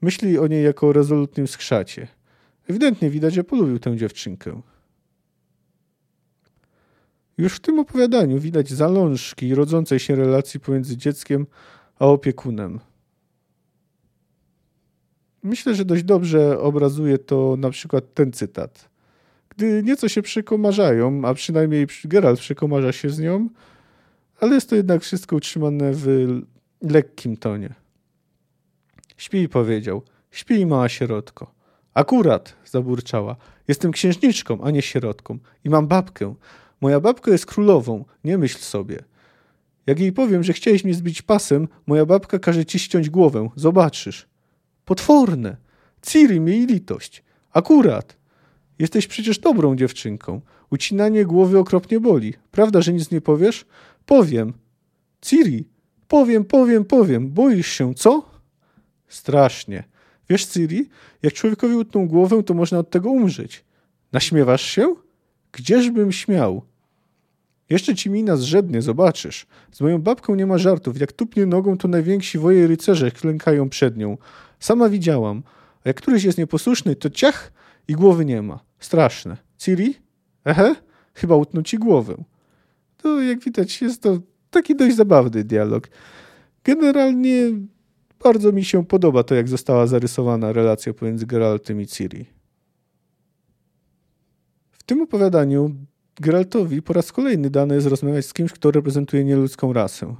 myśli 0.00 0.38
o 0.38 0.46
niej 0.46 0.64
jako 0.64 0.88
o 0.88 0.92
rezolutnym 0.92 1.48
skrzacie. 1.48 2.08
Ewidentnie 2.68 3.10
widać, 3.10 3.34
że 3.34 3.44
polubił 3.44 3.78
tę 3.78 3.96
dziewczynkę. 3.96 4.60
Już 7.40 7.54
w 7.54 7.60
tym 7.60 7.78
opowiadaniu 7.78 8.38
widać 8.38 8.70
zalążki 8.70 9.54
rodzącej 9.54 9.98
się 9.98 10.16
relacji 10.16 10.60
pomiędzy 10.60 10.96
dzieckiem 10.96 11.46
a 11.98 12.06
opiekunem. 12.06 12.80
Myślę, 15.42 15.74
że 15.74 15.84
dość 15.84 16.02
dobrze 16.02 16.60
obrazuje 16.60 17.18
to 17.18 17.56
na 17.58 17.70
przykład 17.70 18.14
ten 18.14 18.32
cytat. 18.32 18.88
Gdy 19.48 19.82
nieco 19.82 20.08
się 20.08 20.22
przekomarzają, 20.22 21.22
a 21.24 21.34
przynajmniej 21.34 21.86
Geralt 22.04 22.40
przekomarza 22.40 22.92
się 22.92 23.10
z 23.10 23.18
nią, 23.18 23.48
ale 24.40 24.54
jest 24.54 24.70
to 24.70 24.76
jednak 24.76 25.02
wszystko 25.02 25.36
utrzymane 25.36 25.90
w 25.92 26.06
lekkim 26.82 27.36
tonie. 27.36 27.74
Śpij, 29.16 29.48
powiedział. 29.48 30.02
Śpij, 30.30 30.66
mała 30.66 30.88
sierotko. 30.88 31.54
Akurat, 31.94 32.56
zaburczała. 32.64 33.36
Jestem 33.68 33.92
księżniczką, 33.92 34.60
a 34.62 34.70
nie 34.70 34.82
sierotką. 34.82 35.38
I 35.64 35.70
mam 35.70 35.86
babkę. 35.86 36.34
Moja 36.80 37.00
babka 37.00 37.30
jest 37.30 37.46
królową, 37.46 38.04
nie 38.24 38.38
myśl 38.38 38.58
sobie. 38.58 38.98
Jak 39.86 40.00
jej 40.00 40.12
powiem, 40.12 40.42
że 40.42 40.52
chciałeś 40.52 40.84
mnie 40.84 40.94
zbić 40.94 41.22
pasem, 41.22 41.68
moja 41.86 42.06
babka 42.06 42.38
każe 42.38 42.64
ci 42.64 42.78
ściąć 42.78 43.10
głowę. 43.10 43.48
Zobaczysz. 43.56 44.28
Potworne. 44.84 45.56
Ciri, 46.02 46.40
miej 46.40 46.66
litość. 46.66 47.22
Akurat. 47.52 48.16
Jesteś 48.78 49.06
przecież 49.06 49.38
dobrą 49.38 49.76
dziewczynką. 49.76 50.40
Ucinanie 50.70 51.24
głowy 51.24 51.58
okropnie 51.58 52.00
boli. 52.00 52.34
Prawda, 52.50 52.82
że 52.82 52.92
nic 52.92 53.10
nie 53.10 53.20
powiesz? 53.20 53.66
Powiem. 54.06 54.52
Ciri, 55.20 55.68
powiem, 56.08 56.44
powiem, 56.44 56.84
powiem. 56.84 57.30
Boisz 57.30 57.68
się, 57.68 57.94
co? 57.94 58.30
Strasznie. 59.08 59.84
Wiesz, 60.28 60.46
Ciri, 60.46 60.88
jak 61.22 61.32
człowiekowi 61.32 61.74
utną 61.74 62.08
głowę, 62.08 62.42
to 62.42 62.54
można 62.54 62.78
od 62.78 62.90
tego 62.90 63.10
umrzeć. 63.10 63.64
Naśmiewasz 64.12 64.62
się? 64.62 64.94
Gdzieżbym 65.52 66.12
śmiał? 66.12 66.62
Jeszcze 67.70 67.94
ci 67.94 68.10
mina 68.10 68.36
zrzednie, 68.36 68.82
zobaczysz. 68.82 69.46
Z 69.72 69.80
moją 69.80 70.02
babką 70.02 70.34
nie 70.34 70.46
ma 70.46 70.58
żartów. 70.58 71.00
Jak 71.00 71.12
tupnie 71.12 71.46
nogą, 71.46 71.78
to 71.78 71.88
najwięksi 71.88 72.38
woje 72.38 72.66
rycerze 72.66 73.10
klękają 73.10 73.68
przed 73.68 73.96
nią. 73.96 74.18
Sama 74.60 74.88
widziałam. 74.88 75.42
A 75.84 75.88
jak 75.88 75.96
któryś 75.96 76.24
jest 76.24 76.38
nieposłuszny, 76.38 76.96
to 76.96 77.10
ciach 77.10 77.52
i 77.88 77.92
głowy 77.92 78.24
nie 78.24 78.42
ma. 78.42 78.60
Straszne. 78.78 79.36
Ciri? 79.58 79.94
Ehe? 80.44 80.74
Chyba 81.14 81.36
utną 81.36 81.62
ci 81.62 81.78
głowę. 81.78 82.24
To 82.96 83.20
jak 83.20 83.40
widać 83.40 83.82
jest 83.82 84.02
to 84.02 84.18
taki 84.50 84.76
dość 84.76 84.96
zabawny 84.96 85.44
dialog. 85.44 85.88
Generalnie 86.64 87.50
bardzo 88.24 88.52
mi 88.52 88.64
się 88.64 88.84
podoba 88.84 89.22
to, 89.22 89.34
jak 89.34 89.48
została 89.48 89.86
zarysowana 89.86 90.52
relacja 90.52 90.94
pomiędzy 90.94 91.26
Geraltem 91.26 91.80
i 91.80 91.86
Ciri. 91.86 92.26
W 94.80 94.82
tym 94.82 95.02
opowiadaniu 95.02 95.74
Geraltowi 96.20 96.82
po 96.82 96.92
raz 96.92 97.12
kolejny 97.12 97.50
dane 97.50 97.74
jest 97.74 97.86
rozmawiać 97.86 98.26
z 98.26 98.32
kimś, 98.32 98.52
kto 98.52 98.70
reprezentuje 98.70 99.24
nieludzką 99.24 99.72
rasę. 99.72 100.14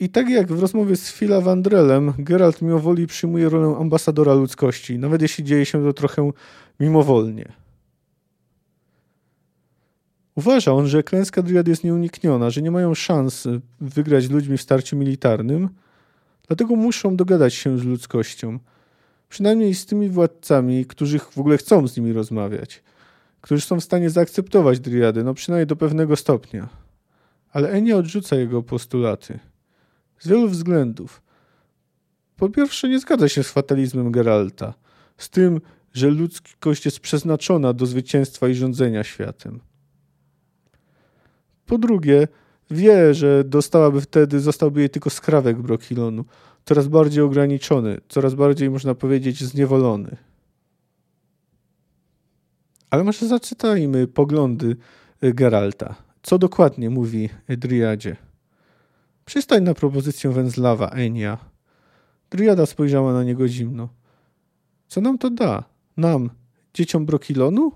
I 0.00 0.08
tak 0.08 0.28
jak 0.28 0.52
w 0.52 0.60
rozmowie 0.60 0.96
z 0.96 1.12
Phila 1.12 1.40
Vandrelem, 1.40 2.12
Geralt 2.18 2.62
mimowoli 2.62 3.06
przyjmuje 3.06 3.48
rolę 3.48 3.76
ambasadora 3.80 4.34
ludzkości, 4.34 4.98
nawet 4.98 5.22
jeśli 5.22 5.44
dzieje 5.44 5.66
się 5.66 5.84
to 5.84 5.92
trochę 5.92 6.30
mimowolnie. 6.80 7.52
Uważa 10.34 10.72
on, 10.72 10.86
że 10.86 11.02
klęska 11.02 11.42
Driad 11.42 11.68
jest 11.68 11.84
nieunikniona, 11.84 12.50
że 12.50 12.62
nie 12.62 12.70
mają 12.70 12.94
szans 12.94 13.48
wygrać 13.80 14.30
ludźmi 14.30 14.58
w 14.58 14.62
starciu 14.62 14.96
militarnym, 14.96 15.68
dlatego 16.46 16.76
muszą 16.76 17.16
dogadać 17.16 17.54
się 17.54 17.78
z 17.78 17.84
ludzkością. 17.84 18.58
Przynajmniej 19.28 19.74
z 19.74 19.86
tymi 19.86 20.08
władcami, 20.08 20.84
którzy 20.84 21.18
w 21.18 21.38
ogóle 21.38 21.58
chcą 21.58 21.88
z 21.88 21.96
nimi 21.96 22.12
rozmawiać, 22.12 22.82
którzy 23.40 23.62
są 23.62 23.80
w 23.80 23.84
stanie 23.84 24.10
zaakceptować 24.10 24.80
Driady, 24.80 25.24
no 25.24 25.34
przynajmniej 25.34 25.66
do 25.66 25.76
pewnego 25.76 26.16
stopnia. 26.16 26.68
Ale 27.52 27.70
Enia 27.70 27.96
odrzuca 27.96 28.36
jego 28.36 28.62
postulaty. 28.62 29.38
Z 30.18 30.28
wielu 30.28 30.48
względów. 30.48 31.22
Po 32.36 32.48
pierwsze, 32.48 32.88
nie 32.88 32.98
zgadza 32.98 33.28
się 33.28 33.42
z 33.42 33.50
fatalizmem 33.50 34.12
Geralta, 34.12 34.74
z 35.16 35.30
tym, 35.30 35.60
że 35.92 36.10
ludzkość 36.10 36.84
jest 36.84 37.00
przeznaczona 37.00 37.72
do 37.72 37.86
zwycięstwa 37.86 38.48
i 38.48 38.54
rządzenia 38.54 39.04
światem. 39.04 39.60
Po 41.66 41.78
drugie, 41.78 42.28
wie, 42.70 43.14
że 43.14 43.44
dostałaby 43.44 44.00
wtedy, 44.00 44.40
zostałby 44.40 44.80
jej 44.80 44.90
tylko 44.90 45.10
skrawek 45.10 45.62
brokilonu, 45.62 46.24
coraz 46.66 46.88
bardziej 46.88 47.22
ograniczony, 47.22 48.00
coraz 48.08 48.34
bardziej, 48.34 48.70
można 48.70 48.94
powiedzieć, 48.94 49.44
zniewolony. 49.44 50.16
Ale 52.90 53.04
może 53.04 53.28
zaczytajmy 53.28 54.06
poglądy 54.06 54.76
Geralta. 55.20 55.94
Co 56.22 56.38
dokładnie 56.38 56.90
mówi 56.90 57.28
Driadzie? 57.48 58.16
Przystań 59.24 59.62
na 59.62 59.74
propozycję 59.74 60.30
Węzlawa, 60.30 60.88
Enia. 60.88 61.38
Driada 62.30 62.66
spojrzała 62.66 63.12
na 63.12 63.24
niego 63.24 63.48
zimno. 63.48 63.88
Co 64.88 65.00
nam 65.00 65.18
to 65.18 65.30
da? 65.30 65.64
Nam, 65.96 66.30
dzieciom 66.74 67.06
Brokilonu? 67.06 67.72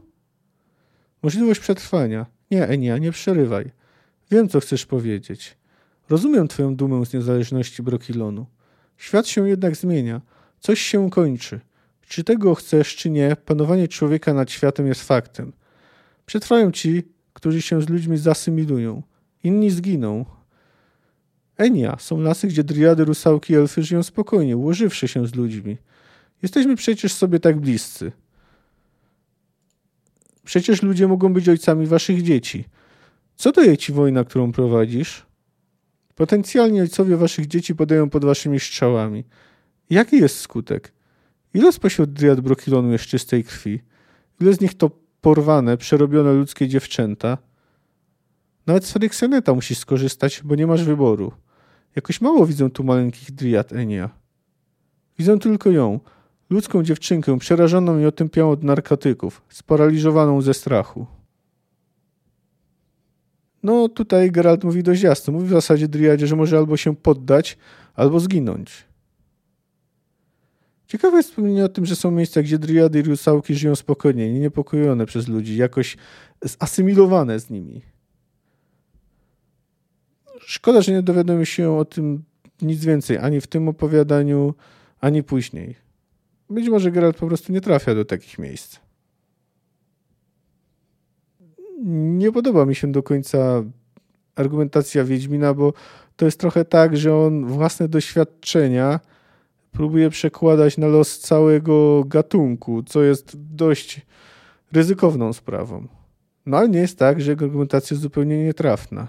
Możliwość 1.23 1.61
przetrwania. 1.61 2.27
Nie, 2.51 2.69
Enia, 2.69 2.99
nie 2.99 3.13
przerywaj. 3.13 3.71
Wiem, 4.31 4.49
co 4.49 4.61
chcesz 4.61 4.87
powiedzieć. 4.87 5.57
Rozumiem 6.09 6.49
twoją 6.49 6.77
dumę 6.77 7.07
z 7.07 7.13
niezależności 7.13 7.83
Brokilonu. 7.83 8.47
Świat 9.01 9.29
się 9.29 9.49
jednak 9.49 9.77
zmienia. 9.77 10.21
Coś 10.59 10.81
się 10.81 11.11
kończy. 11.11 11.61
Czy 12.09 12.25
tego 12.25 12.55
chcesz, 12.55 12.97
czy 12.97 13.11
nie, 13.11 13.37
panowanie 13.37 13.89
człowieka 13.89 14.35
nad 14.35 14.51
światem 14.51 14.87
jest 14.87 15.03
faktem. 15.03 15.53
Przetrwają 16.27 16.73
ci, 16.73 17.03
którzy 17.33 17.63
się 17.63 17.83
z 17.83 17.89
ludźmi 17.89 18.19
zasymilują. 18.19 19.03
Inni 19.45 19.71
zginą. 19.71 20.25
Enia, 21.57 21.97
są 21.99 22.21
lasy, 22.21 22.49
gdzie 22.49 22.65
driady, 22.65 23.05
rusałki 23.05 23.53
i 23.53 23.57
elfy 23.57 23.83
żyją 23.83 24.03
spokojnie, 24.03 24.57
ułożywszy 24.57 25.09
się 25.09 25.27
z 25.27 25.35
ludźmi. 25.35 25.77
Jesteśmy 26.43 26.77
przecież 26.77 27.13
sobie 27.13 27.41
tak 27.41 27.61
bliscy. 27.61 28.13
Przecież 30.45 30.83
ludzie 30.83 31.09
mogą 31.09 31.33
być 31.33 31.49
ojcami 31.49 31.87
waszych 31.87 32.23
dzieci. 32.23 32.65
Co 33.37 33.53
daje 33.53 33.77
ci 33.77 33.93
wojna, 33.93 34.25
którą 34.25 34.53
prowadzisz? 34.53 35.30
Potencjalnie 36.21 36.83
ojcowie 36.83 37.17
waszych 37.17 37.47
dzieci 37.47 37.75
podają 37.75 38.11
pod 38.11 38.25
waszymi 38.25 38.61
strzałami. 38.61 39.25
Jaki 39.91 40.17
jest 40.17 40.41
skutek? 40.41 40.93
Ile 41.55 41.73
spośród 41.73 42.13
driad 42.13 42.41
Brokilonu 42.41 42.93
jest 42.93 43.05
czystej 43.05 43.45
krwi? 43.45 43.81
Ile 44.41 44.53
z 44.53 44.61
nich 44.61 44.75
to 44.75 44.91
porwane, 45.21 45.77
przerobione 45.77 46.33
ludzkie 46.33 46.69
dziewczęta? 46.69 47.39
Nawet 48.67 48.85
z 48.85 48.93
Ferykseneta 48.93 49.55
musisz 49.55 49.79
skorzystać, 49.79 50.43
bo 50.45 50.55
nie 50.55 50.67
masz 50.67 50.85
wyboru. 50.85 51.33
Jakoś 51.97 52.21
mało 52.21 52.47
widzę 52.47 52.71
tu 52.71 52.85
maleńkich 52.85 53.33
driad 53.33 53.73
Enia. 53.73 54.11
Widzę 55.19 55.39
tylko 55.39 55.71
ją, 55.71 56.01
ludzką 56.51 56.83
dziewczynkę 56.83 57.39
przerażoną 57.39 57.99
i 57.99 58.05
otępiałą 58.05 58.53
od 58.53 58.63
narkotyków, 58.63 59.43
sparaliżowaną 59.49 60.43
ze 60.43 60.55
strachu. 60.55 61.07
No 63.63 63.89
tutaj 63.89 64.31
Geralt 64.31 64.65
mówi 64.65 64.83
dość 64.83 65.03
jasno. 65.03 65.33
Mówi 65.33 65.47
w 65.47 65.51
zasadzie 65.51 65.89
Driadzie, 65.89 66.27
że 66.27 66.37
może 66.37 66.59
albo 66.59 66.77
się 66.77 66.97
poddać, 66.97 67.59
albo 67.95 68.21
zginąć. 68.21 68.85
Ciekawe 70.87 71.17
jest 71.17 71.29
wspomnienie 71.29 71.65
o 71.65 71.69
tym, 71.69 71.87
że 71.87 71.97
są 71.97 72.11
miejsca, 72.11 72.43
gdzie 72.43 72.59
Driady 72.59 72.99
i 72.99 73.03
rusałki 73.03 73.55
żyją 73.55 73.77
spokojnie, 73.77 74.41
niepokojone 74.41 75.07
przez 75.07 75.29
ludzi, 75.29 75.57
jakoś 75.57 75.97
asymilowane 76.59 77.41
z 77.41 77.51
nimi. 77.51 77.83
Szkoda, 80.41 80.83
że 80.83 80.93
nie 80.93 81.03
dowiadujemy 81.03 81.47
się 81.47 81.71
o 81.71 81.85
tym 81.85 82.23
nic 82.63 82.85
więcej, 82.85 83.19
ani 83.19 83.41
w 83.41 83.47
tym 83.47 83.69
opowiadaniu, 83.69 84.55
ani 85.01 85.23
później. 85.23 85.75
Być 86.51 86.69
może 86.69 86.91
Geralt 86.91 87.17
po 87.17 87.27
prostu 87.27 87.53
nie 87.53 87.61
trafia 87.61 87.95
do 87.95 88.05
takich 88.05 88.39
miejsc 88.39 88.81
nie 91.85 92.33
podoba 92.33 92.67
mi 92.67 92.75
się 92.75 92.93
do 92.93 93.03
końca 93.03 93.63
argumentacja 94.37 95.05
Wiedźmina, 95.05 95.55
bo 95.55 95.73
to 96.17 96.25
jest 96.25 96.41
trochę 96.41 96.65
tak, 96.65 96.97
że 96.97 97.17
on 97.17 97.47
własne 97.47 97.89
doświadczenia 97.89 99.01
próbuje 99.73 100.11
przekładać 100.11 100.79
na 100.79 100.87
los 100.87 101.19
całego 101.19 102.05
gatunku, 102.05 102.83
co 102.83 103.03
jest 103.03 103.33
dość 103.55 104.07
ryzykowną 104.73 105.33
sprawą. 105.33 105.89
No 106.47 106.57
ale 106.57 106.69
nie 106.69 106.79
jest 106.79 106.99
tak, 106.99 107.21
że 107.21 107.31
jego 107.31 107.45
argumentacja 107.45 107.95
jest 107.95 108.03
zupełnie 108.03 108.45
nietrafna. 108.45 109.09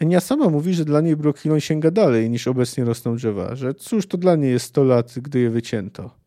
Enia 0.00 0.20
sama 0.20 0.48
mówi, 0.48 0.74
że 0.74 0.84
dla 0.84 1.00
niej 1.00 1.16
Brokilon 1.16 1.60
sięga 1.60 1.90
dalej 1.90 2.30
niż 2.30 2.48
obecnie 2.48 2.84
rosną 2.84 3.16
drzewa, 3.16 3.54
że 3.54 3.74
cóż 3.74 4.06
to 4.06 4.18
dla 4.18 4.36
niej 4.36 4.52
jest 4.52 4.66
100 4.66 4.84
lat, 4.84 5.14
gdy 5.22 5.40
je 5.40 5.50
wycięto. 5.50 6.25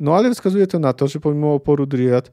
No 0.00 0.16
ale 0.16 0.34
wskazuje 0.34 0.66
to 0.66 0.78
na 0.78 0.92
to, 0.92 1.08
że 1.08 1.20
pomimo 1.20 1.54
oporu 1.54 1.86
Dryad, 1.86 2.32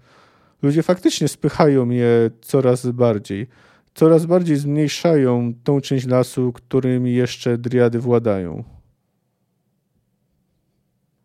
ludzie 0.62 0.84
faktycznie 0.84 1.28
spychają 1.28 1.90
je 1.90 2.32
coraz 2.42 2.86
bardziej. 2.86 3.48
Coraz 3.94 4.26
bardziej 4.26 4.58
zmniejszają 4.58 5.54
tą 5.64 5.82
część 5.82 6.08
lasu, 6.08 6.54
którymi 6.54 7.14
jeszcze 7.14 7.58
Dryady 7.58 8.00
władają. 8.00 8.64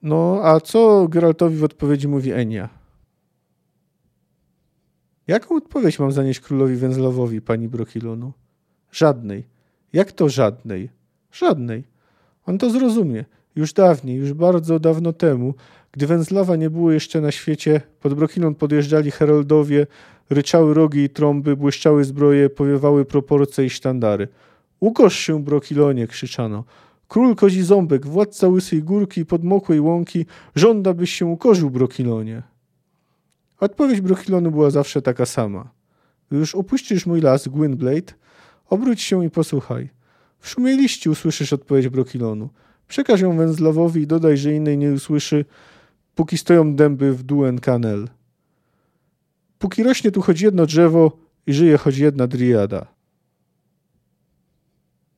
No, 0.02 0.40
a 0.42 0.60
co 0.60 1.08
Geraltowi 1.08 1.56
w 1.56 1.64
odpowiedzi 1.64 2.08
mówi 2.08 2.32
Enia? 2.32 2.68
Jaką 5.26 5.56
odpowiedź 5.56 5.98
mam 5.98 6.12
zanieść 6.12 6.40
królowi 6.40 6.76
Węzlowowi, 6.76 7.40
pani 7.40 7.68
Brokilonu? 7.68 8.32
Żadnej. 8.90 9.46
Jak 9.92 10.12
to 10.12 10.28
żadnej? 10.28 10.90
Żadnej. 11.32 11.84
On 12.46 12.58
to 12.58 12.70
zrozumie. 12.70 13.24
Już 13.56 13.72
dawniej, 13.72 14.16
już 14.16 14.32
bardzo 14.32 14.78
dawno 14.78 15.12
temu, 15.12 15.54
gdy 15.92 16.06
Węzlawa 16.06 16.56
nie 16.56 16.70
było 16.70 16.92
jeszcze 16.92 17.20
na 17.20 17.30
świecie, 17.30 17.80
pod 18.00 18.14
Brokinon 18.14 18.54
podjeżdżali 18.54 19.10
heroldowie, 19.10 19.86
ryczały 20.30 20.74
rogi 20.74 21.00
i 21.00 21.10
trąby, 21.10 21.56
błyszczały 21.56 22.04
zbroje, 22.04 22.50
powiewały 22.50 23.04
proporcje 23.04 23.64
i 23.64 23.70
sztandary. 23.70 24.28
Ukosz 24.80 25.16
się, 25.16 25.44
Brokilonie, 25.44 26.06
krzyczano. 26.06 26.64
Król 27.08 27.34
kozi 27.34 27.62
ząbek, 27.62 28.06
władca 28.06 28.48
łysej 28.48 28.82
górki 28.82 29.20
i 29.20 29.26
podmokłej 29.26 29.80
łąki, 29.80 30.26
żąda 30.54 30.94
byś 30.94 31.12
się 31.12 31.26
ukorzył, 31.26 31.70
Brokilonie. 31.70 32.42
Odpowiedź 33.60 34.00
Brokilonu 34.00 34.50
była 34.50 34.70
zawsze 34.70 35.02
taka 35.02 35.26
sama. 35.26 35.70
Gdy 36.28 36.38
już 36.38 36.54
opuścisz 36.54 37.06
mój 37.06 37.20
las, 37.20 37.48
Gwynblade, 37.48 38.12
obróć 38.68 39.02
się 39.02 39.24
i 39.24 39.30
posłuchaj. 39.30 39.88
W 40.38 40.48
szumie 40.48 40.76
liści 40.76 41.10
usłyszysz 41.10 41.52
odpowiedź 41.52 41.88
Brokilonu. 41.88 42.48
Przekaż 42.88 43.20
ją 43.20 43.36
Węzlawowi 43.36 44.00
i 44.02 44.06
dodaj, 44.06 44.36
że 44.36 44.54
innej 44.54 44.78
nie 44.78 44.92
usłyszy, 44.92 45.44
póki 46.14 46.38
stoją 46.38 46.76
dęby 46.76 47.12
w 47.12 47.22
Duen 47.22 47.58
Canel. 47.58 48.08
Póki 49.58 49.82
rośnie 49.82 50.10
tu 50.10 50.22
choć 50.22 50.40
jedno 50.40 50.66
drzewo 50.66 51.12
i 51.46 51.52
żyje 51.52 51.78
choć 51.78 51.98
jedna 51.98 52.26
driada. 52.26 52.86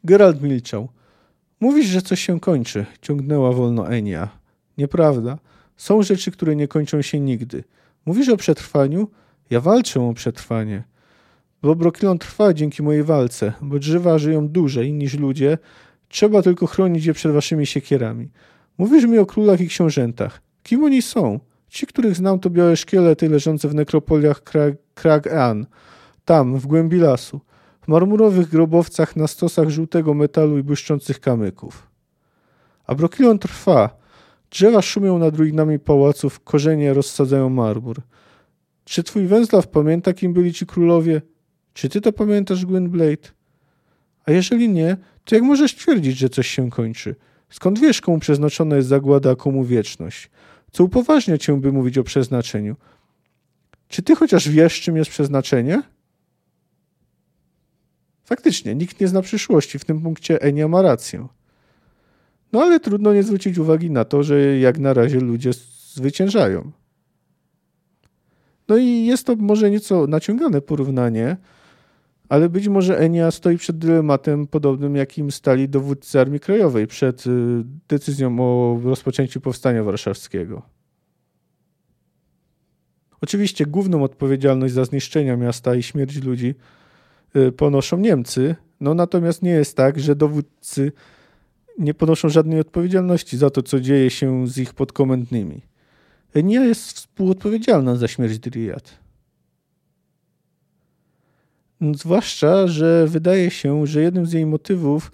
Gerald 0.05 0.43
milczał. 0.43 0.89
Mówisz, 1.61 1.87
że 1.87 2.03
coś 2.03 2.21
się 2.21 2.41
kończy, 2.41 2.87
ciągnęła 3.03 3.53
wolno 3.53 3.89
Enia. 3.89 4.29
Nieprawda. 4.79 5.39
Są 5.77 6.03
rzeczy, 6.03 6.31
które 6.31 6.57
nie 6.57 6.69
kończą 6.69 7.03
się 7.03 7.21
nigdy. 7.21 7.65
Mówisz 8.07 8.29
o 8.29 8.37
przetrwaniu? 8.37 9.09
Ja 9.51 9.61
walczę 9.61 10.01
o 10.01 10.15
przetrwanie. 10.15 10.85
Bo 11.63 11.75
Brokilon 11.75 12.19
trwa 12.19 12.55
dzięki 12.55 12.83
mojej 12.83 13.03
walce, 13.03 13.53
bo 13.63 13.79
drzewa 13.79 14.19
żyją 14.19 14.49
dłużej 14.49 14.93
niż 14.93 15.19
ludzie. 15.19 15.59
Trzeba 16.09 16.43
tylko 16.43 16.67
chronić 16.67 17.07
je 17.07 17.15
przed 17.15 17.33
waszymi 17.33 17.67
siekierami. 17.67 18.29
Mówisz 18.79 19.05
mi 19.05 19.19
o 19.19 19.27
królach 19.27 19.61
i 19.61 19.69
książętach. 19.69 20.44
Kim 20.65 20.85
oni 20.85 21.03
są? 21.03 21.41
Ci, 21.69 21.87
których 21.87 22.17
znam, 22.17 22.39
to 22.39 22.51
białe 22.51 22.77
szkielety 22.77 23.29
leżące 23.29 23.69
w 23.69 23.75
nekropoliach 23.75 24.43
Krag-Ean, 24.95 25.67
tam, 26.25 26.59
w 26.59 26.67
głębi 26.67 26.99
lasu, 26.99 27.41
w 27.83 27.89
marmurowych 27.89 28.49
grobowcach 28.49 29.17
na 29.17 29.27
stosach 29.27 29.69
żółtego 29.69 30.15
metalu 30.15 30.59
i 30.59 30.63
błyszczących 30.63 31.21
kamyków. 31.21 31.91
A 32.87 32.95
Brokilon 32.95 33.39
trwa. 33.39 33.97
Drzewa 34.51 34.83
szumią 34.83 35.19
nad 35.19 35.37
ruinami 35.37 35.79
pałaców, 35.79 36.41
korzenie 36.41 36.95
rozsadzają 36.95 37.49
marmur. 37.49 38.03
Czy 38.85 39.03
twój 39.03 39.27
Węzlaw 39.27 39.69
pamięta, 39.69 40.13
kim 40.13 40.33
byli 40.33 40.53
ci 40.53 40.67
królowie? 40.67 41.23
Czy 41.75 41.89
ty 41.89 42.01
to 42.01 42.13
pamiętasz, 42.13 42.67
Gwynblade? 42.67 43.29
A 44.27 44.33
jeżeli 44.33 44.69
nie, 44.69 44.97
to 45.25 45.35
jak 45.35 45.45
możesz 45.45 45.75
twierdzić, 45.75 46.19
że 46.19 46.29
coś 46.29 46.49
się 46.49 46.71
kończy? 46.71 47.15
Skąd 47.51 47.79
wiesz, 47.79 48.01
komu 48.01 48.19
przeznaczona 48.19 48.77
jest 48.77 48.89
zagłada, 48.89 49.31
a 49.31 49.37
komu 49.37 49.65
wieczność? 49.65 50.31
Co 50.75 50.85
upoważnia 50.85 51.39
cię, 51.39 51.61
by 51.61 51.73
mówić 51.73 51.99
o 51.99 52.05
przeznaczeniu. 52.05 52.77
Czy 53.89 54.03
ty 54.03 54.15
chociaż 54.17 54.49
wiesz, 54.49 54.81
czym 54.81 54.97
jest 54.97 55.11
przeznaczenie? 55.11 55.83
Faktycznie, 58.25 58.75
nikt 58.75 59.01
nie 59.01 59.09
zna 59.09 59.23
przyszłości. 59.23 59.79
W 59.79 59.85
tym 59.85 60.01
punkcie 60.01 60.43
Enia 60.43 60.69
ma 60.69 60.83
rację. 60.83 61.29
No 62.53 62.63
ale 62.63 62.81
trudno 62.81 63.15
nie 63.15 63.23
zwrócić 63.23 63.59
uwagi 63.59 63.91
na 63.91 64.05
to, 64.05 64.23
że 64.23 64.59
jak 64.59 64.79
na 64.79 64.95
razie 64.95 65.21
ludzie 65.21 65.51
zwyciężają. 65.93 66.73
No 68.69 68.77
i 68.77 69.07
jest 69.07 69.27
to 69.27 69.37
może 69.37 69.71
nieco 69.71 70.07
naciągane 70.07 70.61
porównanie, 70.61 71.37
ale 72.35 72.49
być 72.49 72.69
może 72.69 72.99
Enia 72.99 73.31
stoi 73.31 73.59
przed 73.59 73.79
dylematem 73.79 74.47
podobnym, 74.47 74.97
jakim 74.97 75.31
stali 75.31 75.69
dowódcy 75.69 76.21
Armii 76.21 76.41
Krajowej 76.41 76.87
przed 76.87 77.27
y, 77.27 77.31
decyzją 77.89 78.41
o 78.41 78.81
rozpoczęciu 78.85 79.41
Powstania 79.41 79.85
Warszawskiego. 79.85 80.63
Oczywiście 83.21 83.67
główną 83.67 84.03
odpowiedzialność 84.03 84.75
za 84.75 84.85
zniszczenia 84.85 85.37
miasta 85.37 85.75
i 85.75 85.83
śmierć 85.83 86.23
ludzi 86.23 86.55
y, 87.37 87.53
ponoszą 87.53 87.99
Niemcy, 87.99 88.57
no 88.81 88.95
natomiast 88.95 89.43
nie 89.43 89.51
jest 89.51 89.77
tak, 89.77 90.01
że 90.01 90.17
dowódcy 90.17 90.93
nie 91.79 91.95
ponoszą 91.95 92.29
żadnej 92.29 92.61
odpowiedzialności 92.61 93.37
za 93.37 93.51
to, 93.51 93.63
co 93.63 93.81
dzieje 93.81 94.11
się 94.11 94.49
z 94.49 94.59
ich 94.59 94.75
podkomendnymi. 94.75 95.61
Enia 96.35 96.65
jest 96.65 96.93
współodpowiedzialna 96.93 97.97
za 97.97 98.09
śmierć 98.09 98.39
Zwłaszcza, 101.93 102.67
że 102.67 103.07
wydaje 103.07 103.51
się, 103.51 103.87
że 103.87 104.03
jednym 104.03 104.27
z 104.27 104.33
jej 104.33 104.47
motywów 104.47 105.13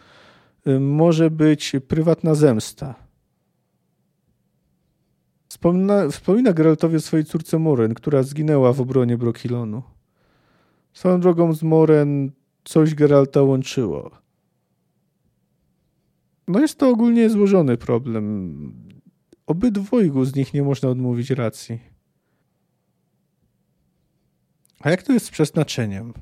y, 0.66 0.80
może 0.80 1.30
być 1.30 1.72
prywatna 1.88 2.34
zemsta. 2.34 2.94
Wspomina, 5.48 6.08
wspomina 6.08 6.52
Geraltowi 6.52 6.96
o 6.96 7.00
swojej 7.00 7.26
córce 7.26 7.58
Moren, 7.58 7.94
która 7.94 8.22
zginęła 8.22 8.72
w 8.72 8.80
obronie 8.80 9.18
Brokilonu. 9.18 9.82
Swoją 10.92 11.20
drogą 11.20 11.52
z 11.52 11.62
Moren 11.62 12.30
coś 12.64 12.94
Geralta 12.94 13.42
łączyło. 13.42 14.10
No 16.48 16.60
jest 16.60 16.78
to 16.78 16.88
ogólnie 16.88 17.30
złożony 17.30 17.76
problem. 17.76 18.74
Obydwojgu 19.46 20.24
z 20.24 20.34
nich 20.34 20.54
nie 20.54 20.62
można 20.62 20.88
odmówić 20.88 21.30
racji. 21.30 21.80
A 24.80 24.90
jak 24.90 25.02
to 25.02 25.12
jest 25.12 25.26
z 25.26 25.30
przeznaczeniem? 25.30 26.12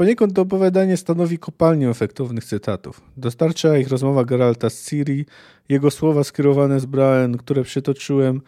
Poniekąd 0.00 0.34
to 0.34 0.42
opowiadanie 0.42 0.96
stanowi 0.96 1.38
kopalnię 1.38 1.90
efektownych 1.90 2.44
cytatów. 2.44 3.00
Dostarcza 3.16 3.78
ich 3.78 3.88
rozmowa 3.88 4.24
Geralta 4.24 4.70
z 4.70 4.88
Ciri, 4.88 5.26
jego 5.68 5.90
słowa 5.90 6.24
skierowane 6.24 6.80
z 6.80 6.86
Braen, 6.86 7.36
które 7.36 7.62
przytoczyłem 7.62 8.40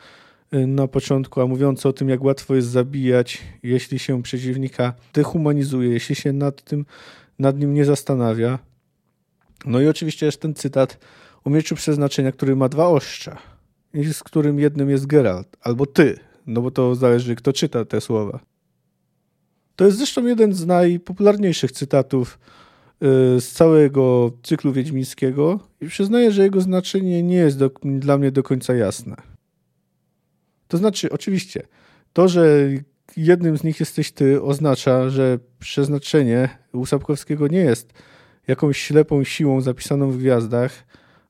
y, 0.55 0.66
na 0.66 0.88
początku, 0.88 1.40
a 1.40 1.46
mówiące 1.46 1.88
o 1.88 1.92
tym, 1.92 2.09
jak 2.09 2.24
łatwo 2.24 2.55
jest 2.55 2.68
zabijać, 2.68 3.42
jeśli 3.62 3.98
się 3.98 4.22
przeciwnika 4.22 4.94
dehumanizuje, 5.14 5.90
jeśli 5.90 6.14
się 6.14 6.32
nad 6.32 6.62
tym, 6.62 6.86
nad 7.38 7.59
nim 7.59 7.74
nie 7.74 7.84
zastanawia. 7.84 8.59
No 9.64 9.80
i 9.80 9.88
oczywiście 9.88 10.26
jest 10.26 10.40
ten 10.40 10.55
cytat 10.55 10.98
o 11.44 11.50
mieczu 11.50 11.74
przeznaczenia, 11.74 12.32
który 12.32 12.57
ma 12.57 12.68
dwa 12.68 12.86
ostrza 12.86 13.38
z 14.12 14.22
którym 14.22 14.59
jednym 14.59 14.90
jest 14.90 15.07
Geralt, 15.07 15.57
albo 15.61 15.86
ty, 15.86 16.18
no 16.46 16.62
bo 16.62 16.70
to 16.70 16.94
zależy 16.94 17.36
kto 17.36 17.53
czyta 17.53 17.84
te 17.84 18.00
słowa. 18.00 18.51
To 19.83 19.87
jest 19.87 19.99
zresztą 19.99 20.26
jeden 20.26 20.53
z 20.53 20.66
najpopularniejszych 20.66 21.72
cytatów 21.72 22.39
y, 23.37 23.41
z 23.41 23.53
całego 23.53 24.33
cyklu 24.43 24.72
wiedźmińskiego 24.72 25.61
i 25.80 25.87
przyznaję, 25.87 26.33
że 26.33 26.43
jego 26.43 26.61
znaczenie 26.61 27.22
nie 27.22 27.37
jest 27.37 27.59
do, 27.59 27.70
dla 27.85 28.18
mnie 28.18 28.30
do 28.30 28.43
końca 28.43 28.74
jasne. 28.74 29.16
To 30.68 30.78
znaczy, 30.78 31.11
oczywiście, 31.11 31.62
to, 32.12 32.28
że 32.28 32.68
jednym 33.16 33.59
z 33.59 33.64
nich 33.64 33.80
jesteś 33.80 34.12
ty, 34.12 34.43
oznacza, 34.43 35.09
że 35.09 35.39
przeznaczenie 35.59 36.49
u 36.72 36.87
Sapkowskiego 36.87 37.49
nie 37.49 37.61
jest 37.61 37.93
jakąś 38.49 38.78
ślepą 38.78 39.24
siłą 39.24 39.61
zapisaną 39.61 40.11
w 40.11 40.18
gwiazdach, 40.18 40.72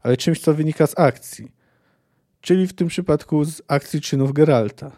ale 0.02 0.16
czymś, 0.16 0.40
co 0.40 0.54
wynika 0.54 0.86
z 0.86 0.98
akcji. 0.98 1.52
Czyli 2.40 2.66
w 2.66 2.72
tym 2.72 2.88
przypadku 2.88 3.44
z 3.44 3.62
akcji 3.68 4.00
czynów 4.00 4.32
Geralta. 4.32 4.92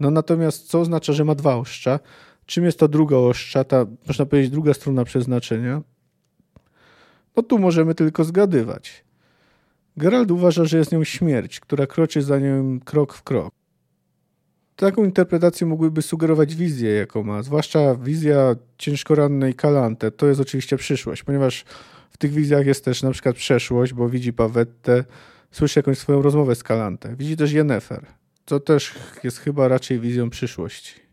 No 0.00 0.10
natomiast 0.10 0.66
co 0.70 0.80
oznacza, 0.80 1.12
że 1.12 1.24
ma 1.24 1.34
dwa 1.34 1.56
ostrza? 1.56 2.00
Czym 2.48 2.64
jest 2.64 2.78
to 2.78 2.88
druga 2.88 3.16
ostrza, 3.16 3.64
ta, 3.64 3.86
można 4.06 4.26
powiedzieć, 4.26 4.50
druga 4.50 4.74
strona 4.74 5.04
przeznaczenia? 5.04 5.82
No 7.36 7.42
tu 7.42 7.58
możemy 7.58 7.94
tylko 7.94 8.24
zgadywać. 8.24 9.04
Geralt 9.96 10.30
uważa, 10.30 10.64
że 10.64 10.78
jest 10.78 10.92
nią 10.92 11.04
śmierć, 11.04 11.60
która 11.60 11.86
kroczy 11.86 12.22
za 12.22 12.38
nią 12.38 12.80
krok 12.84 13.14
w 13.14 13.22
krok. 13.22 13.54
Taką 14.76 15.04
interpretację 15.04 15.66
mogłyby 15.66 16.02
sugerować 16.02 16.54
wizję, 16.54 16.90
jaką 16.90 17.22
ma, 17.22 17.42
zwłaszcza 17.42 17.94
wizja 17.94 18.56
ciężko 18.78 19.14
rannej 19.14 19.54
Kalante. 19.54 20.10
To 20.10 20.26
jest 20.26 20.40
oczywiście 20.40 20.76
przyszłość, 20.76 21.22
ponieważ 21.22 21.64
w 22.10 22.16
tych 22.16 22.32
wizjach 22.32 22.66
jest 22.66 22.84
też 22.84 23.02
na 23.02 23.10
przykład 23.10 23.36
przeszłość, 23.36 23.92
bo 23.92 24.08
widzi 24.08 24.32
Pawettę, 24.32 25.04
słyszy 25.50 25.78
jakąś 25.78 25.98
swoją 25.98 26.22
rozmowę 26.22 26.54
z 26.54 26.62
Kalante. 26.62 27.16
Widzi 27.16 27.36
też 27.36 27.52
Jennefer, 27.52 28.06
co 28.46 28.60
też 28.60 28.94
jest 29.24 29.38
chyba 29.38 29.68
raczej 29.68 30.00
wizją 30.00 30.30
przyszłości. 30.30 31.07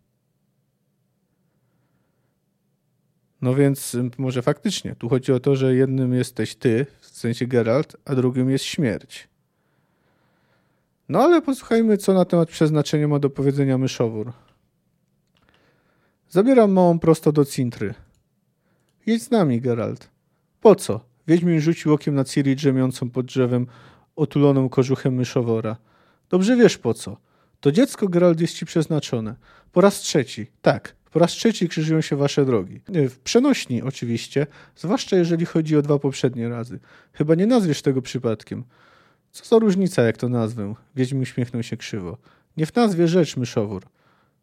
No 3.41 3.55
więc 3.55 3.97
może 4.17 4.41
faktycznie, 4.41 4.95
tu 4.95 5.09
chodzi 5.09 5.31
o 5.31 5.39
to, 5.39 5.55
że 5.55 5.75
jednym 5.75 6.13
jesteś 6.13 6.55
ty, 6.55 6.86
w 6.99 7.07
sensie 7.07 7.47
Geralt, 7.47 7.97
a 8.05 8.15
drugim 8.15 8.49
jest 8.49 8.65
śmierć. 8.65 9.27
No 11.09 11.19
ale 11.19 11.41
posłuchajmy, 11.41 11.97
co 11.97 12.13
na 12.13 12.25
temat 12.25 12.49
przeznaczenia 12.49 13.07
ma 13.07 13.19
do 13.19 13.29
powiedzenia 13.29 13.77
myszowór. 13.77 14.33
Zabieram 16.29 16.71
małą 16.71 16.99
prosto 16.99 17.31
do 17.31 17.45
Cintry. 17.45 17.93
Jedź 19.05 19.23
z 19.23 19.31
nami, 19.31 19.61
Geralt. 19.61 20.09
Po 20.61 20.75
co? 20.75 20.99
Wiedźmin 21.27 21.61
rzucił 21.61 21.93
okiem 21.93 22.15
na 22.15 22.23
Ciri 22.23 22.55
drzemiącą 22.55 23.09
pod 23.09 23.25
drzewem 23.25 23.67
otuloną 24.15 24.69
kożuchem 24.69 25.13
myszowora. 25.15 25.77
Dobrze 26.29 26.55
wiesz 26.55 26.77
po 26.77 26.93
co. 26.93 27.17
To 27.59 27.71
dziecko, 27.71 28.07
Geralt, 28.07 28.41
jest 28.41 28.53
ci 28.53 28.65
przeznaczone. 28.65 29.36
Po 29.71 29.81
raz 29.81 29.99
trzeci. 29.99 30.47
Tak, 30.61 30.95
po 31.16 31.20
raz 31.20 31.32
trzeci 31.32 31.70
krzyżują 31.70 32.01
się 32.01 32.16
wasze 32.16 32.45
drogi. 32.45 32.82
W 33.09 33.20
przenośni 33.20 33.82
oczywiście, 33.82 34.47
zwłaszcza 34.76 35.16
jeżeli 35.16 35.45
chodzi 35.45 35.78
o 35.78 35.82
dwa 35.82 35.99
poprzednie 35.99 36.49
razy. 36.49 36.80
Chyba 37.13 37.36
nie 37.36 37.47
nazwiesz 37.47 37.82
tego 37.82 38.01
przypadkiem. 38.01 38.63
Co 39.32 39.45
za 39.45 39.59
różnica, 39.59 40.03
jak 40.03 40.18
to 40.18 40.30
nazwę? 40.30 40.76
Wiedźmin 40.95 41.22
uśmiechnął 41.22 41.63
się 41.63 41.78
krzywo. 41.78 42.18
Nie 42.57 42.66
w 42.66 42.76
nazwie 42.76 43.07
rzecz, 43.07 43.38
myszowór. 43.38 43.84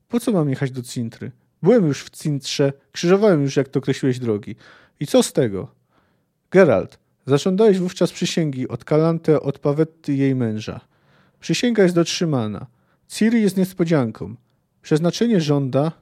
Po 0.09 0.21
co 0.21 0.33
mam 0.33 0.51
jechać 0.51 0.71
do 0.71 0.83
Cintry? 0.83 1.31
Byłem 1.63 1.87
już 1.87 2.05
w 2.05 2.11
Cintrze, 2.11 2.73
krzyżowałem 2.93 3.43
już, 3.43 3.57
jak 3.57 3.69
to 3.69 3.79
określiłeś 3.79 4.19
drogi. 4.19 4.57
I 5.01 5.07
co 5.07 5.23
z 5.23 5.33
tego? 5.33 5.69
Geralt, 6.51 6.99
zażądałeś 7.27 7.79
wówczas 7.79 8.13
przysięgi 8.13 8.69
od 8.69 8.85
Kalante, 8.85 9.41
od 9.41 9.59
Pawetty 9.59 10.15
jej 10.15 10.35
męża. 10.35 10.81
Przysięga 11.41 11.83
jest 11.83 11.95
dotrzymana. 11.95 12.67
Ciri 13.09 13.43
jest 13.43 13.57
niespodzianką. 13.57 14.35
Przeznaczenie 14.83 15.41
żąda, 15.41 16.02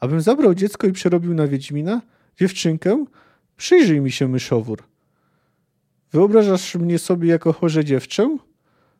abym 0.00 0.20
zabrał 0.20 0.54
dziecko 0.54 0.86
i 0.86 0.92
przerobił 0.92 1.34
na 1.34 1.46
Wiedźmina? 1.46 2.02
Dziewczynkę? 2.40 3.04
Przyjrzyj 3.56 4.00
mi 4.00 4.12
się, 4.12 4.28
myszowór. 4.28 4.82
Wyobrażasz 6.12 6.74
mnie 6.74 6.98
sobie 6.98 7.28
jako 7.28 7.52
chorze 7.52 7.84
dziewczę? 7.84 8.38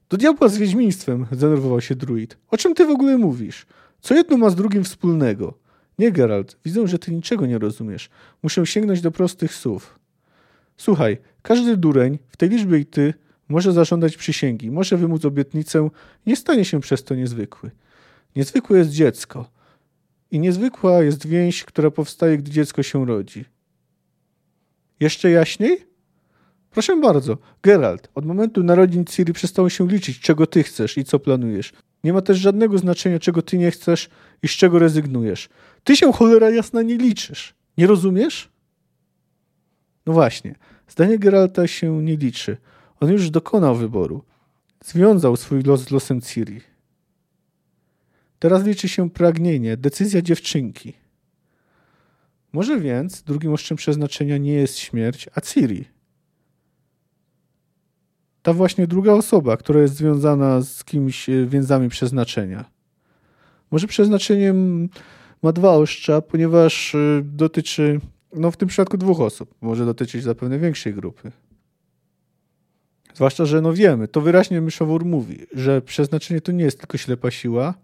Do 0.08 0.16
diabła 0.16 0.48
z 0.48 0.58
wiedźmiństwem, 0.58 1.26
zdenerwował 1.32 1.80
się 1.80 1.94
druid. 1.94 2.36
O 2.50 2.56
czym 2.56 2.74
ty 2.74 2.86
w 2.86 2.90
ogóle 2.90 3.18
mówisz? 3.18 3.66
Co 4.00 4.14
jedno 4.14 4.36
ma 4.36 4.50
z 4.50 4.54
drugim 4.54 4.84
wspólnego? 4.84 5.54
Nie, 5.98 6.12
Geralt, 6.12 6.56
widzę, 6.64 6.88
że 6.88 6.98
ty 6.98 7.12
niczego 7.12 7.46
nie 7.46 7.58
rozumiesz. 7.58 8.10
Muszę 8.42 8.66
sięgnąć 8.66 9.00
do 9.00 9.10
prostych 9.10 9.54
słów. 9.54 9.98
Słuchaj, 10.76 11.18
każdy 11.42 11.76
dureń, 11.76 12.18
w 12.28 12.36
tej 12.36 12.48
liczbie 12.48 12.78
i 12.78 12.86
ty, 12.86 13.14
może 13.48 13.72
zażądać 13.72 14.16
przysięgi, 14.16 14.70
może 14.70 14.96
wymóc 14.96 15.24
obietnicę, 15.24 15.88
nie 16.26 16.36
stanie 16.36 16.64
się 16.64 16.80
przez 16.80 17.04
to 17.04 17.14
niezwykły. 17.14 17.70
Niezwykłe 18.36 18.78
jest 18.78 18.90
dziecko. 18.90 19.50
I 20.30 20.40
niezwykła 20.40 21.02
jest 21.02 21.26
więź, 21.26 21.64
która 21.64 21.90
powstaje, 21.90 22.38
gdy 22.38 22.50
dziecko 22.50 22.82
się 22.82 23.06
rodzi. 23.06 23.44
Jeszcze 25.00 25.30
jaśniej? 25.30 25.86
Proszę 26.70 26.96
bardzo, 26.96 27.38
Geralt, 27.62 28.08
od 28.14 28.26
momentu 28.26 28.62
narodzin 28.62 29.04
Ciri 29.04 29.32
przestało 29.32 29.68
się 29.68 29.88
liczyć, 29.88 30.20
czego 30.20 30.46
ty 30.46 30.62
chcesz 30.62 30.98
i 30.98 31.04
co 31.04 31.18
planujesz. 31.18 31.72
Nie 32.04 32.12
ma 32.12 32.22
też 32.22 32.38
żadnego 32.38 32.78
znaczenia, 32.78 33.18
czego 33.18 33.42
ty 33.42 33.58
nie 33.58 33.70
chcesz 33.70 34.08
i 34.42 34.48
z 34.48 34.50
czego 34.50 34.78
rezygnujesz. 34.78 35.48
Ty 35.84 35.96
się 35.96 36.12
cholera 36.12 36.50
jasna 36.50 36.82
nie 36.82 36.96
liczysz. 36.96 37.54
Nie 37.78 37.86
rozumiesz? 37.86 38.48
No 40.06 40.12
właśnie, 40.12 40.54
zdanie 40.88 41.18
Geralta 41.18 41.66
się 41.66 42.02
nie 42.02 42.16
liczy. 42.16 42.56
On 43.00 43.12
już 43.12 43.30
dokonał 43.30 43.76
wyboru. 43.76 44.24
Związał 44.84 45.36
swój 45.36 45.62
los 45.62 45.80
z 45.80 45.90
losem 45.90 46.20
Ciri. 46.20 46.60
Teraz 48.40 48.64
liczy 48.64 48.88
się 48.88 49.10
pragnienie, 49.10 49.76
decyzja 49.76 50.22
dziewczynki. 50.22 50.92
Może 52.52 52.80
więc 52.80 53.22
drugim 53.22 53.52
oszczem 53.52 53.76
przeznaczenia 53.76 54.38
nie 54.38 54.52
jest 54.52 54.78
śmierć, 54.78 55.28
a 55.34 55.40
Ciri 55.40 55.84
ta 58.42 58.52
właśnie 58.52 58.86
druga 58.86 59.12
osoba, 59.12 59.56
która 59.56 59.80
jest 59.80 59.94
związana 59.94 60.60
z 60.60 60.84
kimś 60.84 61.28
e, 61.28 61.46
więzami 61.46 61.88
przeznaczenia. 61.88 62.64
Może 63.70 63.86
przeznaczeniem 63.86 64.88
ma 65.42 65.52
dwa 65.52 65.70
ostrza, 65.70 66.20
ponieważ 66.20 66.94
e, 66.94 66.98
dotyczy, 67.24 68.00
no 68.32 68.50
w 68.50 68.56
tym 68.56 68.68
przypadku 68.68 68.96
dwóch 68.96 69.20
osób. 69.20 69.54
Może 69.60 69.86
dotyczyć 69.86 70.22
zapewne 70.22 70.58
większej 70.58 70.94
grupy. 70.94 71.32
Zwłaszcza, 73.14 73.46
że 73.46 73.60
no 73.60 73.72
wiemy, 73.72 74.08
to 74.08 74.20
wyraźnie 74.20 74.60
Myszowór 74.60 75.04
mówi, 75.04 75.46
że 75.52 75.82
przeznaczenie 75.82 76.40
to 76.40 76.52
nie 76.52 76.64
jest 76.64 76.78
tylko 76.78 76.98
ślepa 76.98 77.30
siła, 77.30 77.74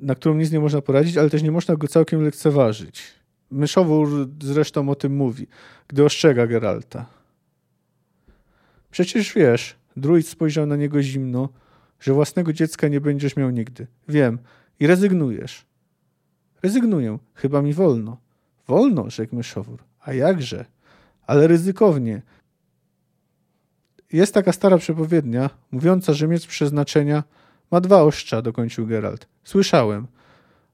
na 0.00 0.14
którą 0.14 0.34
nic 0.34 0.52
nie 0.52 0.60
można 0.60 0.80
poradzić, 0.80 1.16
ale 1.16 1.30
też 1.30 1.42
nie 1.42 1.50
można 1.50 1.76
go 1.76 1.88
całkiem 1.88 2.22
lekceważyć. 2.22 3.02
Myszowór 3.50 4.28
zresztą 4.42 4.88
o 4.88 4.94
tym 4.94 5.16
mówi, 5.16 5.46
gdy 5.88 6.04
ostrzega 6.04 6.46
Geralta. 6.46 7.06
Przecież 8.90 9.34
wiesz, 9.34 9.76
druid 9.96 10.28
spojrzał 10.28 10.66
na 10.66 10.76
niego 10.76 11.02
zimno. 11.02 11.48
że 12.00 12.12
własnego 12.12 12.52
dziecka 12.52 12.88
nie 12.88 13.00
będziesz 13.00 13.36
miał 13.36 13.50
nigdy. 13.50 13.86
Wiem. 14.08 14.38
I 14.80 14.86
rezygnujesz. 14.86 15.66
Rezygnuję. 16.62 17.18
Chyba 17.34 17.62
mi 17.62 17.72
wolno. 17.72 18.16
Wolno, 18.68 19.10
rzekł 19.10 19.36
myszowór. 19.36 19.78
A 20.00 20.12
jakże? 20.12 20.64
Ale 21.26 21.46
ryzykownie. 21.46 22.22
Jest 24.12 24.34
taka 24.34 24.52
stara 24.52 24.78
przepowiednia, 24.78 25.50
mówiąca, 25.70 26.12
że 26.12 26.28
miecz 26.28 26.46
przeznaczenia 26.46 27.24
ma 27.70 27.80
dwa 27.80 28.02
ostrza, 28.02 28.42
dokończył 28.42 28.86
Geralt. 28.86 29.28
Słyszałem. 29.44 30.06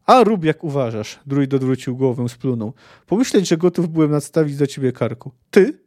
A 0.06 0.24
rób 0.24 0.44
jak 0.44 0.64
uważasz, 0.64 1.18
druid 1.26 1.54
odwrócił 1.54 1.96
głowę, 1.96 2.28
splunął. 2.28 2.72
Pomyśleć, 3.06 3.48
że 3.48 3.56
gotów 3.56 3.88
byłem 3.88 4.10
nadstawić 4.10 4.56
za 4.56 4.66
ciebie 4.66 4.92
karku. 4.92 5.32
Ty? 5.50 5.78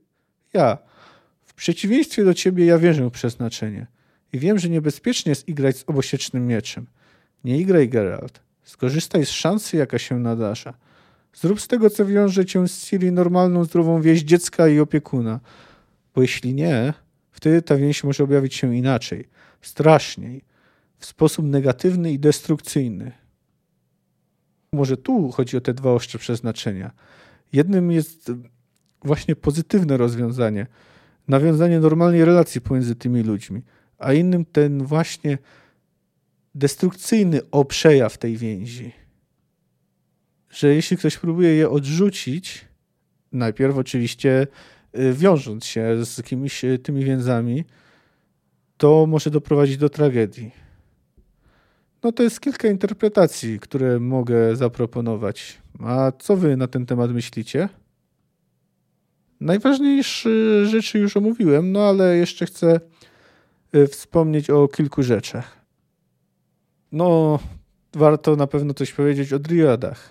Ja. 0.54 0.78
W 1.44 1.54
przeciwieństwie 1.54 2.26
do 2.26 2.34
ciebie 2.34 2.66
ja 2.66 2.78
wierzę 2.78 3.08
w 3.10 3.12
przeznaczenie. 3.12 3.88
I 4.34 4.40
wiem, 4.40 4.60
że 4.60 4.70
niebezpiecznie 4.70 5.30
jest 5.30 5.48
igrać 5.48 5.78
z 5.78 5.84
obosiecznym 5.88 6.48
mieczem. 6.48 6.86
Nie 7.44 7.58
igraj, 7.58 7.90
Geralt. 7.90 8.40
Skorzystaj 8.64 9.26
z 9.26 9.30
szansy, 9.30 9.78
jaka 9.78 10.00
się 10.00 10.20
nadarza. 10.20 10.74
Zrób 11.34 11.62
z 11.62 11.68
tego, 11.68 11.90
co 11.90 12.06
wiąże 12.06 12.46
cię 12.46 12.68
z 12.68 12.86
Ciri, 12.86 13.12
normalną, 13.12 13.64
zdrową 13.64 14.02
wieść 14.02 14.24
dziecka 14.24 14.68
i 14.68 14.80
opiekuna. 14.80 15.40
Bo 16.16 16.22
jeśli 16.22 16.54
nie, 16.54 16.94
wtedy 17.32 17.62
ta 17.62 17.76
więź 17.76 18.04
może 18.04 18.24
objawić 18.24 18.56
się 18.56 18.76
inaczej, 18.76 19.28
straszniej, 19.62 20.42
w 21.00 21.06
sposób 21.06 21.46
negatywny 21.46 22.12
i 22.12 22.20
destrukcyjny. 22.20 23.12
Może 24.72 24.98
tu 24.98 25.32
chodzi 25.32 25.58
o 25.58 25.62
te 25.62 25.74
dwa 25.74 25.92
ostrze 25.92 26.20
przeznaczenia. 26.20 26.92
Jednym 27.54 27.92
jest 27.92 28.32
właśnie 29.04 29.36
pozytywne 29.36 29.98
rozwiązanie, 29.98 30.68
nawiązanie 31.28 31.80
normalnej 31.80 32.26
relacji 32.26 32.62
pomiędzy 32.62 32.96
tymi 32.96 33.24
ludźmi, 33.24 33.62
a 33.98 34.14
innym 34.14 34.46
ten 34.46 34.84
właśnie 34.84 35.38
destrukcyjny 36.56 37.40
oprzejaw 37.52 38.18
tej 38.18 38.38
więzi. 38.38 38.92
Że 40.50 40.76
jeśli 40.76 40.98
ktoś 40.98 41.18
próbuje 41.18 41.56
je 41.56 41.70
odrzucić, 41.70 42.66
najpierw 43.32 43.78
oczywiście 43.78 44.48
y, 45.00 45.14
wiążąc 45.14 45.66
się 45.66 46.06
z 46.06 46.18
jakimiś 46.18 46.64
y, 46.64 46.80
tymi 46.80 47.06
więzami, 47.06 47.64
to 48.78 49.06
może 49.06 49.30
doprowadzić 49.30 49.78
do 49.78 49.90
tragedii. 49.90 50.65
No 52.06 52.12
to 52.12 52.24
jest 52.24 52.42
kilka 52.42 52.68
interpretacji, 52.68 53.60
które 53.60 54.00
mogę 54.00 54.56
zaproponować. 54.56 55.58
A 55.84 56.12
co 56.20 56.38
wy 56.38 56.58
na 56.58 56.68
ten 56.68 56.86
temat 56.86 57.12
myślicie? 57.12 57.70
Najważniejsze 59.40 60.30
rzeczy 60.66 61.00
już 61.00 61.18
omówiłem, 61.18 61.72
no 61.72 61.84
ale 61.84 62.18
jeszcze 62.18 62.46
chcę 62.46 62.80
y, 63.76 63.88
wspomnieć 63.88 64.50
o 64.50 64.68
kilku 64.68 65.04
rzeczach. 65.04 65.66
No, 66.92 67.40
warto 67.94 68.36
na 68.36 68.48
pewno 68.48 68.74
coś 68.74 68.94
powiedzieć 68.94 69.34
o 69.34 69.40
driadach. 69.40 70.10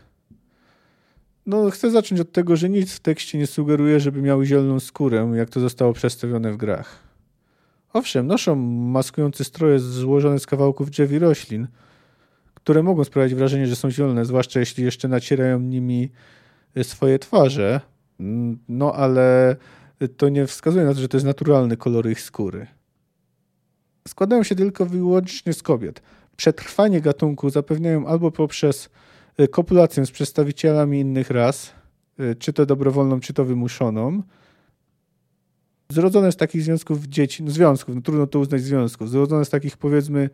No, 1.47 1.71
chcę 1.71 1.91
zacząć 1.91 2.21
od 2.21 2.33
tego, 2.33 2.57
że 2.57 2.69
nic 2.69 2.93
w 2.93 3.01
tekście 3.01 3.39
nie 3.39 3.47
sugeruje, 3.47 4.01
żeby 4.01 4.23
miały 4.23 4.47
zieloną 4.47 4.81
skórę, 4.81 5.33
jak 5.35 5.51
to 5.51 5.61
zostało 5.61 5.93
przedstawione 5.93 6.53
w 6.53 6.57
grach. 6.57 7.14
Owszem, 7.95 8.27
noszą 8.27 8.57
maskujące 8.57 9.45
stroje 9.45 9.79
złożone 9.79 10.39
z 10.39 10.47
kawałków 10.47 10.91
drzew 10.91 11.13
i 11.13 11.19
roślin, 11.19 11.69
które 12.55 12.83
mogą 12.83 13.05
sprawiać 13.05 13.35
wrażenie, 13.35 13.67
że 13.67 13.77
są 13.77 13.91
zielone, 13.91 14.25
zwłaszcza 14.25 14.61
jeśli 14.61 14.85
jeszcze 14.85 15.09
nacierają 15.09 15.61
nimi 15.61 16.11
swoje 16.83 17.19
twarze. 17.19 17.81
No, 18.69 18.95
ale 18.95 19.57
to 20.17 20.29
nie 20.29 20.47
wskazuje 20.47 20.85
na 20.85 20.95
to, 20.95 21.01
że 21.01 21.09
to 21.09 21.17
jest 21.17 21.27
naturalny 21.27 21.77
kolor 21.77 22.11
ich 22.11 22.21
skóry. 22.21 22.67
Składają 24.09 24.43
się 24.43 24.55
tylko 24.55 24.87
wyłącznie 24.87 25.53
z 25.53 25.63
kobiet. 25.63 26.03
Przetrwanie 26.37 27.01
gatunku 27.01 27.51
zapewniają 27.51 28.07
albo 28.07 28.31
poprzez 28.31 28.91
y, 29.41 29.49
kopulację 29.49 30.07
z 30.07 30.11
przedstawicielami 30.11 31.01
innych 31.01 31.31
ras, 31.31 31.73
y, 32.21 32.35
czy 32.35 32.53
to 32.53 32.67
dobrowolną, 32.67 33.21
czy 33.21 33.33
to 33.33 33.45
wymuszoną. 33.45 34.23
Zrodzone 35.89 36.33
z 36.33 36.37
takich 36.37 36.63
związków 36.63 37.05
dzieci, 37.05 37.43
no 37.43 37.51
związków, 37.51 37.95
no 37.95 38.01
trudno 38.01 38.27
to 38.27 38.39
uznać 38.39 38.63
związków, 38.63 39.11
zrodzone 39.11 39.45
z 39.45 39.51
takich 39.51 39.77
powiedzmy 39.77 40.31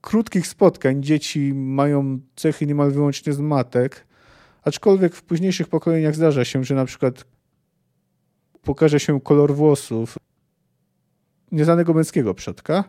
krótkich 0.00 0.46
spotkań. 0.46 1.02
Dzieci 1.02 1.54
mają 1.54 2.20
cechy 2.36 2.66
niemal 2.66 2.90
wyłącznie 2.90 3.32
z 3.32 3.38
matek, 3.38 4.06
aczkolwiek 4.62 5.14
w 5.14 5.22
późniejszych 5.22 5.68
pokoleniach 5.68 6.14
zdarza 6.14 6.44
się, 6.44 6.64
że 6.64 6.74
na 6.74 6.84
przykład 6.84 7.24
pokaże 8.62 9.00
się 9.00 9.20
kolor 9.20 9.54
włosów 9.54 10.16
nieznanego 11.52 11.94
męskiego 11.94 12.34
przodka, 12.34 12.84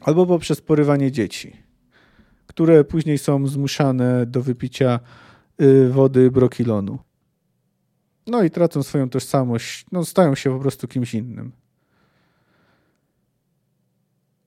albo 0.00 0.26
poprzez 0.26 0.60
porywanie 0.60 1.12
dzieci, 1.12 1.56
które 2.46 2.84
później 2.84 3.18
są 3.18 3.46
zmuszane 3.46 4.26
do 4.26 4.42
wypicia 4.42 5.00
y, 5.62 5.88
wody 5.88 6.30
brokilonu. 6.30 7.05
No 8.26 8.42
i 8.42 8.50
tracą 8.50 8.82
swoją 8.82 9.10
tożsamość, 9.10 9.86
no 9.92 10.04
stają 10.04 10.34
się 10.34 10.50
po 10.50 10.60
prostu 10.60 10.88
kimś 10.88 11.14
innym. 11.14 11.52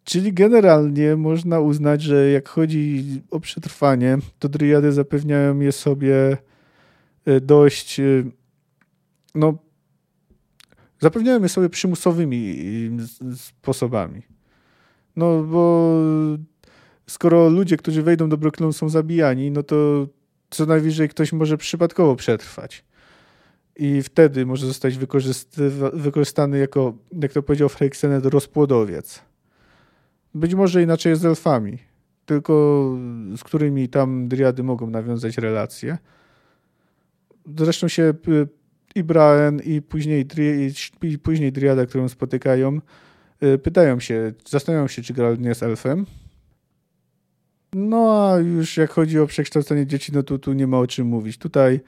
Czyli 0.03 0.33
generalnie 0.33 1.15
można 1.15 1.59
uznać, 1.59 2.01
że 2.01 2.29
jak 2.29 2.49
chodzi 2.49 3.05
o 3.31 3.39
przetrwanie, 3.39 4.17
to 4.39 4.49
dryady 4.49 4.91
zapewniają 4.91 5.59
je 5.59 5.71
sobie 5.71 6.37
y, 7.27 7.41
dość, 7.41 7.99
y, 7.99 8.31
no, 9.35 9.57
zapewniają 10.99 11.41
je 11.41 11.49
sobie 11.49 11.69
przymusowymi 11.69 12.57
sposobami. 13.35 14.21
No 15.15 15.43
bo 15.43 15.93
skoro 17.07 17.49
ludzie, 17.49 17.77
którzy 17.77 18.03
wejdą 18.03 18.29
do 18.29 18.37
Brooklynu 18.37 18.73
są 18.73 18.89
zabijani, 18.89 19.51
no 19.51 19.63
to 19.63 20.07
co 20.49 20.65
najwyżej 20.65 21.09
ktoś 21.09 21.33
może 21.33 21.57
przypadkowo 21.57 22.15
przetrwać. 22.15 22.83
I 23.79 24.03
wtedy 24.03 24.45
może 24.45 24.67
zostać 24.67 24.97
wykorzystany 25.93 26.57
jako, 26.57 26.93
jak 27.21 27.33
to 27.33 27.43
powiedział 27.43 27.69
Freixenet, 27.69 28.25
rozpłodowiec. 28.25 29.21
Być 30.35 30.55
może 30.55 30.83
inaczej 30.83 31.09
jest 31.09 31.21
z 31.21 31.25
elfami, 31.25 31.77
tylko 32.25 32.83
z 33.37 33.43
którymi 33.43 33.89
tam 33.89 34.27
driady 34.27 34.63
mogą 34.63 34.89
nawiązać 34.89 35.37
relacje. 35.37 35.97
Zresztą 37.57 37.87
się 37.87 38.03
y, 38.03 38.47
i 38.95 39.03
Braen, 39.03 39.59
i 39.59 39.81
później, 39.81 40.27
i 41.01 41.17
później 41.17 41.51
driada, 41.51 41.85
którą 41.85 42.09
spotykają, 42.09 42.79
Y, 43.43 43.57
pytają 43.57 43.99
się, 43.99 44.33
zastanawiają 44.49 44.87
się, 44.87 45.01
czy 45.01 45.13
Geralt 45.13 45.39
nie 45.39 45.49
jest 45.49 45.63
elfem. 45.63 46.05
No 47.73 48.29
a 48.29 48.39
już 48.39 48.77
jak 48.77 48.91
chodzi 48.91 49.19
o 49.19 49.27
przekształcenie 49.27 49.85
dzieci, 49.85 50.11
no 50.15 50.23
to 50.23 50.37
tu 50.37 50.53
nie 50.53 50.67
ma 50.67 50.79
o 50.79 50.87
czym 50.87 51.07
mówić. 51.07 51.37
Tutaj 51.37 51.79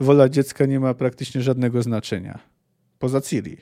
wola 0.00 0.28
dziecka 0.28 0.66
nie 0.66 0.80
ma 0.80 0.94
praktycznie 0.94 1.42
żadnego 1.42 1.82
znaczenia. 1.82 2.38
Poza 2.98 3.20
Ciri. 3.20 3.56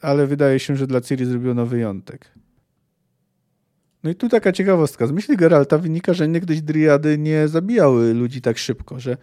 Ale 0.00 0.26
wydaje 0.26 0.58
się, 0.58 0.76
że 0.76 0.86
dla 0.86 1.00
Ciri 1.00 1.24
zrobiono 1.24 1.66
wyjątek. 1.66 2.32
No 4.02 4.10
i 4.10 4.14
tu 4.14 4.28
taka 4.28 4.52
ciekawostka. 4.52 5.06
Z 5.06 5.12
myśli 5.12 5.36
Geralta 5.36 5.78
wynika, 5.78 6.14
że 6.14 6.28
niegdyś 6.28 6.62
driady 6.62 7.18
nie 7.18 7.48
zabijały 7.48 8.14
ludzi 8.14 8.40
tak 8.40 8.58
szybko, 8.58 9.00
że 9.00 9.16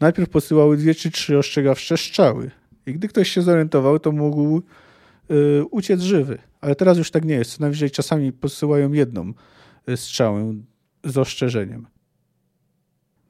najpierw 0.00 0.30
posyłały 0.30 0.76
dwie 0.76 0.94
czy 0.94 1.10
trzy 1.10 1.38
ostrzegawcze 1.38 1.96
strzały. 1.96 2.50
I 2.86 2.92
gdy 2.92 3.08
ktoś 3.08 3.28
się 3.28 3.42
zorientował, 3.42 3.98
to 3.98 4.12
mógł 4.12 4.62
Y, 5.30 5.64
uciec 5.70 6.00
żywy. 6.00 6.38
Ale 6.60 6.74
teraz 6.74 6.98
już 6.98 7.10
tak 7.10 7.24
nie 7.24 7.34
jest. 7.34 7.52
Co 7.52 7.60
najwyżej 7.60 7.90
czasami 7.90 8.32
posyłają 8.32 8.92
jedną 8.92 9.32
y, 9.88 9.96
strzałę 9.96 10.54
z 11.04 11.18
ostrzeżeniem. 11.18 11.86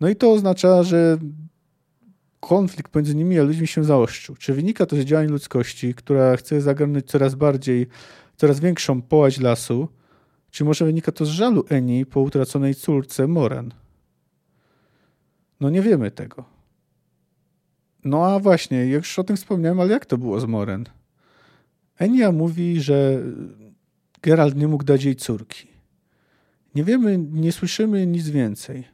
No 0.01 0.09
i 0.09 0.16
to 0.16 0.32
oznacza, 0.32 0.82
że 0.82 1.18
konflikt 2.41 2.95
między 2.95 3.14
nimi 3.14 3.39
a 3.39 3.43
ludźmi 3.43 3.66
się 3.66 3.84
zaostrzył. 3.84 4.36
Czy 4.36 4.55
wynika 4.55 4.86
to 4.86 4.97
z 4.97 5.01
działań 5.01 5.28
ludzkości, 5.28 5.95
która 5.95 6.36
chce 6.36 6.61
zagarnąć 6.61 7.07
coraz 7.07 7.34
bardziej, 7.34 7.86
coraz 8.36 8.61
większą 8.61 9.03
połaź 9.03 9.41
lasu, 9.41 9.89
czy 10.51 10.64
może 10.64 10.84
wynika 10.84 11.12
to 11.12 11.24
z 11.24 11.28
żalu 11.28 11.64
Eni 11.68 12.07
po 12.07 12.20
utraconej 12.20 12.74
córce 12.74 13.26
Moren? 13.26 13.74
No 15.61 15.70
nie 15.70 15.82
wiemy 15.82 16.11
tego. 16.11 16.45
No 18.05 18.26
a 18.26 18.39
właśnie, 18.39 18.86
już 18.86 19.18
o 19.18 19.24
tym 19.24 19.36
wspomniałem, 19.36 19.80
ale 19.80 19.93
jak 19.93 20.07
to 20.07 20.18
było 20.18 20.41
z 20.41 20.45
Moren? 20.45 20.84
Enia 21.99 22.32
mówi, 22.32 22.80
że 22.80 23.22
Geralt 24.22 24.57
nie 24.57 24.68
mógł 24.68 24.84
dać 24.84 25.05
jej 25.05 25.16
córki. 25.16 25.68
Nie 26.74 26.84
wiemy, 26.84 27.18
nie 27.18 27.53
słyszymy 27.53 28.07
nic 28.07 28.28
więcej. 28.28 28.84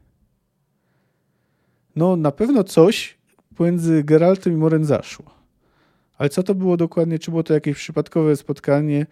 No, 1.96 2.16
na 2.16 2.32
pewno 2.32 2.64
coś 2.64 3.18
pomiędzy 3.54 4.04
Geraltem 4.04 4.52
i 4.52 4.56
Moren 4.56 4.84
zaszło. 4.84 5.24
Ale 6.18 6.28
co 6.28 6.42
to 6.42 6.54
było 6.54 6.76
dokładnie? 6.76 7.18
Czy 7.18 7.30
było 7.30 7.42
to 7.42 7.54
jakieś 7.54 7.76
przypadkowe 7.76 8.36
spotkanie 8.36 9.06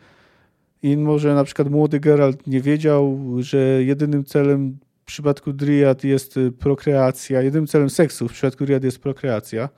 i 0.83 0.97
może 0.97 1.35
na 1.35 1.45
przykład 1.45 1.71
młody 1.71 2.01
Geralt 2.01 2.47
nie 2.47 2.61
wiedział, 2.61 3.19
że 3.39 3.59
jedynym 3.59 4.25
celem 4.25 4.79
w 5.03 5.05
przypadku 5.05 5.53
Dryad 5.53 6.05
jest 6.05 6.39
prokreacja, 6.59 7.43
jedynym 7.43 7.67
celem 7.67 7.91
seksu 7.91 8.29
w 8.29 8.33
przypadku 8.33 8.65
Dryad 8.67 8.85
jest 8.85 8.99
prokreacja. 8.99 9.69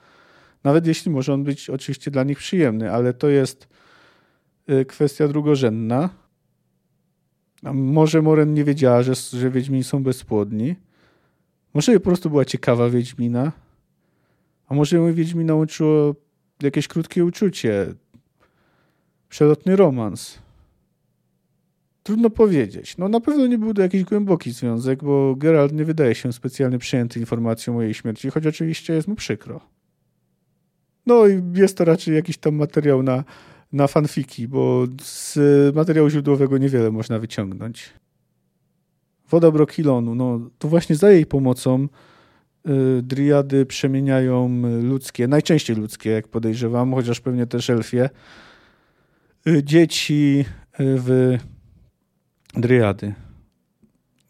Nawet 0.64 0.86
jeśli 0.86 1.10
może 1.10 1.34
on 1.34 1.44
być 1.44 1.70
oczywiście 1.70 2.10
dla 2.10 2.24
nich 2.24 2.38
przyjemny, 2.38 2.92
ale 2.92 3.14
to 3.14 3.28
jest 3.28 3.68
y, 4.70 4.84
kwestia 4.84 5.28
drugorzędna. 5.28 6.10
Może 7.72 8.22
Moren 8.22 8.54
nie 8.54 8.64
wiedziała, 8.64 9.02
że, 9.02 9.12
że 9.14 9.50
Wiedźmini 9.50 9.84
są 9.84 10.02
bezpłodni. 10.02 10.76
Może 11.74 11.94
po 11.94 12.00
prostu 12.00 12.30
była 12.30 12.44
ciekawa 12.44 12.90
Wiedźmina. 12.90 13.52
A 14.68 14.74
może 14.74 14.96
ją 14.96 15.14
Wiedźmina 15.14 15.54
łączyło 15.54 16.14
jakieś 16.62 16.88
krótkie 16.88 17.24
uczucie. 17.24 17.94
Przelotny 19.28 19.76
romans. 19.76 20.38
Trudno 22.02 22.30
powiedzieć. 22.30 22.98
No 22.98 23.08
na 23.08 23.20
pewno 23.20 23.46
nie 23.46 23.58
był 23.58 23.74
to 23.74 23.82
jakiś 23.82 24.04
głęboki 24.04 24.50
związek, 24.50 25.04
bo 25.04 25.34
Geralt 25.36 25.72
nie 25.72 25.84
wydaje 25.84 26.14
się 26.14 26.32
specjalnie 26.32 26.78
przyjęty 26.78 27.20
informacją 27.20 27.78
o 27.78 27.82
jej 27.82 27.94
śmierci, 27.94 28.30
choć 28.30 28.46
oczywiście 28.46 28.94
jest 28.94 29.08
mu 29.08 29.14
przykro. 29.14 29.60
No 31.06 31.26
i 31.26 31.42
jest 31.54 31.76
to 31.76 31.84
raczej 31.84 32.14
jakiś 32.14 32.38
tam 32.38 32.54
materiał 32.54 33.02
na, 33.02 33.24
na 33.72 33.86
fanfiki, 33.86 34.48
bo 34.48 34.86
z 35.02 35.38
materiału 35.74 36.10
źródłowego 36.10 36.58
niewiele 36.58 36.90
można 36.90 37.18
wyciągnąć. 37.18 37.92
Woda 39.30 39.50
Brokilonu, 39.50 40.14
no 40.14 40.40
to 40.58 40.68
właśnie 40.68 40.96
za 40.96 41.10
jej 41.10 41.26
pomocą 41.26 41.88
driady 43.02 43.66
przemieniają 43.66 44.62
ludzkie, 44.82 45.28
najczęściej 45.28 45.76
ludzkie, 45.76 46.10
jak 46.10 46.28
podejrzewam, 46.28 46.94
chociaż 46.94 47.20
pewnie 47.20 47.46
też 47.46 47.70
elfie, 47.70 48.10
y, 49.48 49.62
dzieci 49.64 50.44
y, 50.80 50.98
w 50.98 51.38
driady. 52.54 53.14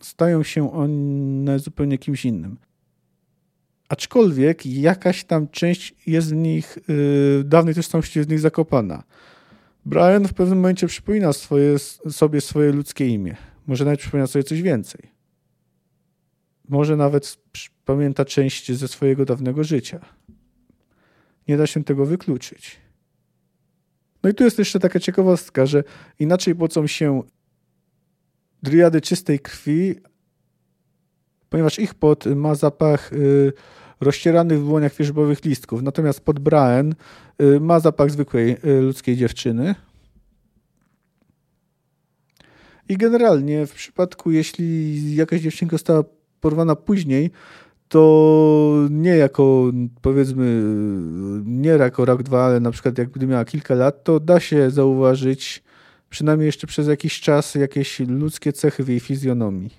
Stają 0.00 0.42
się 0.42 0.72
one 0.72 1.58
zupełnie 1.58 1.98
kimś 1.98 2.24
innym. 2.24 2.56
Aczkolwiek 3.88 4.66
jakaś 4.66 5.24
tam 5.24 5.48
część 5.48 5.94
jest 6.06 6.28
z 6.28 6.32
nich, 6.32 6.78
yy, 6.88 7.44
dawnej 7.44 7.74
tożsamości 7.74 8.18
jest 8.18 8.28
z 8.28 8.32
nich 8.32 8.40
zakopana. 8.40 9.02
Brian 9.86 10.28
w 10.28 10.34
pewnym 10.34 10.58
momencie 10.58 10.86
przypomina 10.86 11.32
swoje, 11.32 11.78
sobie 12.10 12.40
swoje 12.40 12.72
ludzkie 12.72 13.08
imię. 13.08 13.36
Może 13.66 13.84
nawet 13.84 14.00
przypomina 14.00 14.26
sobie 14.26 14.42
coś 14.42 14.62
więcej. 14.62 15.00
Może 16.68 16.96
nawet 16.96 17.26
pamięta 17.84 18.24
część 18.24 18.72
ze 18.72 18.88
swojego 18.88 19.24
dawnego 19.24 19.64
życia. 19.64 20.00
Nie 21.48 21.56
da 21.56 21.66
się 21.66 21.84
tego 21.84 22.06
wykluczyć. 22.06 22.80
No 24.22 24.30
i 24.30 24.34
tu 24.34 24.44
jest 24.44 24.58
jeszcze 24.58 24.80
taka 24.80 25.00
ciekawostka, 25.00 25.66
że 25.66 25.84
inaczej 26.18 26.54
pocą 26.54 26.86
się 26.86 27.22
driady 28.62 29.00
czystej 29.00 29.40
krwi, 29.40 29.94
ponieważ 31.48 31.78
ich 31.78 31.94
pot 31.94 32.26
ma 32.26 32.54
zapach 32.54 33.12
y, 33.12 33.52
rozcieranych 34.00 34.60
w 34.60 34.64
dłoniach 34.64 34.94
wierzbowych 34.94 35.44
listków, 35.44 35.82
natomiast 35.82 36.20
pod 36.20 36.38
Braen 36.38 36.94
y, 37.42 37.60
ma 37.60 37.80
zapach 37.80 38.10
zwykłej 38.10 38.56
y, 38.64 38.80
ludzkiej 38.80 39.16
dziewczyny. 39.16 39.74
I 42.88 42.96
generalnie 42.96 43.66
w 43.66 43.74
przypadku, 43.74 44.30
jeśli 44.30 45.14
jakaś 45.14 45.40
dziewczynka 45.40 45.74
została 45.74 46.04
porwana 46.40 46.76
później, 46.76 47.30
to 47.94 48.88
nie 48.90 49.16
jako 49.16 49.72
powiedzmy, 50.02 50.62
nie 51.44 51.70
jako 51.70 52.04
rok, 52.04 52.22
dwa, 52.22 52.44
ale 52.44 52.60
na 52.60 52.70
przykład 52.70 52.98
jak 52.98 53.16
miała 53.16 53.44
kilka 53.44 53.74
lat, 53.74 54.04
to 54.04 54.20
da 54.20 54.40
się 54.40 54.70
zauważyć 54.70 55.62
przynajmniej 56.10 56.46
jeszcze 56.46 56.66
przez 56.66 56.88
jakiś 56.88 57.20
czas 57.20 57.54
jakieś 57.54 58.00
ludzkie 58.00 58.52
cechy 58.52 58.84
w 58.84 58.88
jej 58.88 59.00
fizjonomii. 59.00 59.70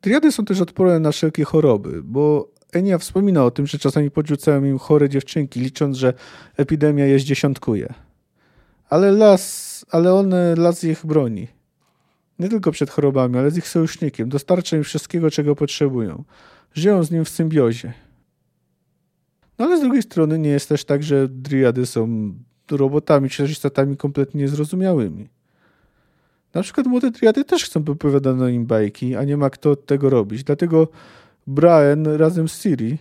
Triady 0.00 0.32
są 0.32 0.44
też 0.44 0.60
odporne 0.60 1.00
na 1.00 1.12
wszelkie 1.12 1.44
choroby, 1.44 2.02
bo 2.02 2.48
Enia 2.72 2.98
wspomina 2.98 3.44
o 3.44 3.50
tym, 3.50 3.66
że 3.66 3.78
czasami 3.78 4.10
podrzucają 4.10 4.64
im 4.64 4.78
chore 4.78 5.08
dziewczynki, 5.08 5.60
licząc, 5.60 5.96
że 5.96 6.14
epidemia 6.56 7.06
je 7.06 7.18
zdziesiątkuje. 7.18 7.94
Ale 8.88 9.12
las, 9.12 9.84
ale 9.90 10.14
one 10.14 10.54
las 10.54 10.84
ich 10.84 11.06
broni. 11.06 11.48
Nie 12.38 12.48
tylko 12.48 12.70
przed 12.70 12.90
chorobami, 12.90 13.38
ale 13.38 13.50
z 13.50 13.58
ich 13.58 13.68
sojusznikiem. 13.68 14.28
Dostarcza 14.28 14.76
im 14.76 14.84
wszystkiego, 14.84 15.30
czego 15.30 15.56
potrzebują. 15.56 16.24
Żyją 16.74 17.04
z 17.04 17.10
nim 17.10 17.24
w 17.24 17.28
symbiozie. 17.28 17.92
No 19.58 19.64
ale 19.64 19.78
z 19.78 19.80
drugiej 19.80 20.02
strony 20.02 20.38
nie 20.38 20.50
jest 20.50 20.68
też 20.68 20.84
tak, 20.84 21.02
że 21.02 21.28
driady 21.28 21.86
są 21.86 22.34
robotami 22.70 23.30
czy 23.30 23.42
też 23.42 23.50
istotami 23.52 23.96
kompletnie 23.96 24.40
niezrozumiałymi. 24.40 25.28
Na 26.54 26.62
przykład 26.62 26.86
młode 26.86 27.12
triady 27.12 27.44
też 27.44 27.64
chcą, 27.64 27.80
by 27.80 27.92
opowiadano 27.92 28.48
im 28.48 28.66
bajki, 28.66 29.16
a 29.16 29.24
nie 29.24 29.36
ma 29.36 29.50
kto 29.50 29.76
tego 29.76 30.10
robić. 30.10 30.44
Dlatego 30.44 30.88
Brian 31.46 32.06
razem 32.06 32.48
z 32.48 32.62
Siri 32.62 32.98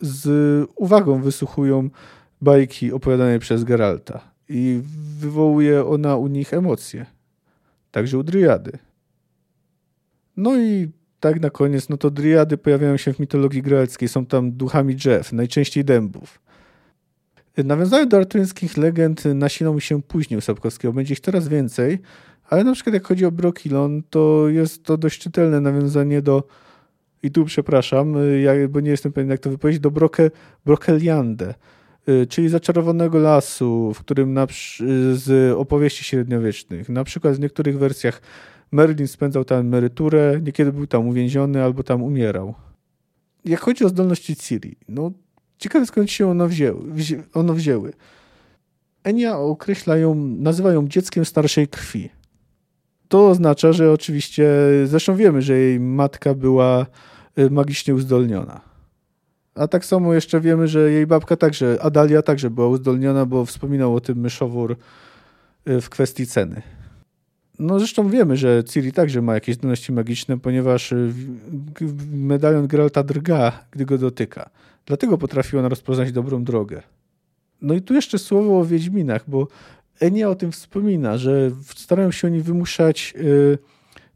z 0.00 0.28
uwagą 0.76 1.22
wysłuchują 1.22 1.90
bajki 2.40 2.92
opowiadane 2.92 3.38
przez 3.38 3.64
Geralta 3.64 4.20
i 4.48 4.80
wywołuje 5.18 5.86
ona 5.86 6.16
u 6.16 6.26
nich 6.26 6.54
emocje. 6.54 7.06
Także 7.90 8.18
u 8.18 8.22
Driady. 8.22 8.78
No 10.36 10.56
i 10.56 10.88
tak 11.20 11.40
na 11.40 11.50
koniec, 11.50 11.88
no 11.88 11.96
to 11.96 12.10
Driady 12.10 12.56
pojawiają 12.56 12.96
się 12.96 13.12
w 13.12 13.18
mitologii 13.18 13.62
greleckiej, 13.62 14.08
są 14.08 14.26
tam 14.26 14.52
duchami 14.52 14.94
drzew, 14.94 15.32
najczęściej 15.32 15.84
dębów. 15.84 16.40
Nawiązania 17.64 18.06
do 18.06 18.16
arturyńskich 18.16 18.76
legend 18.76 19.24
nasilą 19.24 19.80
się 19.80 20.02
później 20.02 20.38
u 20.38 20.40
Sapkowskiego. 20.40 20.92
Będzie 20.92 21.12
ich 21.14 21.20
coraz 21.20 21.48
więcej, 21.48 21.98
ale 22.50 22.64
na 22.64 22.72
przykład 22.72 22.94
jak 22.94 23.06
chodzi 23.06 23.24
o 23.24 23.30
Brokilon, 23.30 24.02
to 24.10 24.48
jest 24.48 24.82
to 24.82 24.96
dość 24.96 25.20
czytelne 25.20 25.60
nawiązanie 25.60 26.22
do 26.22 26.42
i 27.22 27.30
tu 27.30 27.44
przepraszam, 27.44 28.16
bo 28.68 28.80
nie 28.80 28.90
jestem 28.90 29.12
pewien 29.12 29.30
jak 29.30 29.40
to 29.40 29.50
wypowiedzieć, 29.50 29.80
do 29.80 29.90
Broke, 29.90 30.30
Brokeliande, 30.64 31.54
y, 32.08 32.26
czyli 32.26 32.48
zaczarowanego 32.48 33.18
lasu, 33.18 33.94
w 33.94 34.00
którym 34.00 34.32
na, 34.32 34.46
z 35.12 35.56
opowieści 35.56 36.04
średniowiecznych, 36.04 36.88
na 36.88 37.04
przykład 37.04 37.34
w 37.34 37.40
niektórych 37.40 37.78
wersjach 37.78 38.20
Merlin 38.72 39.08
spędzał 39.08 39.44
tam 39.44 39.60
emeryturę, 39.60 40.40
niekiedy 40.42 40.72
był 40.72 40.86
tam 40.86 41.08
uwięziony 41.08 41.62
albo 41.62 41.82
tam 41.82 42.02
umierał. 42.02 42.54
Jak 43.44 43.60
chodzi 43.60 43.84
o 43.84 43.88
zdolności 43.88 44.36
Ciri, 44.36 44.76
no 44.88 45.10
Ciekawe 45.58 45.86
skąd 45.86 46.10
się 46.10 46.28
ono, 46.28 46.48
wzięły, 46.48 46.92
wzię, 46.92 47.22
ono 47.34 47.54
wzięły. 47.54 47.92
Enia 49.04 49.38
określa 49.38 49.96
ją, 49.96 50.14
nazywa 50.14 50.72
ją 50.72 50.88
dzieckiem 50.88 51.24
starszej 51.24 51.68
krwi. 51.68 52.08
To 53.08 53.28
oznacza, 53.28 53.72
że 53.72 53.92
oczywiście, 53.92 54.50
zresztą 54.84 55.16
wiemy, 55.16 55.42
że 55.42 55.58
jej 55.58 55.80
matka 55.80 56.34
była 56.34 56.86
y, 57.38 57.50
magicznie 57.50 57.94
uzdolniona. 57.94 58.60
A 59.54 59.68
tak 59.68 59.84
samo 59.84 60.14
jeszcze 60.14 60.40
wiemy, 60.40 60.68
że 60.68 60.90
jej 60.90 61.06
babka 61.06 61.36
także, 61.36 61.78
Adalia 61.82 62.22
także 62.22 62.50
była 62.50 62.68
uzdolniona, 62.68 63.26
bo 63.26 63.44
wspominał 63.44 63.94
o 63.94 64.00
tym 64.00 64.18
myszowór 64.18 64.76
y, 65.68 65.80
w 65.80 65.90
kwestii 65.90 66.26
ceny. 66.26 66.62
No 67.58 67.78
zresztą 67.78 68.08
wiemy, 68.08 68.36
że 68.36 68.64
Ciri 68.64 68.92
także 68.92 69.22
ma 69.22 69.34
jakieś 69.34 69.56
zdolności 69.56 69.92
magiczne, 69.92 70.38
ponieważ 70.38 70.92
y, 70.92 71.12
medalion 72.12 72.66
Geralta 72.66 73.02
drga, 73.02 73.64
gdy 73.70 73.84
go 73.84 73.98
dotyka. 73.98 74.50
Dlatego 74.86 75.18
potrafiła 75.18 75.60
ona 75.60 75.68
rozpoznać 75.68 76.12
dobrą 76.12 76.44
drogę. 76.44 76.82
No 77.62 77.74
i 77.74 77.82
tu 77.82 77.94
jeszcze 77.94 78.18
słowo 78.18 78.60
o 78.60 78.64
Wiedźminach, 78.64 79.24
bo 79.28 79.48
Enia 80.00 80.30
o 80.30 80.34
tym 80.34 80.52
wspomina, 80.52 81.18
że 81.18 81.50
starają 81.74 82.10
się 82.10 82.28
oni 82.28 82.40
wymuszać 82.40 83.14
y, 83.16 83.58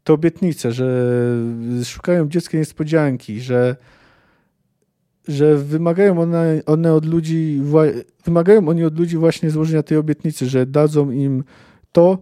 te 0.03 0.13
obietnice, 0.13 0.71
że 0.71 1.09
szukają 1.83 2.29
dzieckiej 2.29 2.59
niespodzianki, 2.59 3.41
że, 3.41 3.75
że 5.27 5.57
wymagają 5.57 6.21
one, 6.21 6.61
one 6.65 6.93
od 6.93 7.05
ludzi, 7.05 7.61
wymagają 8.25 8.67
oni 8.67 8.83
od 8.83 8.99
ludzi 8.99 9.17
właśnie 9.17 9.49
złożenia 9.49 9.83
tej 9.83 9.97
obietnicy, 9.97 10.49
że 10.49 10.65
dadzą 10.65 11.11
im 11.11 11.43
to, 11.91 12.17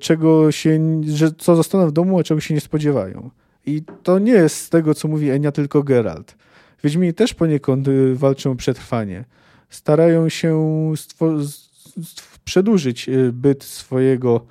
czego 0.00 0.52
się, 0.52 1.00
że 1.06 1.32
co 1.38 1.56
zostaną 1.56 1.86
w 1.86 1.92
domu, 1.92 2.18
a 2.18 2.22
czego 2.22 2.40
się 2.40 2.54
nie 2.54 2.60
spodziewają. 2.60 3.30
I 3.66 3.82
to 4.02 4.18
nie 4.18 4.32
jest 4.32 4.56
z 4.56 4.70
tego, 4.70 4.94
co 4.94 5.08
mówi 5.08 5.30
Enia, 5.30 5.52
tylko 5.52 5.82
Geralt. 5.82 6.36
Wiedźmini 6.84 7.14
też 7.14 7.34
poniekąd 7.34 7.88
y, 7.88 8.14
walczą 8.14 8.50
o 8.50 8.54
przetrwanie. 8.54 9.24
Starają 9.70 10.28
się 10.28 10.92
przedłużyć 12.44 13.08
y, 13.08 13.32
byt 13.32 13.64
swojego 13.64 14.46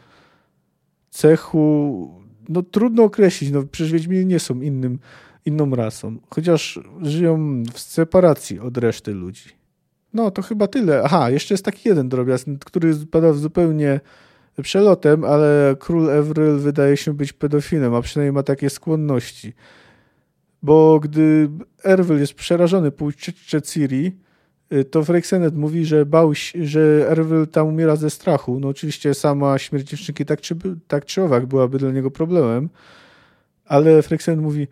cechu. 1.10 2.24
No 2.50 2.64
trudno 2.64 3.04
określić, 3.04 3.52
no 3.52 3.64
przecież 3.64 3.92
Wiedźmini 3.92 4.26
nie 4.26 4.40
są 4.40 4.62
innym, 4.62 5.00
inną 5.46 5.76
rasą, 5.76 6.18
chociaż 6.30 6.80
żyją 7.02 7.64
w 7.74 7.80
separacji 7.80 8.60
od 8.60 8.78
reszty 8.78 9.14
ludzi. 9.14 9.50
No 10.14 10.32
to 10.32 10.42
chyba 10.42 10.68
tyle. 10.68 11.02
Aha, 11.04 11.30
jeszcze 11.30 11.54
jest 11.54 11.66
taki 11.66 11.90
jeden 11.90 12.10
drobiazg, 12.10 12.48
który 12.66 12.94
spada 12.94 13.34
zupełnie 13.34 14.00
przelotem, 14.62 15.24
ale 15.24 15.76
król 15.80 16.10
Evryl 16.10 16.58
wydaje 16.58 16.98
się 16.98 17.14
być 17.14 17.34
pedofilem, 17.34 17.94
a 17.94 18.02
przynajmniej 18.02 18.34
ma 18.34 18.44
takie 18.44 18.70
skłonności 18.70 19.54
bo 20.64 21.00
gdy 21.00 21.50
Erwel 21.84 22.20
jest 22.20 22.34
przerażony 22.34 22.92
ucieczce 23.00 23.62
Ciri, 23.62 24.12
y, 24.74 24.86
to 24.86 25.04
Freixenet 25.04 25.56
mówi, 25.56 25.86
że 25.86 26.06
bał 26.06 26.36
się, 26.36 26.66
że 26.66 27.10
Erwel 27.10 27.48
tam 27.48 27.68
umiera 27.68 27.96
ze 27.96 28.10
strachu. 28.10 28.60
No 28.60 28.68
oczywiście 28.68 29.14
sama 29.14 29.58
śmierć 29.58 29.90
dziewczynki 29.90 30.26
tak 30.26 30.42
czy, 30.42 30.56
tak 30.88 31.06
czy 31.06 31.24
owak 31.24 31.46
byłaby 31.46 31.78
dla 31.78 31.92
niego 31.92 32.12
problemem, 32.12 32.70
ale 33.66 34.02
Freixenet 34.02 34.40
mówi, 34.40 34.68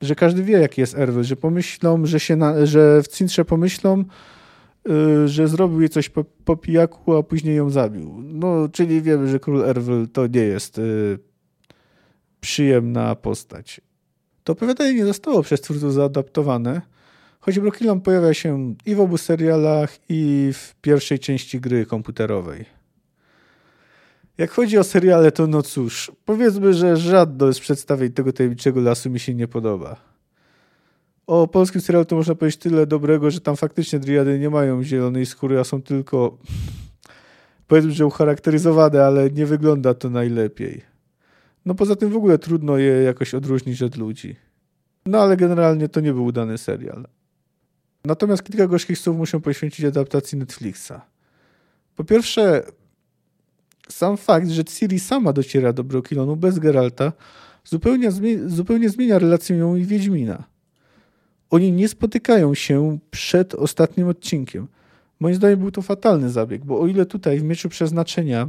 że 0.00 0.14
każdy 0.14 0.42
wie, 0.42 0.60
jaki 0.60 0.80
jest 0.80 0.98
Erwel, 0.98 1.24
że 1.24 1.36
pomyślą, 1.36 2.06
że, 2.06 2.20
się 2.20 2.36
na, 2.36 2.66
że 2.66 3.02
w 3.02 3.08
Cintrze 3.08 3.44
pomyślą, 3.44 4.04
że 5.26 5.48
zrobił 5.48 5.80
jej 5.80 5.88
coś 5.88 6.08
po, 6.08 6.24
po 6.24 6.56
pijaku, 6.56 7.16
a 7.16 7.22
później 7.22 7.56
ją 7.56 7.70
zabił. 7.70 8.14
No, 8.22 8.68
czyli 8.72 9.02
wiemy, 9.02 9.28
że 9.28 9.40
król 9.40 9.64
Erwel 9.64 10.08
to 10.08 10.26
nie 10.26 10.40
jest 10.40 10.78
y, 10.78 11.18
przyjemna 12.40 13.14
postać. 13.14 13.80
To 14.44 14.52
opowiadanie 14.52 14.94
nie 14.94 15.06
zostało 15.06 15.42
przez 15.42 15.60
twórców 15.60 15.92
zaadaptowane, 15.92 16.80
choć 17.40 17.58
Brokilon 17.58 18.00
pojawia 18.00 18.34
się 18.34 18.74
i 18.86 18.94
w 18.94 19.00
obu 19.00 19.18
serialach, 19.18 19.98
i 20.08 20.50
w 20.54 20.74
pierwszej 20.80 21.18
części 21.18 21.60
gry 21.60 21.86
komputerowej. 21.86 22.64
Jak 24.38 24.50
chodzi 24.50 24.78
o 24.78 24.84
seriale, 24.84 25.32
to 25.32 25.46
no 25.46 25.62
cóż, 25.62 26.12
powiedzmy, 26.24 26.74
że 26.74 26.96
żadne 26.96 27.52
z 27.52 27.60
przedstawień 27.60 28.12
tego 28.12 28.32
tajemniczego 28.32 28.80
lasu 28.80 29.10
mi 29.10 29.20
się 29.20 29.34
nie 29.34 29.48
podoba. 29.48 30.07
O 31.28 31.46
polskim 31.46 31.80
serialu 31.80 32.04
to 32.04 32.16
można 32.16 32.34
powiedzieć 32.34 32.60
tyle 32.60 32.86
dobrego, 32.86 33.30
że 33.30 33.40
tam 33.40 33.56
faktycznie 33.56 33.98
driady 33.98 34.38
nie 34.38 34.50
mają 34.50 34.84
zielonej 34.84 35.26
skóry, 35.26 35.60
a 35.60 35.64
są 35.64 35.82
tylko 35.82 36.38
powiedzmy, 37.66 37.92
że 37.92 38.06
ucharakteryzowane, 38.06 39.04
ale 39.04 39.30
nie 39.30 39.46
wygląda 39.46 39.94
to 39.94 40.10
najlepiej. 40.10 40.82
No 41.66 41.74
poza 41.74 41.96
tym 41.96 42.10
w 42.10 42.16
ogóle 42.16 42.38
trudno 42.38 42.76
je 42.76 42.92
jakoś 42.92 43.34
odróżnić 43.34 43.82
od 43.82 43.96
ludzi. 43.96 44.36
No 45.06 45.18
ale 45.18 45.36
generalnie 45.36 45.88
to 45.88 46.00
nie 46.00 46.12
był 46.12 46.24
udany 46.24 46.58
serial. 46.58 47.08
Natomiast 48.04 48.42
kilka 48.42 48.66
gorzkich 48.66 48.98
słów 48.98 49.16
muszę 49.16 49.40
poświęcić 49.40 49.84
adaptacji 49.84 50.38
Netflixa. 50.38 50.92
Po 51.96 52.04
pierwsze, 52.04 52.62
sam 53.88 54.16
fakt, 54.16 54.48
że 54.48 54.64
Ciri 54.64 55.00
sama 55.00 55.32
dociera 55.32 55.72
do 55.72 55.84
Brokilonu 55.84 56.36
bez 56.36 56.58
Geralta, 56.58 57.12
zupełnie, 57.64 58.10
zupełnie 58.46 58.88
zmienia 58.88 59.18
relację 59.18 59.56
ją 59.56 59.76
i 59.76 59.84
Wiedźmina. 59.84 60.57
Oni 61.50 61.72
nie 61.72 61.88
spotykają 61.88 62.54
się 62.54 62.98
przed 63.10 63.54
ostatnim 63.54 64.08
odcinkiem. 64.08 64.68
Moim 65.20 65.34
zdaniem 65.34 65.58
był 65.58 65.70
to 65.70 65.82
fatalny 65.82 66.30
zabieg, 66.30 66.64
bo 66.64 66.80
o 66.80 66.86
ile 66.86 67.06
tutaj 67.06 67.38
w 67.38 67.42
Mieczu 67.42 67.68
Przeznaczenia 67.68 68.48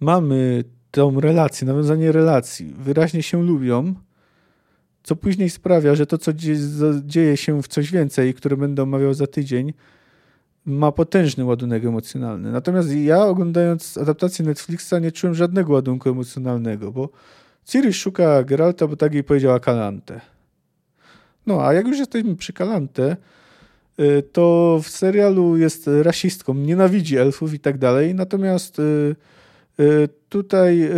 mamy 0.00 0.64
tą 0.90 1.20
relację, 1.20 1.66
nawiązanie 1.66 2.12
relacji, 2.12 2.74
wyraźnie 2.78 3.22
się 3.22 3.42
lubią, 3.42 3.94
co 5.02 5.16
później 5.16 5.50
sprawia, 5.50 5.94
że 5.94 6.06
to, 6.06 6.18
co 6.18 6.32
dzieje 7.02 7.36
się 7.36 7.62
w 7.62 7.68
coś 7.68 7.90
więcej, 7.90 8.34
które 8.34 8.56
będę 8.56 8.82
omawiał 8.82 9.14
za 9.14 9.26
tydzień, 9.26 9.72
ma 10.64 10.92
potężny 10.92 11.44
ładunek 11.44 11.84
emocjonalny. 11.84 12.52
Natomiast 12.52 12.94
ja 12.94 13.22
oglądając 13.22 13.98
adaptację 13.98 14.44
Netflixa 14.44 14.94
nie 15.00 15.12
czułem 15.12 15.34
żadnego 15.34 15.72
ładunku 15.72 16.10
emocjonalnego, 16.10 16.92
bo 16.92 17.08
Ciri 17.64 17.92
szuka 17.92 18.44
Geralta, 18.44 18.86
bo 18.86 18.96
tak 18.96 19.14
jej 19.14 19.24
powiedziała 19.24 19.60
Kalante. 19.60 20.20
No, 21.48 21.66
a 21.66 21.74
jak 21.74 21.86
już 21.86 21.98
jesteśmy 21.98 22.36
przy 22.36 22.52
Kalante, 22.52 23.16
y, 24.00 24.22
to 24.32 24.80
w 24.82 24.88
serialu 24.88 25.56
jest 25.56 25.90
rasistką, 26.02 26.54
nienawidzi 26.54 27.16
elfów 27.16 27.54
i 27.54 27.60
tak 27.60 27.78
dalej, 27.78 28.14
natomiast 28.14 28.78
y, 28.78 29.16
y, 29.80 30.08
tutaj 30.28 30.90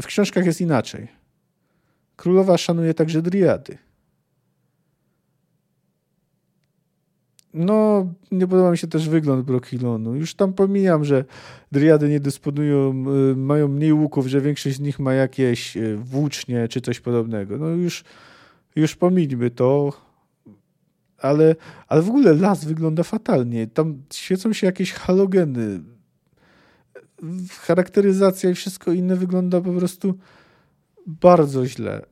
w 0.00 0.06
książkach 0.06 0.46
jest 0.46 0.60
inaczej. 0.60 1.08
Królowa 2.16 2.58
szanuje 2.58 2.94
także 2.94 3.22
driady. 3.22 3.78
No, 7.54 8.06
nie 8.32 8.46
podoba 8.46 8.70
mi 8.70 8.78
się 8.78 8.86
też 8.86 9.08
wygląd 9.08 9.46
Brokilonu. 9.46 10.14
Już 10.14 10.34
tam 10.34 10.52
pomijam, 10.52 11.04
że 11.04 11.24
driady 11.72 12.08
nie 12.08 12.20
dysponują, 12.20 12.92
mają 13.36 13.68
mniej 13.68 13.92
łuków, 13.92 14.26
że 14.26 14.40
większość 14.40 14.76
z 14.76 14.80
nich 14.80 14.98
ma 14.98 15.14
jakieś 15.14 15.76
włócznie 15.96 16.68
czy 16.68 16.80
coś 16.80 17.00
podobnego. 17.00 17.58
No 17.58 17.68
już, 17.68 18.04
już 18.76 18.96
pomińmy 18.96 19.50
to, 19.50 19.92
ale, 21.18 21.56
ale 21.88 22.02
w 22.02 22.08
ogóle 22.08 22.34
las 22.34 22.64
wygląda 22.64 23.02
fatalnie. 23.02 23.66
Tam 23.66 24.02
świecą 24.12 24.52
się 24.52 24.66
jakieś 24.66 24.92
halogeny. 24.92 25.80
Charakteryzacja 27.50 28.50
i 28.50 28.54
wszystko 28.54 28.92
inne 28.92 29.16
wygląda 29.16 29.60
po 29.60 29.72
prostu 29.72 30.14
bardzo 31.06 31.66
źle. 31.66 32.06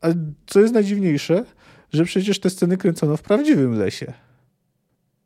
A 0.00 0.08
co 0.46 0.60
jest 0.60 0.74
najdziwniejsze, 0.74 1.44
że 1.92 2.04
przecież 2.04 2.40
te 2.40 2.50
sceny 2.50 2.76
kręcono 2.76 3.16
w 3.16 3.22
prawdziwym 3.22 3.78
lesie. 3.78 4.12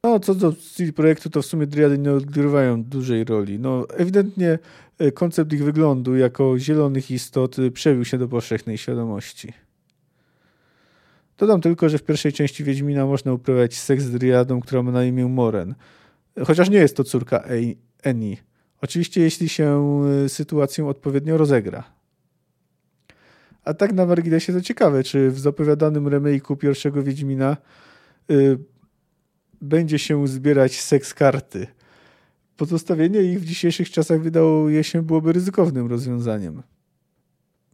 No, 0.03 0.21
co 0.21 0.35
do 0.35 0.53
projektu, 0.95 1.31
to 1.31 1.43
w 1.43 1.47
sumie 1.47 1.67
driady 1.67 1.99
nie 1.99 2.13
odgrywają 2.13 2.85
dużej 2.85 3.25
roli. 3.25 3.59
No, 3.59 3.87
ewidentnie 3.89 4.59
e, 4.99 5.13
koncept 5.13 5.53
ich 5.53 5.65
wyglądu 5.65 6.17
jako 6.17 6.59
zielonych 6.59 7.11
istot 7.11 7.59
e, 7.59 7.71
przebił 7.71 8.05
się 8.05 8.19
do 8.19 8.29
powszechnej 8.29 8.79
świadomości. 8.79 9.53
Dodam 11.45 11.61
tylko, 11.61 11.89
że 11.89 11.99
w 11.99 12.03
pierwszej 12.03 12.33
części 12.33 12.65
Wiedźmina 12.65 13.07
można 13.07 13.33
uprawiać 13.33 13.79
seks 13.79 14.05
z 14.05 14.11
driadą, 14.11 14.61
która 14.61 14.83
ma 14.83 14.91
na 14.91 15.05
imię 15.05 15.27
Moren. 15.27 15.75
Chociaż 16.45 16.71
nie 16.71 16.79
jest 16.79 16.97
to 16.97 17.05
córka 17.05 17.45
Eni. 18.03 18.37
Oczywiście, 18.81 19.21
jeśli 19.21 19.49
się 19.49 20.01
e, 20.25 20.29
sytuację 20.29 20.87
odpowiednio 20.87 21.39
rozegra. 21.39 21.85
A 23.65 23.75
tak 23.75 23.93
na 23.93 24.07
marginesie 24.07 24.53
to 24.53 24.61
ciekawe, 24.61 25.03
czy 25.03 25.31
w 25.31 25.39
zapowiadanym 25.39 26.05
remake'u 26.05 26.57
pierwszego 26.57 27.03
Wiedźmina 27.03 27.57
y, 28.31 28.59
będzie 29.63 29.99
się 29.99 30.29
zbierać 30.29 30.81
seks 30.81 31.15
karty. 31.15 31.67
Pozostawienie 32.57 33.23
ich 33.23 33.41
w 33.41 33.45
dzisiejszych 33.45 33.91
czasach 33.91 34.21
wydaje 34.21 34.85
się 34.85 35.03
byłoby 35.03 35.33
ryzykownym 35.33 35.87
rozwiązaniem. 35.87 36.63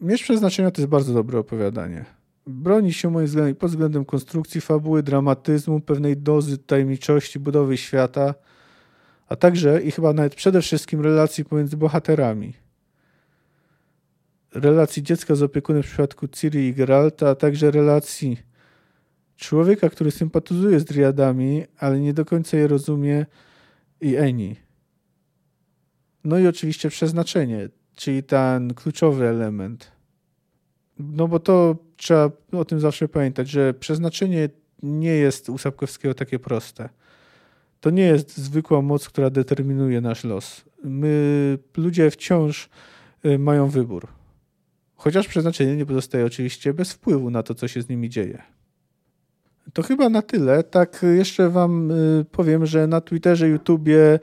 Miecz 0.01 0.23
Przeznaczenia 0.23 0.71
to 0.71 0.83
jest 0.83 0.91
bardzo 0.91 1.15
dobre 1.15 1.39
opowiadanie. 1.39 2.20
Broni 2.51 2.93
się 2.93 3.11
moim 3.11 3.29
zdaniem 3.29 3.55
pod 3.55 3.71
względem 3.71 4.05
konstrukcji 4.05 4.61
fabuły, 4.61 5.03
dramatyzmu, 5.03 5.81
pewnej 5.81 6.17
dozy 6.17 6.59
tajemniczości, 6.59 7.39
budowy 7.39 7.77
świata, 7.77 8.35
a 9.29 9.37
także 9.37 9.83
i 9.83 9.91
chyba 9.91 10.13
nawet 10.13 10.35
przede 10.35 10.63
wszystkim 10.63 11.01
relacji 11.01 11.45
pomiędzy 11.45 11.77
bohaterami. 11.77 12.55
Relacji 14.55 15.03
dziecka 15.03 15.35
z 15.35 15.43
opiekunem 15.43 15.83
w 15.83 15.87
przypadku 15.87 16.29
Ciri 16.29 16.67
i 16.67 16.75
Geralta, 16.75 17.31
a 17.31 17.35
także 17.35 17.71
relacji 17.71 18.37
człowieka, 19.37 19.91
który 19.91 20.11
sympatyzuje 20.11 20.81
z 20.81 20.85
driadami, 20.85 21.65
ale 21.79 22.01
nie 22.01 22.15
do 22.15 22.25
końca 22.25 22.57
je 22.57 22.67
rozumie 22.67 23.27
i 24.01 24.17
Eni. 24.17 24.57
No 26.25 26.39
i 26.39 26.47
oczywiście 26.47 26.89
przeznaczenie, 26.89 27.69
czyli 27.97 28.23
ten 28.23 28.75
kluczowy 28.75 29.29
element. 29.29 29.93
No 30.99 31.29
bo 31.29 31.39
to 31.39 31.77
trzeba 32.01 32.31
o 32.53 32.65
tym 32.65 32.81
zawsze 32.81 33.09
pamiętać, 33.09 33.49
że 33.49 33.75
przeznaczenie 33.75 34.49
nie 34.83 35.15
jest 35.15 35.49
u 35.49 35.59
Sapkowskiego 35.59 36.15
takie 36.15 36.39
proste. 36.39 36.89
To 37.81 37.91
nie 37.91 38.03
jest 38.03 38.37
zwykła 38.37 38.83
moc, 38.83 39.09
która 39.09 39.31
determinuje 39.31 40.01
nasz 40.01 40.25
los. 40.25 40.65
My, 40.85 41.59
ludzie 41.77 42.11
wciąż 42.11 42.69
y, 43.25 43.39
mają 43.39 43.69
wybór. 43.69 44.07
Chociaż 44.95 45.29
przeznaczenie 45.29 45.77
nie 45.77 45.87
pozostaje 45.87 46.25
oczywiście 46.25 46.75
bez 46.75 46.93
wpływu 46.93 47.31
na 47.31 47.43
to, 47.43 47.55
co 47.55 47.69
się 47.69 47.83
z 47.83 47.89
nimi 47.89 48.09
dzieje. 48.09 48.43
To 49.73 49.83
chyba 49.83 50.09
na 50.09 50.23
tyle. 50.23 50.63
Tak 50.63 51.07
jeszcze 51.17 51.49
wam 51.49 51.91
y, 51.91 52.25
powiem, 52.33 52.67
że 52.67 52.87
na 52.87 53.01
Twitterze, 53.01 53.49
YouTubie 53.49 54.19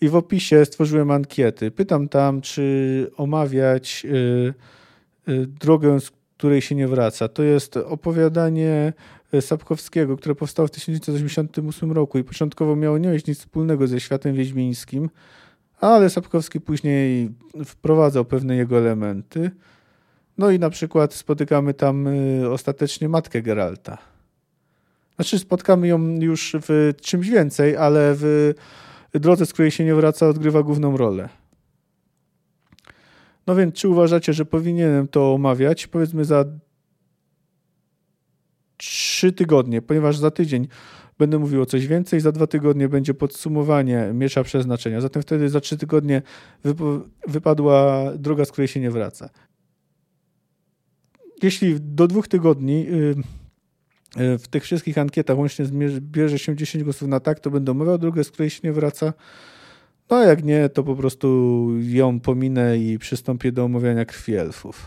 i 0.00 0.08
w 0.08 0.16
opisie 0.16 0.64
stworzyłem 0.64 1.10
ankiety. 1.10 1.70
Pytam 1.70 2.08
tam, 2.08 2.40
czy 2.40 3.10
omawiać 3.16 4.02
y, 4.04 4.54
y, 5.28 5.46
drogę, 5.46 5.98
której 6.40 6.62
się 6.62 6.74
nie 6.74 6.88
wraca. 6.88 7.28
To 7.28 7.42
jest 7.42 7.76
opowiadanie 7.76 8.92
Sapkowskiego, 9.40 10.16
które 10.16 10.34
powstało 10.34 10.68
w 10.68 10.70
1988 10.70 11.92
roku 11.92 12.18
i 12.18 12.24
początkowo 12.24 12.76
miało 12.76 12.98
nie 12.98 13.08
mieć 13.08 13.26
nic 13.26 13.38
wspólnego 13.38 13.86
ze 13.86 14.00
światem 14.00 14.34
wiedźmińskim, 14.34 15.10
ale 15.80 16.10
Sapkowski 16.10 16.60
później 16.60 17.30
wprowadzał 17.64 18.24
pewne 18.24 18.56
jego 18.56 18.78
elementy. 18.78 19.50
No 20.38 20.50
i 20.50 20.58
na 20.58 20.70
przykład 20.70 21.14
spotykamy 21.14 21.74
tam 21.74 22.08
ostatecznie 22.50 23.08
matkę 23.08 23.42
Geralta. 23.42 23.98
Znaczy 25.16 25.38
spotkamy 25.38 25.88
ją 25.88 26.20
już 26.20 26.56
w 26.68 26.92
czymś 27.02 27.28
więcej, 27.28 27.76
ale 27.76 28.14
w 28.14 28.52
drodze, 29.12 29.46
z 29.46 29.52
której 29.52 29.70
się 29.70 29.84
nie 29.84 29.94
wraca, 29.94 30.28
odgrywa 30.28 30.62
główną 30.62 30.96
rolę. 30.96 31.28
No 33.50 33.56
więc, 33.56 33.74
czy 33.74 33.88
uważacie, 33.88 34.32
że 34.32 34.44
powinienem 34.44 35.08
to 35.08 35.34
omawiać? 35.34 35.86
Powiedzmy 35.86 36.24
za 36.24 36.44
trzy 38.76 39.32
tygodnie, 39.32 39.82
ponieważ 39.82 40.16
za 40.16 40.30
tydzień 40.30 40.68
będę 41.18 41.38
mówił 41.38 41.62
o 41.62 41.66
coś 41.66 41.86
więcej, 41.86 42.20
za 42.20 42.32
dwa 42.32 42.46
tygodnie 42.46 42.88
będzie 42.88 43.14
podsumowanie 43.14 44.10
Miecza 44.14 44.42
Przeznaczenia. 44.44 45.00
Zatem 45.00 45.22
wtedy 45.22 45.48
za 45.48 45.60
trzy 45.60 45.78
tygodnie 45.78 46.22
wypadła 47.28 48.04
droga, 48.18 48.44
z 48.44 48.52
której 48.52 48.68
się 48.68 48.80
nie 48.80 48.90
wraca. 48.90 49.30
Jeśli 51.42 51.80
do 51.80 52.06
dwóch 52.06 52.28
tygodni 52.28 52.84
yy, 52.84 53.14
E, 54.16 54.38
w 54.38 54.48
tych 54.48 54.64
wszystkich 54.64 54.98
ankietach 54.98 55.38
łącznie 55.38 55.64
bierze 56.00 56.38
się 56.38 56.56
10 56.56 56.84
głosów 56.84 57.08
na 57.08 57.20
tak, 57.20 57.40
to 57.40 57.50
będę 57.50 57.72
omawiał 57.72 57.98
drogę, 57.98 58.24
z 58.24 58.30
której 58.30 58.50
się 58.50 58.60
nie 58.64 58.72
wraca. 58.72 59.12
No 60.10 60.22
jak 60.22 60.44
nie, 60.44 60.68
to 60.68 60.82
po 60.82 60.96
prostu 60.96 61.68
ją 61.80 62.20
pominę 62.20 62.78
i 62.78 62.98
przystąpię 62.98 63.52
do 63.52 63.64
omawiania 63.64 64.04
krwi 64.04 64.36
elfów. 64.36 64.86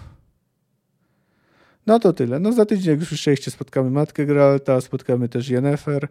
No 1.85 1.99
to 1.99 2.13
tyle. 2.13 2.39
No 2.39 2.51
za 2.51 2.65
tydzień, 2.65 2.89
jak 2.89 2.99
już 2.99 3.09
słyszeliście, 3.09 3.51
spotkamy 3.51 3.89
Matkę 3.89 4.25
Geralta, 4.25 4.81
spotkamy 4.81 5.29
też 5.29 5.49
Yennefer, 5.49 6.07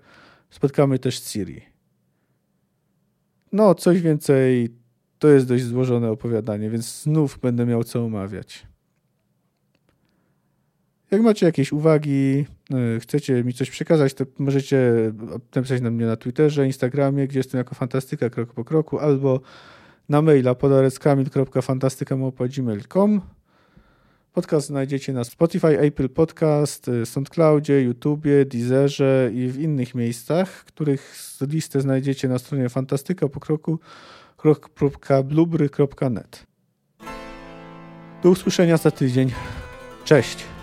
spotkamy 0.50 0.98
też 0.98 1.20
Ciri. 1.20 1.60
No, 3.52 3.74
coś 3.74 4.00
więcej, 4.00 4.74
to 5.18 5.28
jest 5.28 5.48
dość 5.48 5.64
złożone 5.64 6.10
opowiadanie, 6.10 6.70
więc 6.70 7.02
znów 7.02 7.38
będę 7.42 7.66
miał 7.66 7.84
co 7.84 8.04
omawiać. 8.04 8.66
Jak 11.10 11.22
macie 11.22 11.46
jakieś 11.46 11.72
uwagi, 11.72 12.46
chcecie 13.00 13.44
mi 13.44 13.52
coś 13.52 13.70
przekazać, 13.70 14.14
to 14.14 14.24
możecie 14.38 14.92
napisać 15.54 15.80
na 15.80 15.90
mnie 15.90 16.06
na 16.06 16.16
Twitterze, 16.16 16.66
Instagramie, 16.66 17.28
gdzie 17.28 17.38
jestem 17.38 17.58
jako 17.58 17.74
fantastyka 17.74 18.30
krok 18.30 18.52
po 18.52 18.64
kroku, 18.64 18.98
albo 18.98 19.40
na 20.08 20.22
maila 20.22 20.54
podareckamil.fantastyka.gmail.com 20.54 23.20
Podcast 24.32 24.66
znajdziecie 24.66 25.12
na 25.12 25.24
Spotify, 25.24 25.78
Apple 25.78 26.08
Podcast, 26.08 26.88
e, 26.88 27.06
SoundCloudzie, 27.06 27.82
YouTubie, 27.82 28.44
Deezerze 28.44 29.30
i 29.34 29.48
w 29.48 29.60
innych 29.60 29.94
miejscach, 29.94 30.64
których 30.64 31.16
listę 31.40 31.80
znajdziecie 31.80 32.28
na 32.28 32.38
stronie 32.38 32.68
fantastyka 32.68 33.28
po 33.28 33.40
kroku 33.40 33.78
krok.blubry.net. 34.36 36.46
Do 38.22 38.30
usłyszenia 38.30 38.76
za 38.76 38.90
tydzień. 38.90 39.32
Cześć! 40.04 40.61